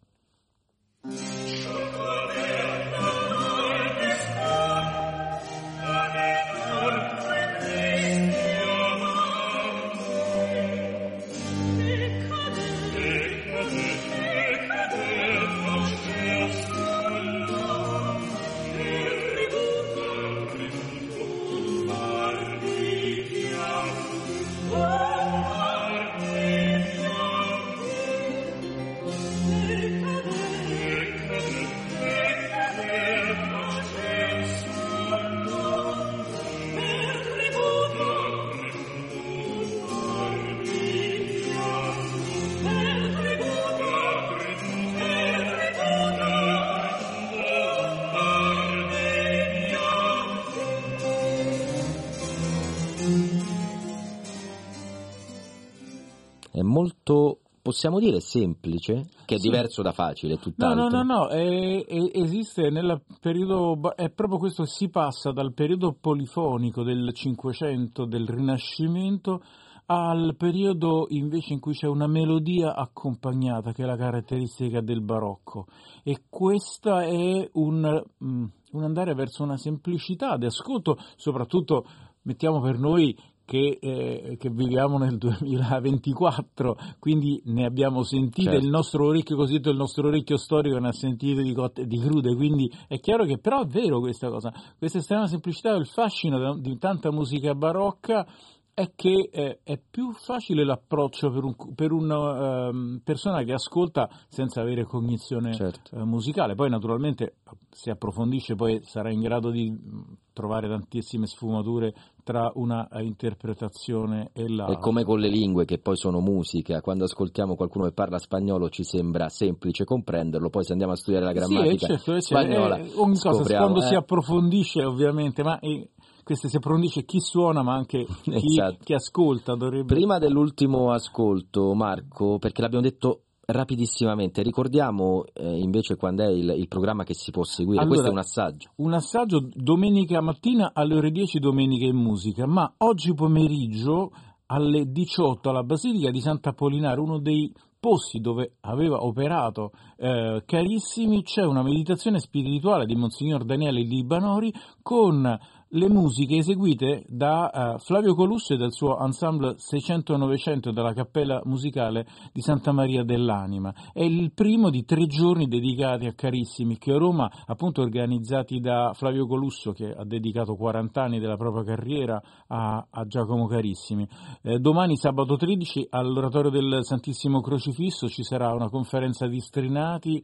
[56.74, 59.48] Molto possiamo dire semplice, che è sì.
[59.48, 60.82] diverso da facile, tutt'altro.
[60.82, 61.28] No, no, no, no.
[61.28, 68.04] È, è, esiste nel periodo, è proprio questo, si passa dal periodo polifonico del Cinquecento,
[68.04, 69.42] del Rinascimento,
[69.86, 75.66] al periodo invece in cui c'è una melodia accompagnata, che è la caratteristica del barocco.
[76.02, 81.86] E questo è un, mm, un andare verso una semplicità di ascolto, soprattutto
[82.24, 88.64] mettiamo per noi che, eh, che, viviamo nel 2024, quindi ne abbiamo sentite, certo.
[88.64, 92.34] il nostro orecchio cosiddetto il nostro orecchio storico ne ha sentite di cotte di crude,
[92.34, 96.78] quindi è chiaro che però è vero questa cosa, questa estrema semplicità, il fascino di
[96.78, 98.26] tanta musica barocca
[98.74, 104.10] è che eh, è più facile l'approccio per, un, per una um, persona che ascolta
[104.28, 105.96] senza avere cognizione certo.
[105.96, 106.56] uh, musicale.
[106.56, 107.36] Poi naturalmente
[107.70, 110.02] se approfondisce poi sarà in grado di mm,
[110.32, 111.94] trovare tantissime sfumature
[112.24, 114.76] tra una interpretazione e l'altra.
[114.76, 118.70] E come con le lingue che poi sono musica, quando ascoltiamo qualcuno che parla spagnolo
[118.70, 122.78] ci sembra semplice comprenderlo, poi se andiamo a studiare la grammatica sì, certo, certo, spagnola
[122.78, 123.86] eh, ogni cosa quando eh.
[123.86, 125.90] si approfondisce ovviamente, ma eh,
[126.24, 128.78] queste si approfondisce chi suona ma anche chi, esatto.
[128.82, 129.54] chi ascolta.
[129.54, 129.94] Dovrebbe...
[129.94, 136.66] Prima dell'ultimo ascolto, Marco, perché l'abbiamo detto rapidissimamente, ricordiamo eh, invece quando è il, il,
[136.66, 138.70] programma che si può seguire, allora, questo è un assaggio.
[138.76, 144.12] Un assaggio domenica mattina alle ore 10 domenica in musica, ma oggi pomeriggio
[144.46, 147.52] alle 18 alla Basilica di Sant'Apollinare, uno dei
[147.84, 155.38] posti dove aveva operato eh, carissimi, c'è una meditazione spirituale di Monsignor Daniele Libanori con
[155.74, 162.06] le musiche eseguite da uh, Flavio Colusso e dal suo ensemble 600-900 della Cappella Musicale
[162.32, 163.74] di Santa Maria dell'Anima.
[163.92, 168.92] È il primo di tre giorni dedicati a Carissimi, che a Roma, appunto organizzati da
[168.94, 174.06] Flavio Colusso, che ha dedicato 40 anni della propria carriera a, a Giacomo Carissimi.
[174.42, 180.22] Eh, domani, sabato 13, all'Oratorio del Santissimo Crocifisso ci sarà una conferenza di strinati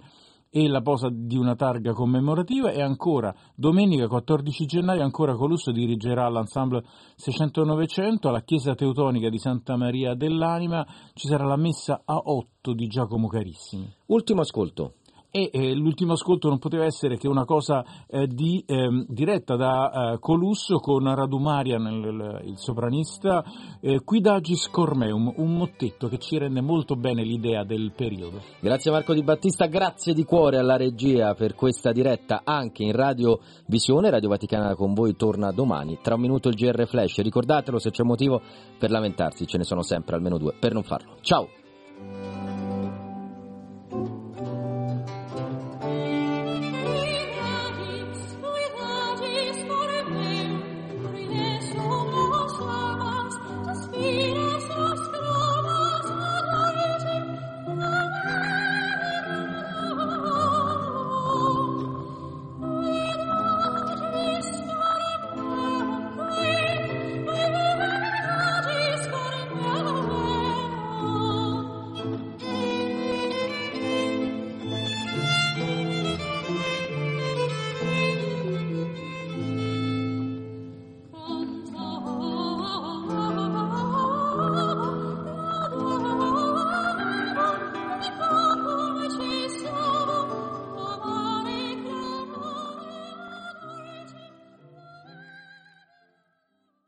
[0.51, 6.29] e la posa di una targa commemorativa e ancora domenica 14 gennaio ancora Colusso dirigerà
[6.29, 6.83] l'ensemble
[7.17, 12.89] 600-900 alla chiesa teutonica di Santa Maria dell'Anima ci sarà la messa a 8 di
[12.89, 13.89] Giacomo Carissimi.
[14.07, 14.95] Ultimo ascolto
[15.31, 20.13] e eh, l'ultimo ascolto non poteva essere che una cosa eh, di, eh, diretta da
[20.13, 23.45] eh, Colusso con Radumarian, il, il sopranista,
[23.81, 28.41] eh, Quidagis Cormeum, un mottetto che ci rende molto bene l'idea del periodo.
[28.61, 33.39] Grazie Marco Di Battista, grazie di cuore alla regia per questa diretta anche in Radio
[33.67, 37.91] Visione, Radio Vaticana con voi torna domani, tra un minuto il GR Flash, ricordatelo se
[37.91, 38.41] c'è motivo
[38.79, 41.17] per lamentarsi, ce ne sono sempre almeno due per non farlo.
[41.21, 42.40] Ciao!